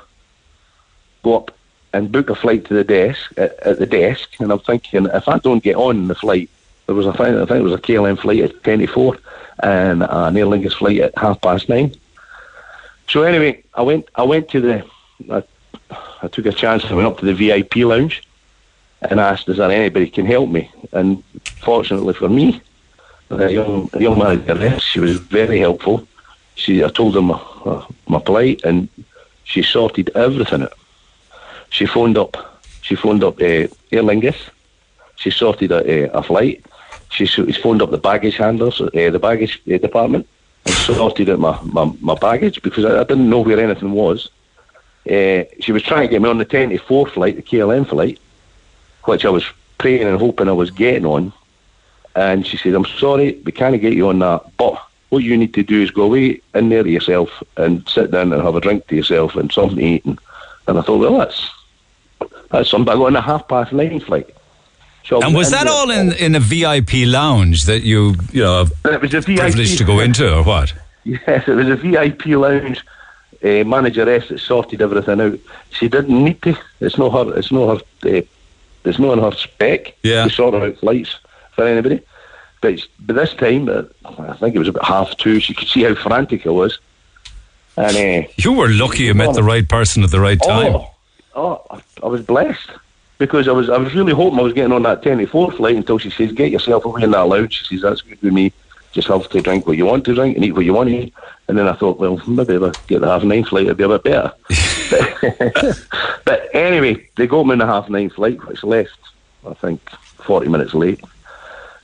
[1.23, 1.55] go up
[1.93, 4.29] and book a flight to the desk at, at the desk.
[4.39, 6.49] And I'm thinking if I don't get on the flight,
[6.85, 9.17] there was a thing, I think it was a KLM flight at ten to four
[9.63, 11.93] and an Aer Lingus flight at half past nine.
[13.07, 14.85] So anyway, I went I went to the
[15.31, 15.43] I,
[16.21, 16.85] I took a chance.
[16.85, 18.23] I went up to the VIP lounge
[19.01, 21.23] and asked, "Is there anybody can help me?" And
[21.61, 22.61] fortunately for me,
[23.29, 26.07] the young the young manager she was very helpful.
[26.55, 28.89] She I told her my uh, my plight and
[29.43, 30.73] she sorted everything out.
[31.69, 32.61] She phoned up.
[32.81, 34.37] She phoned up uh, Aer Lingus.
[35.15, 36.65] She sorted a, a flight.
[37.09, 40.27] She, she phoned up the baggage handlers, uh, the baggage uh, department,
[40.65, 44.29] and sorted out my, my, my baggage because I, I didn't know where anything was.
[45.09, 47.87] Uh, she was trying to get me on the 10 to 4 flight, the KLM
[47.87, 48.19] flight,
[49.05, 49.45] which I was
[49.77, 51.33] praying and hoping I was getting on.
[52.15, 55.53] And she said, I'm sorry, we can't get you on that, but what you need
[55.55, 58.61] to do is go away in there to yourself and sit down and have a
[58.61, 60.05] drink to yourself and something to eat.
[60.05, 60.19] And,
[60.67, 61.49] and I thought, well, that's
[62.51, 62.91] that's something.
[62.93, 64.29] I got on a half past nine flight.
[65.05, 69.01] So And was that all in, in a VIP lounge that you, you know, It
[69.01, 69.39] was a VIP.
[69.39, 70.73] privileged to go into or what?
[71.03, 72.85] Yes, it was a VIP lounge.
[73.43, 75.39] Uh, manageress that sorted everything out.
[75.71, 76.55] She didn't need to.
[76.79, 77.35] It's not her.
[77.39, 78.17] It's not her.
[78.19, 78.21] Uh,
[78.85, 80.23] it's no on her spec Yeah.
[80.25, 81.15] to sort out flights
[81.55, 82.01] for anybody.
[82.61, 83.83] But it's- but this time, uh,
[84.29, 85.39] I think it was about half two.
[85.39, 86.77] She could see how frantic I was,
[87.77, 87.95] and
[88.25, 90.75] uh, You were lucky you met the right person at the right time.
[90.75, 90.91] Oh,
[91.35, 91.61] oh,
[92.03, 92.69] I- was blessed.
[93.17, 95.51] because I was I was really hoping I was getting on that ten to four
[95.51, 98.33] flight until she says, "Get yourself away in that lounge." She says, "That's good with
[98.33, 98.51] me.
[98.93, 100.95] Just have to drink what you want to drink and eat what you want to
[100.95, 101.13] eat."
[101.47, 103.83] And then I thought, well, maybe if I get the half nine flight, it'd be
[103.83, 104.31] a bit better.
[104.89, 105.87] but,
[106.25, 108.97] but anyway, they got me in the half nine flight, which left
[109.47, 111.01] I think forty minutes late,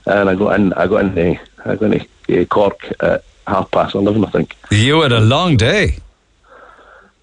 [0.06, 0.72] and I got in.
[0.74, 4.56] I got in the I got in uh, Cork at half past eleven, I think.
[4.70, 5.98] You had a long day.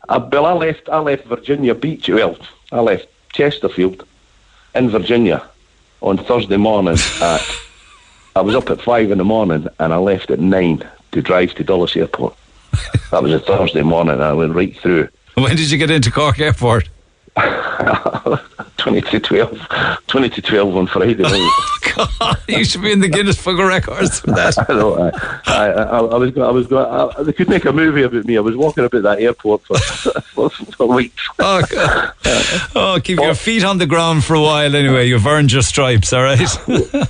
[0.10, 0.90] Uh, well, I left.
[0.90, 2.10] I left Virginia Beach.
[2.10, 2.38] Well,
[2.72, 4.06] I left Chesterfield
[4.76, 5.48] in Virginia
[6.02, 6.98] on Thursday morning.
[7.22, 7.42] at
[8.38, 11.54] I was up at five in the morning, and I left at nine to drive
[11.54, 12.36] to Dulles Airport.
[13.12, 14.20] that was a Thursday morning.
[14.20, 15.08] I went right through.
[15.36, 16.90] When did you get into Cork Airport?
[18.78, 19.68] 20 to 12,
[20.08, 21.52] 20 to 12 on Friday night.
[21.98, 24.58] Oh, God, you should be in the Guinness Book of Records for that.
[24.70, 24.96] I know.
[24.96, 25.12] I,
[25.48, 26.46] I, I, I was going.
[26.46, 26.86] I was going.
[26.86, 28.36] I, they could make a movie about me.
[28.36, 31.26] I was walking about that airport for, for, for weeks.
[31.40, 32.14] Oh, God.
[32.76, 34.76] oh, keep your feet on the ground for a while.
[34.76, 36.12] Anyway, you've earned your stripes.
[36.12, 36.40] All right.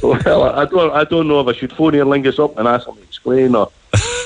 [0.03, 0.91] well, I don't.
[0.93, 3.55] I don't know if I should phone Aer Lingus up and ask him to explain
[3.55, 3.71] or.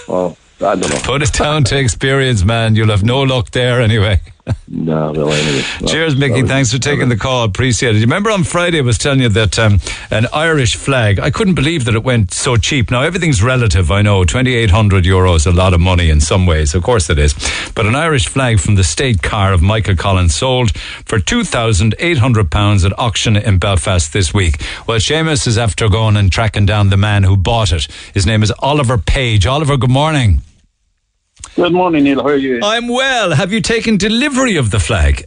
[0.09, 0.99] or I don't know.
[1.03, 2.75] Put it down to experience, man.
[2.75, 4.19] You'll have no luck there anyway.
[4.67, 5.63] No, well, anyway.
[5.87, 6.43] Cheers, Mickey.
[6.43, 7.43] Thanks for taking the call.
[7.43, 7.99] Appreciate it.
[7.99, 9.79] You remember on Friday I was telling you that um,
[10.11, 12.91] an Irish flag, I couldn't believe that it went so cheap.
[12.91, 14.23] Now, everything's relative, I know.
[14.25, 16.75] 2,800 euros, a lot of money in some ways.
[16.75, 17.33] Of course it is.
[17.75, 22.99] But an Irish flag from the state car of Michael Collins sold for £2,800 at
[22.99, 24.61] auction in Belfast this week.
[24.87, 27.87] Well, Seamus is after going and tracking down the man who bought it.
[28.13, 29.45] His name is Oliver Page.
[29.45, 30.41] Oliver, good morning.
[31.55, 32.21] Good morning, Neil.
[32.21, 32.59] How are you?
[32.63, 33.31] I'm well.
[33.31, 35.25] Have you taken delivery of the flag?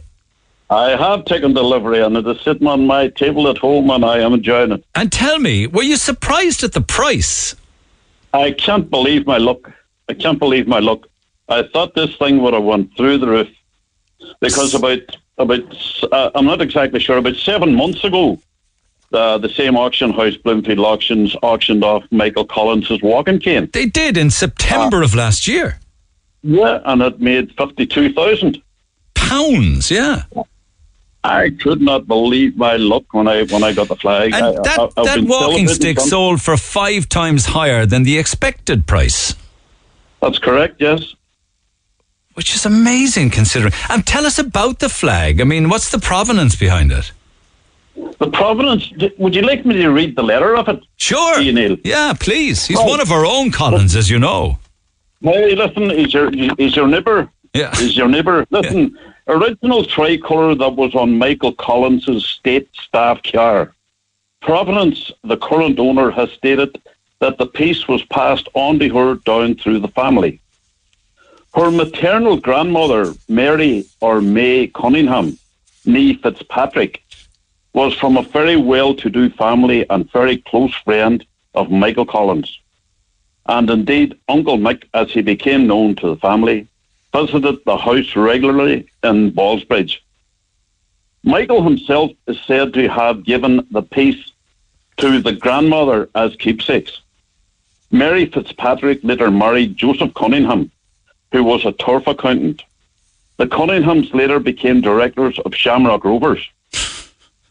[0.69, 4.19] I have taken delivery and it is sitting on my table at home and I
[4.19, 4.83] am enjoying it.
[4.95, 7.55] And tell me, were you surprised at the price?
[8.33, 9.71] I can't believe my luck.
[10.09, 11.07] I can't believe my luck.
[11.49, 13.49] I thought this thing would have went through the roof
[14.39, 15.01] because about
[15.37, 15.61] about
[16.11, 18.39] uh, I'm not exactly sure about seven months ago,
[19.11, 23.69] uh, the same auction house, Bloomfield Auctions, auctioned off Michael Collins's walking cane.
[23.73, 25.79] They did in September of last year.
[26.43, 28.61] Yeah, and it made fifty-two thousand
[29.15, 29.89] pounds.
[29.89, 30.23] Yeah.
[31.23, 34.33] I could not believe my luck when I when I got the flag.
[34.33, 38.85] And I, that, I, that walking stick sold for five times higher than the expected
[38.85, 39.33] price.
[40.21, 40.81] That's correct.
[40.81, 41.15] Yes.
[42.33, 43.73] Which is amazing considering.
[43.89, 45.39] And tell us about the flag.
[45.39, 47.13] I mean, what's the provenance behind it?
[47.95, 48.91] The provenance.
[49.17, 50.83] Would you like me to read the letter of it?
[50.97, 51.39] Sure.
[51.39, 51.77] You Neil.
[51.85, 52.65] Yeah, please.
[52.65, 52.85] He's Oh.
[52.85, 54.57] one of our own Collins, as you know.
[55.23, 57.29] Hey, listen, is your is your neighbour?
[57.53, 57.71] Yeah.
[57.79, 58.45] Is your neighbour?
[58.49, 63.73] Listen, original tricolour that was on Michael Collins's state staff car.
[64.41, 66.77] Provenance, the current owner has stated
[67.19, 70.41] that the piece was passed on to her down through the family.
[71.55, 75.37] Her maternal grandmother, Mary or May Cunningham,
[75.85, 77.01] nee Fitzpatrick,
[77.71, 81.25] was from a very well-to-do family and very close friend
[81.55, 82.59] of Michael Collins.
[83.45, 86.67] And indeed, Uncle Mick, as he became known to the family,
[87.13, 89.99] visited the house regularly in Ballsbridge.
[91.23, 94.31] Michael himself is said to have given the piece
[94.97, 97.01] to the grandmother as keepsakes.
[97.91, 100.71] Mary Fitzpatrick later married Joseph Cunningham,
[101.31, 102.63] who was a turf accountant.
[103.37, 106.49] The Cunninghams later became directors of Shamrock Rovers.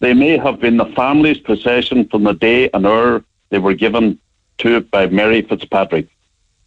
[0.01, 4.19] They may have been the family's possession from the day and hour they were given
[4.59, 6.09] to it by Mary Fitzpatrick.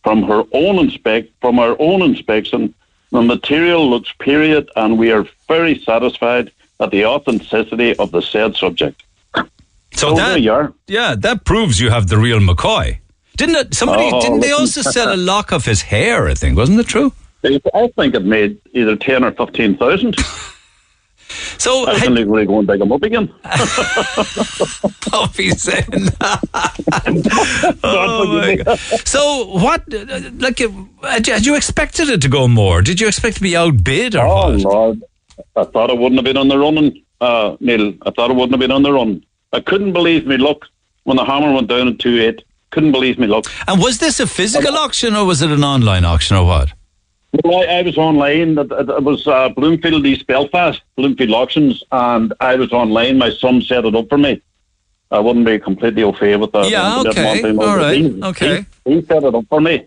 [0.04, 2.74] From her own inspect, from our own inspection,
[3.12, 8.56] the material looks period, and we are very satisfied at the authenticity of the said
[8.56, 9.02] subject.
[9.94, 10.74] So Oh, that, there you are.
[10.88, 13.00] yeah, that proves you have the real McCoy.
[13.38, 13.74] Didn't it?
[13.74, 16.28] Somebody Oh, didn't they also sell a lock of his hair?
[16.28, 17.14] I think wasn't it true?
[17.44, 20.16] I think it made either ten or fifteen thousand.
[21.58, 23.28] So I can legally go and dig them up again.
[25.02, 25.86] Don't saying
[27.84, 28.76] oh.
[29.06, 29.84] So what?
[29.92, 30.60] Like,
[31.04, 32.82] had you, had expected it to go more?
[32.82, 34.60] Did you expect to be outbid or Oh what?
[34.62, 35.04] Lord,
[35.56, 37.94] I thought it wouldn't have been on the running, uh, Neil.
[38.04, 39.24] I thought it wouldn't have been on the run.
[39.54, 40.66] I couldn't believe me luck
[41.04, 42.44] when the hammer went down at two eight.
[42.72, 43.46] Couldn't believe me luck.
[43.68, 46.74] And was this a physical auction or was it an online auction or what?
[47.44, 48.58] Well, I, I was online.
[48.58, 53.18] It, it, it was uh, Bloomfield East Belfast, Bloomfield Auctions, and I was online.
[53.18, 54.42] My son set it up for me.
[55.12, 56.70] I wouldn't be completely au fait with that.
[56.70, 58.66] Yeah, okay, all right, He- okay.
[58.86, 59.86] He, he set it up for me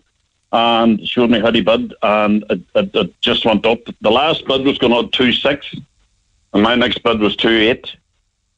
[0.52, 3.80] and showed me how he bid, and it, it, it just went up.
[4.00, 5.66] The last bid was going on two six,
[6.54, 7.94] and my next bid was two eight,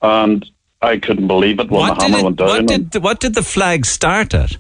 [0.03, 0.49] and
[0.83, 2.49] I couldn't believe it when What the hammer it, went down.
[2.49, 4.57] what, did, what did the flag start at?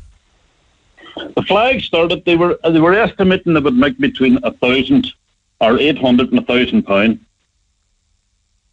[1.16, 2.24] The flag started.
[2.24, 5.12] They were they were estimating it would make between a thousand
[5.60, 7.20] or eight hundred and a thousand pound.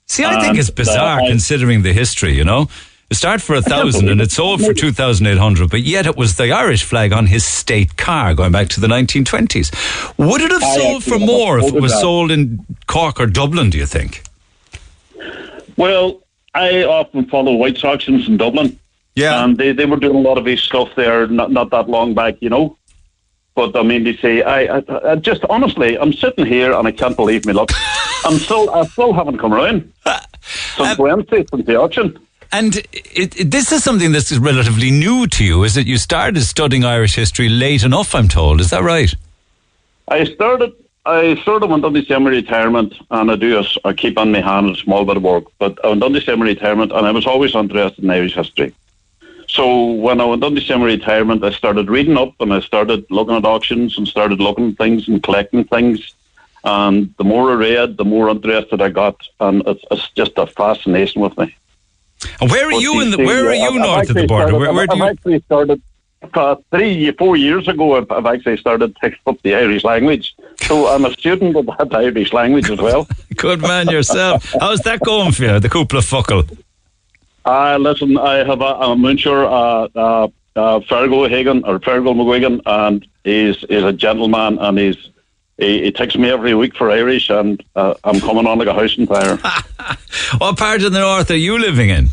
[0.07, 2.69] See, I think it's uh, bizarre I- considering the history, you know?
[3.09, 6.51] It started for a thousand and it sold for 2,800, but yet it was the
[6.51, 10.17] Irish flag on his state car going back to the 1920s.
[10.17, 12.01] Would it have I sold for actually have a more if it was photograph.
[12.01, 14.23] sold in Cork or Dublin, do you think?
[15.77, 16.21] Well,
[16.53, 18.79] I often follow Whyte's auctions in Dublin.
[19.17, 19.43] Yeah.
[19.43, 22.13] And they, they were doing a lot of his stuff there not, not that long
[22.13, 22.77] back, you know.
[23.55, 26.91] But I mean, they say, I, I, I just honestly, I'm sitting here and I
[26.91, 27.71] can't believe me luck.
[28.25, 32.19] I'm still, I still haven't come around since um, Wednesday, since the auction.
[32.51, 35.87] And it, it, this is something that's relatively new to you, is it?
[35.87, 38.61] You started studying Irish history late enough, I'm told.
[38.61, 39.11] Is that right?
[40.09, 40.73] I started.
[41.07, 43.63] I sort of went on the semi-retirement, and I do.
[43.83, 46.21] I keep on my hand a small bit of work, but I went on the
[46.21, 48.75] semi-retirement, and I was always interested in Irish history.
[49.47, 53.35] So when I went on the semi-retirement, I started reading up, and I started looking
[53.35, 56.13] at auctions, and started looking at things and collecting things.
[56.63, 60.47] And the more I read, the more interested I got, and it's, it's just a
[60.47, 61.55] fascination with me.
[62.41, 63.17] And where are But you in the?
[63.17, 64.47] Where are you I've north of the border?
[64.49, 65.03] started- Where, where I've, do you?
[65.03, 65.81] I've actually started
[66.33, 67.95] uh, three, four years ago.
[67.95, 71.93] I've, I've actually started picking up the Irish language, so I'm a student of that
[71.95, 73.07] Irish language as well.
[73.37, 74.53] Good man yourself.
[74.59, 75.59] How's that going for you?
[75.59, 76.43] The cúpla focal.
[77.47, 82.61] Uh, listen, I have a, a múinteoir, uh, uh, uh, Fergal Hagan or Fergal McGuigan,
[82.65, 84.97] and he's he's a gentleman, and he's
[85.57, 88.73] he, he takes me every week for Irish, and uh, I'm coming on like a
[88.73, 89.39] house on fire.
[90.39, 92.07] What part of the north are you living in?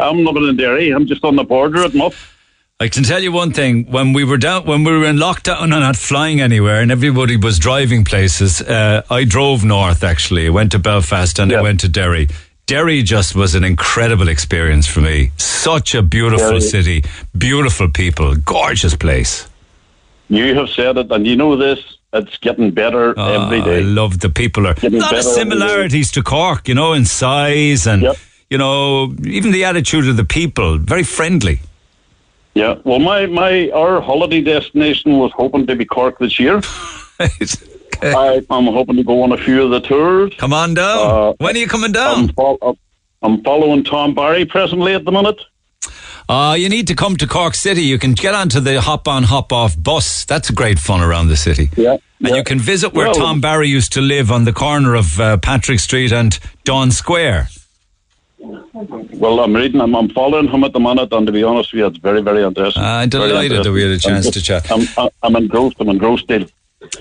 [0.00, 0.90] I'm living in Derry.
[0.90, 2.36] I'm just on the border at Muff.
[2.80, 5.62] I can tell you one thing: when we were down, when we were in lockdown
[5.62, 10.02] and not flying anywhere, and everybody was driving places, uh, I drove north.
[10.02, 12.26] Actually, I went to Belfast and I went to Derry.
[12.66, 15.30] Derry just was an incredible experience for me.
[15.36, 16.60] Such a beautiful Derry.
[16.60, 17.04] city,
[17.36, 19.46] beautiful people, gorgeous place.
[20.28, 21.78] You have said it, and you know this.
[22.14, 23.78] It's getting better every Ah, day.
[23.78, 24.66] I love the people.
[24.66, 28.02] Are a lot of every similarities to Cork, you know, in size and
[28.48, 30.78] you know even the attitude of the people.
[30.78, 31.60] Very friendly.
[32.54, 32.76] Yeah.
[32.84, 36.62] Well, my, my our holiday destination was hoping to be Cork this year.
[38.02, 40.32] I, I'm hoping to go on a few of the tours.
[40.38, 41.34] Come on down.
[41.38, 42.18] when are you coming down?
[42.20, 42.78] I'm, fol-
[43.22, 45.40] I'm following Tom Barry presently at the minute.
[46.26, 47.82] Uh, you need to come to Cork City.
[47.82, 50.24] You can get onto the hop on, hop off bus.
[50.24, 51.68] That's great fun around the city.
[51.76, 51.98] Yeah.
[52.20, 55.20] And you can visit where Well- Tom Barry used to live on the corner of
[55.20, 57.48] uh, Patrick Street and Daunt Square.
[58.38, 59.80] Well, I'm reading.
[59.80, 62.20] I'm, I'm following him at the minute, and to be honest with you, it's very,
[62.20, 62.82] very interesting.
[62.82, 64.70] I'm Very delighted that we had a chance I'm to chat.
[64.70, 65.76] I'm, I'm engrossed.
[65.80, 66.46] I'm engrossed still.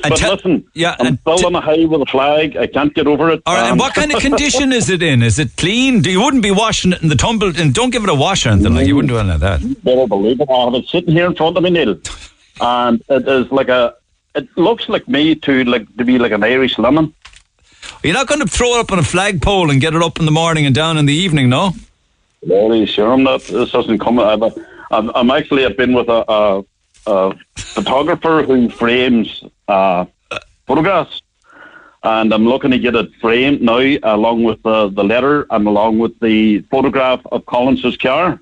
[0.02, 2.58] But te- listen, yeah, I'm still on a high with a flag.
[2.58, 3.42] I can't get over it.
[3.46, 5.22] All right, and Um, what kind of condition is it in?
[5.24, 6.02] Is it clean?
[6.02, 7.52] Do you wouldn't be washing it in the tumble?
[7.60, 9.60] And don't give it a wash or anything like you wouldn't do any of that.
[9.84, 10.50] Better believe it.
[10.50, 11.98] I have it sitting here in front of me, Neil,
[12.62, 13.96] and it is like a.
[14.36, 17.14] It looks like me to like to be like an Irish lemon.
[18.04, 20.26] You're not going to throw it up on a flagpole and get it up in
[20.26, 21.72] the morning and down in the evening, no?
[22.44, 23.42] Very sure I'm not.
[23.44, 24.20] This doesn't come.
[24.20, 24.42] I've,
[24.92, 25.66] I'm, I'm actually.
[25.66, 26.64] I've been with a, a,
[27.08, 30.06] a photographer who frames uh,
[30.68, 31.22] photographs,
[32.04, 36.00] and I'm looking to get it framed now, along with the, the letter and along
[36.00, 38.40] with the photograph of Collins's car,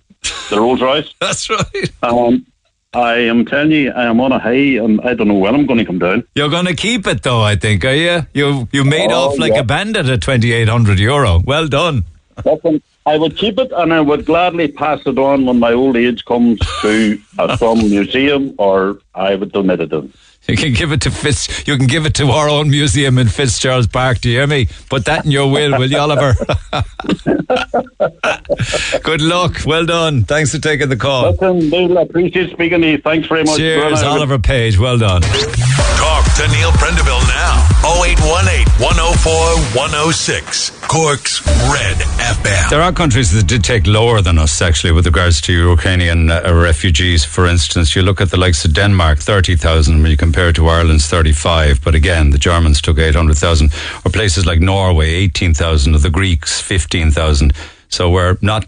[0.50, 1.14] the Rolls Royce.
[1.22, 1.92] That's right.
[2.04, 2.46] Um,
[2.94, 5.66] I am telling you, I am on a high, and I don't know when I'm
[5.66, 6.26] going to come down.
[6.36, 8.26] You're going to keep it though, I think, are you?
[8.34, 9.60] You you made Oh, off like yeah.
[9.60, 11.40] a bandit at 2,800 euro.
[11.46, 12.04] Well done.
[12.44, 15.96] Listen, I would keep it, and I would gladly pass it on when my old
[15.96, 20.14] age comes to uh, some museum, or I would donate it to them.
[20.48, 21.68] You can give it to Fitz.
[21.68, 24.20] You can give it to our own museum in Fitzgerald's Park.
[24.20, 24.68] Do you hear me?
[24.90, 26.34] Put that in your will, will you, Oliver?
[29.04, 29.66] Good luck.
[29.66, 30.24] Well done.
[30.24, 31.32] Thanks for taking the call.
[31.32, 32.98] Listen, Neil, I appreciate speaking to you.
[32.98, 33.58] Thanks very much.
[33.58, 34.78] Cheers, Oliver Page.
[34.80, 35.22] Well done.
[35.22, 37.71] Talk to Neil Prendeville now.
[37.84, 39.34] 0818 104
[39.74, 40.70] 106.
[40.88, 41.42] Cork's
[41.74, 42.70] Red FM.
[42.70, 46.54] There are countries that did take lower than us, actually, with regards to Ukrainian uh,
[46.54, 47.26] refugees.
[47.26, 50.68] For instance, you look at the likes of Denmark, 30,000, when you compare it to
[50.68, 51.84] Ireland's 35.
[51.84, 53.72] But again, the Germans took 800,000.
[54.06, 55.96] Or places like Norway, 18,000.
[55.96, 57.52] Or the Greeks, 15,000.
[57.90, 58.68] So we're not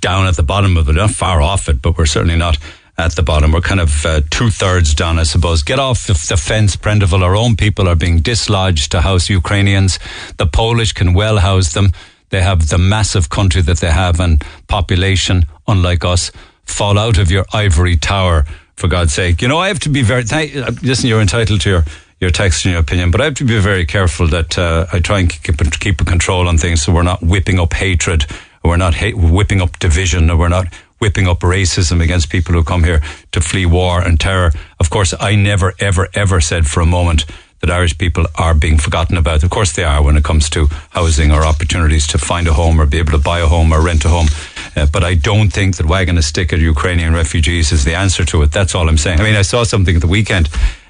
[0.00, 2.56] down at the bottom of it, not far off it, but we're certainly not
[2.96, 3.52] at the bottom.
[3.52, 5.62] We're kind of uh, two thirds done, I suppose.
[5.62, 7.22] Get off the, fence, Prendeville.
[7.22, 9.98] Our own people are being dislodged to house Ukrainians.
[10.36, 11.92] The Polish can well house them.
[12.30, 16.32] They have the massive country that they have and population, unlike us.
[16.64, 19.42] Fall out of your ivory tower, for God's sake.
[19.42, 20.22] You know, I have to be very.
[20.22, 21.84] Uh, listen, you're entitled to your
[22.20, 25.00] your text and your opinion, but I have to be very careful that uh, I
[25.00, 28.26] try and keep keep a control on things, so we're not whipping up hatred,
[28.62, 30.66] or we're not ha- whipping up division, or we're not
[31.04, 34.50] whipping up racism against people who come here to flee war and terror.
[34.80, 37.26] Of course, I never, ever, ever said for a moment
[37.60, 39.42] that Irish people are being forgotten about.
[39.42, 42.80] Of course, they are when it comes to housing or opportunities to find a home
[42.80, 44.28] or be able to buy a home or rent a home.
[44.74, 48.24] Uh, but I don't think that wagging a stick at Ukrainian refugees is the answer
[48.24, 48.50] to it.
[48.50, 49.20] That's all I'm saying.
[49.20, 50.48] I mean, I saw something at the weekend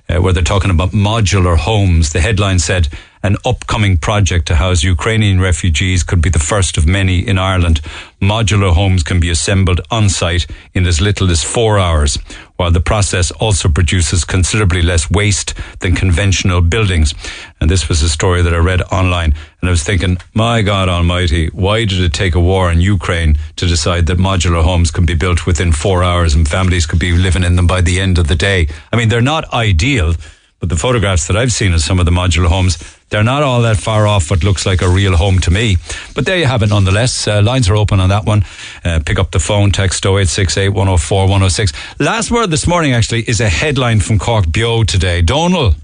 [0.08, 2.12] uh, where they're talking about modular homes.
[2.12, 2.89] The headline said
[3.23, 7.81] an upcoming project to house Ukrainian refugees could be the first of many in Ireland.
[8.20, 12.18] Modular homes can be assembled on site in as little as four hours,
[12.57, 17.15] while the process also produces considerably less waste than conventional buildings.
[17.60, 19.34] And this was a story that I read online.
[19.60, 23.36] And I was thinking, my God Almighty, why did it take a war in Ukraine
[23.57, 27.12] to decide that modular homes can be built within four hours and families could be
[27.12, 28.68] living in them by the end of the day?
[28.92, 30.15] I mean, they're not ideal,
[30.60, 33.62] but the photographs that I've seen of some of the modular homes, they're not all
[33.62, 35.76] that far off what looks like a real home to me.
[36.15, 37.28] But there you have it nonetheless.
[37.28, 38.44] Uh, lines are open on that one.
[38.84, 41.73] Uh, pick up the phone, text 0868 104 106.
[42.00, 45.23] Last word this morning, actually, is a headline from CorkBeo today.
[45.23, 45.74] Donal.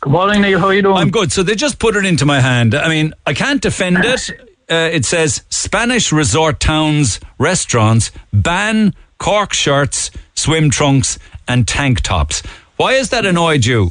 [0.00, 0.58] Good morning, Neil.
[0.58, 0.96] How are you doing?
[0.96, 1.30] I'm good.
[1.30, 2.74] So they just put it into my hand.
[2.74, 4.30] I mean, I can't defend it.
[4.66, 12.42] Uh, it says Spanish resort towns, restaurants ban Cork shirts, swim trunks, and tank tops.
[12.76, 13.90] Why has that annoyed you?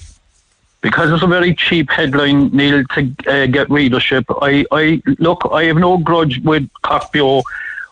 [0.84, 4.26] Because it's a very cheap headline, Neil, to uh, get readership.
[4.42, 7.42] I, I look, I have no grudge with CorkBeo.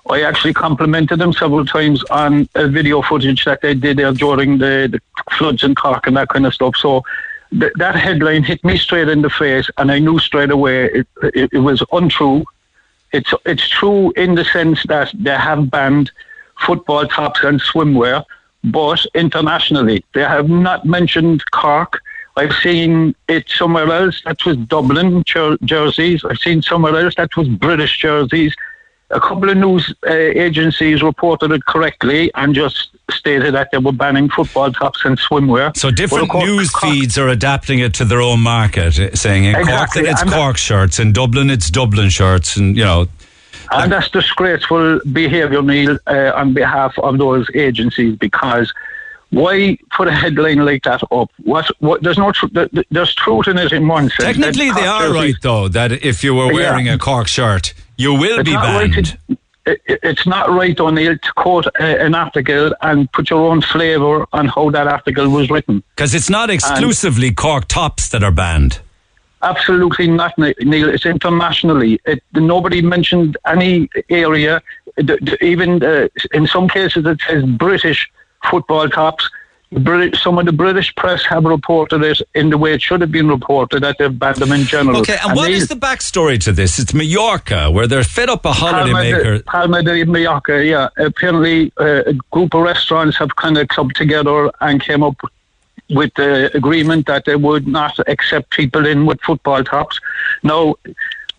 [0.09, 4.57] I actually complimented them several times on a video footage that they did there during
[4.57, 4.99] the, the
[5.37, 6.75] floods in Cork and that kind of stuff.
[6.75, 7.03] So
[7.51, 11.07] th- that headline hit me straight in the face, and I knew straight away it,
[11.23, 12.43] it, it was untrue.
[13.13, 16.11] It's it's true in the sense that they have banned
[16.59, 18.25] football tops and swimwear,
[18.65, 22.01] but internationally they have not mentioned Cork.
[22.41, 26.25] I've seen it somewhere else that was Dublin jer- jerseys.
[26.25, 28.55] I've seen somewhere else that was British jerseys.
[29.11, 32.77] A couple of news uh, agencies reported it correctly and just
[33.11, 35.75] stated that they were banning football tops and swimwear.
[35.77, 39.43] So different course, news Cork- feeds are adapting it to their own market, uh, saying
[39.45, 42.75] in Cork Exactly, that it's and that- Cork shirts, in Dublin it's Dublin shirts, and
[42.75, 43.07] you know.
[43.73, 48.73] And that's disgraceful behaviour, Neil, uh, on behalf of those agencies because
[49.31, 51.29] why put a headline like that up?
[51.43, 51.65] What?
[51.79, 52.03] What?
[52.03, 52.31] There's no.
[52.31, 54.37] Tr- th- th- there's truth in it in one sense.
[54.37, 56.71] Technically, they are right though that if you were Yeah.
[56.71, 59.17] wearing a Cork shirt, you will be not right banned.
[59.27, 64.25] to- it- it's not right, O'Neill, to quote an article and put your own flavour
[64.33, 65.83] on how that article was written.
[65.95, 68.79] Because it's not exclusively Cork tops that are banned.
[69.43, 70.89] Absolutely not, Neil.
[70.89, 71.99] It's internationally.
[72.05, 74.61] It, nobody mentioned any area.
[75.41, 78.07] Even uh, in some cases, it says British
[78.49, 79.29] football tops.
[79.71, 83.11] Brit- some of the British press have reported it in the way it should have
[83.11, 84.97] been reported that they've banned them in general.
[84.97, 86.77] Okay, and what Neil, is the backstory to this?
[86.77, 89.45] It's Mallorca, where they're fed up a holidaymaker.
[89.45, 90.89] Palma de Mallorca, yeah.
[90.97, 95.15] Apparently, uh, a group of restaurants have kind of clubbed together and came up
[95.89, 99.99] with the agreement that they would not accept people in with football tops.
[100.43, 100.75] Now,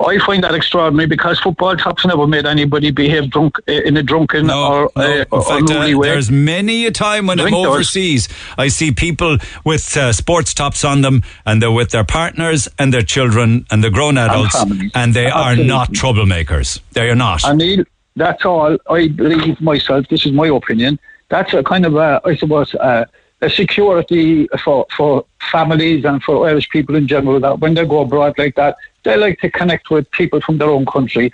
[0.04, 4.02] I find that extraordinary because football tops never made anybody behave drunk uh, in a
[4.02, 6.08] drunken or, No, uh, or fact, uh, way.
[6.08, 7.74] there's many a time when I'm Drink those.
[7.74, 12.68] overseas, I see people with uh, sports tops on them, and they're with their partners
[12.78, 14.90] and their children and the grown adults, families.
[14.94, 16.80] and they are not troublemakers.
[16.92, 17.44] They are not.
[17.44, 17.84] I mean,
[18.16, 18.76] that's all.
[18.90, 20.06] I believe myself.
[20.08, 20.98] This is my opinion.
[21.28, 23.06] That's a kind of a, I suppose, a,
[23.40, 27.40] a security for for families and for Irish people in general.
[27.40, 30.70] That when they go abroad like that, they like to connect with people from their
[30.70, 31.32] own country.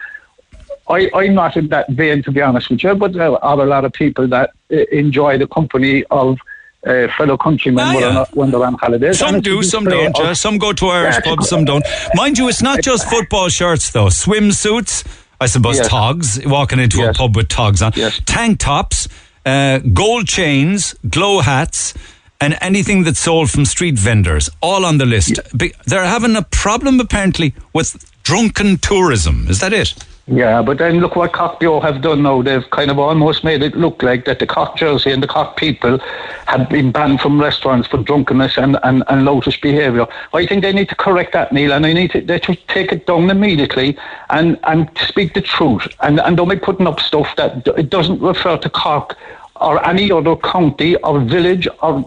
[0.90, 3.66] I, I'm not in that vein, to be honest with you, but there are a
[3.66, 6.38] lot of people that uh, enjoy the company of
[6.86, 8.24] uh, fellow countrymen Ah, when, they're yeah.
[8.32, 9.18] when they're on holidays.
[9.18, 10.18] Some And it's a do, some don't.
[10.18, 11.84] of- Uh, some go to Irish Yeah, pubs, some don't.
[12.14, 14.06] Mind you, it's not just football shirts, though.
[14.06, 15.04] Swimsuits,
[15.40, 15.88] I suppose Yes.
[15.88, 17.92] togs, walking into a pub with togs on.
[17.94, 18.20] yes.
[18.24, 19.08] Tank tops,
[19.44, 21.92] uh, gold chains, glow hats,
[22.40, 25.40] and anything that's sold from street vendors, all on the list.
[25.56, 29.46] Be- They're having a problem, apparently, with drunken tourism.
[29.48, 29.94] Is that it?
[30.30, 32.42] Yeah, but then look what CorkBeo have done now.
[32.42, 35.56] They've kind of almost made it look like that the Cork jersey and the Cork
[35.56, 35.98] people
[36.46, 40.06] have been banned from restaurants for drunkenness and, and, and loutish behaviour.
[40.34, 42.92] I think they need to correct that, Neil, and they need to, they should take
[42.92, 43.96] it down immediately
[44.28, 45.88] and, and speak the truth.
[46.00, 49.16] And, and don't be putting up stuff that it doesn't refer to Cork
[49.60, 52.04] or any other county or village or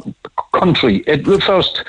[0.54, 1.04] country.
[1.08, 1.84] It refers to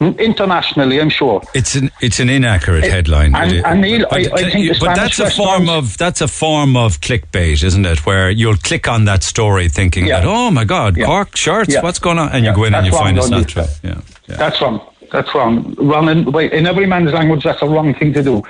[0.00, 1.42] internationally, I'm sure.
[1.54, 3.34] It's an it's an inaccurate headline.
[3.34, 6.76] and- and Neil, but, I- I think but that's a form of that's a form
[6.76, 8.06] of clickbait, isn't it?
[8.06, 11.82] Where you'll click on that story thinking that oh my god, Cork shirts, Yeah.
[11.82, 12.28] what's going on?
[12.30, 13.64] And Yeah, you go in and that's you find it's don't true.
[13.82, 13.94] Yeah.
[14.28, 14.80] That's wrong.
[15.10, 15.74] That's wrong.
[15.78, 16.18] Wrong in,
[16.58, 17.42] in every man's language.
[17.42, 18.42] That's a wrong thing to do.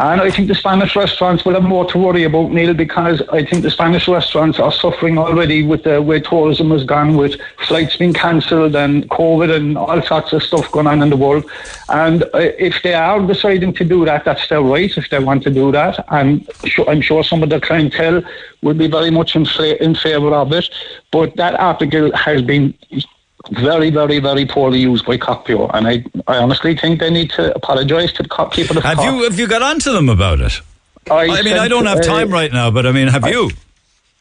[0.00, 3.44] And I think the Spanish restaurants will have more to worry about, Neil, because I
[3.44, 7.96] think the Spanish restaurants are suffering already with the way tourism has gone, with flights
[7.96, 11.48] being cancelled and COVID and all sorts of stuff going on in the world.
[11.90, 15.44] And uh, if they are deciding to do that, that's their right if they want
[15.44, 16.04] to do that.
[16.10, 16.48] And
[16.88, 18.24] I'm sure some of the clientele
[18.62, 19.46] will be very much in,
[19.80, 20.68] in favour of it.
[21.12, 22.74] But that article has been
[23.52, 27.54] very, very, very poorly used by CorkBeo, and I, I honestly think they need to
[27.54, 29.12] apologise to the co- people of Have Cork.
[29.12, 30.60] you have you got onto them about it?
[31.10, 33.50] I, I mean, I don't have uh, time right now, but I mean, have you?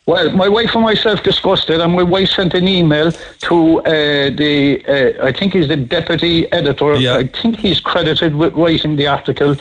[0.05, 3.91] Well, my wife and myself discussed it, and my wife sent an email to uh,
[4.35, 6.95] the, uh, I think he's the deputy editor.
[6.95, 7.15] Yeah.
[7.15, 9.55] I think he's credited with writing the article.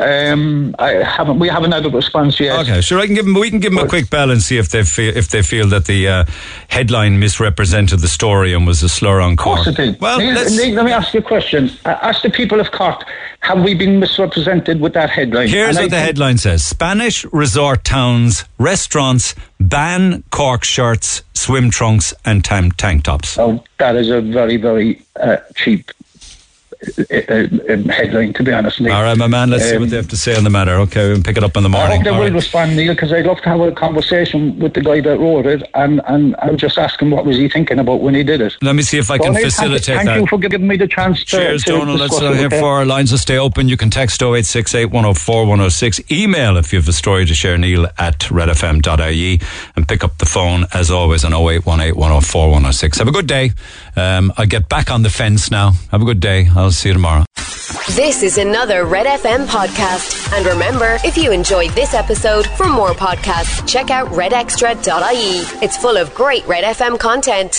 [0.00, 1.40] Um, I haven't.
[1.40, 2.60] We haven't had a response yet.
[2.60, 3.00] Okay, sure.
[3.00, 3.34] I can give them.
[3.34, 5.66] We can give them a quick bell and see if they feel if they feel
[5.68, 6.24] that the uh,
[6.68, 9.58] headline misrepresented the story and was a slur on Cork.
[9.58, 10.00] Of course it is.
[10.00, 11.70] Well, Neil, let's- Neil, let me ask you a question.
[11.84, 13.02] Uh, ask the people of Cork,
[13.40, 15.48] have we been misrepresented with that headline?
[15.48, 21.22] Here's And I what the think- headline says: Spanish resort towns, restaurants ban Cork shirts,
[21.34, 23.36] swim trunks, and tam- tank tops.
[23.36, 25.90] Oh, that is a very, very uh, cheap
[27.10, 28.80] headline, to be honest.
[28.80, 28.92] Neil.
[28.92, 29.50] All right, my man.
[29.50, 30.72] Let's see Um, what they have to say on the matter.
[30.80, 31.96] Okay, we'll pick it up in the I morning.
[31.98, 32.32] hope they All will right.
[32.32, 35.62] respond, Neil, because I'd love to have a conversation with the guy that wrote it,
[35.74, 38.54] and, and I'll just ask him what was he thinking about when he did it.
[38.62, 40.76] Let me see if I can Neil, thank you- facilitate thank you for giving me
[40.76, 41.36] the chance to.
[41.36, 41.96] Cheers, to Donal.
[41.96, 43.68] Let's uh, here for our lines will stay open.
[43.68, 46.00] You can text 0868 104 106.
[46.10, 49.40] Email if you have a story to share, Neil at redfm.ie.
[49.76, 52.98] And pick up the phone, as always, on 0818 104 106.
[52.98, 53.52] Have a good day.
[53.98, 55.72] Um, I'll get back on the fence now.
[55.90, 56.48] Have a good day.
[56.54, 57.24] I'll see you tomorrow.
[57.96, 60.32] This is another Red FM podcast.
[60.36, 65.64] And remember, if you enjoyed this episode, for more podcasts, check out redextra.ie.
[65.64, 67.52] It's full of great Red FM content.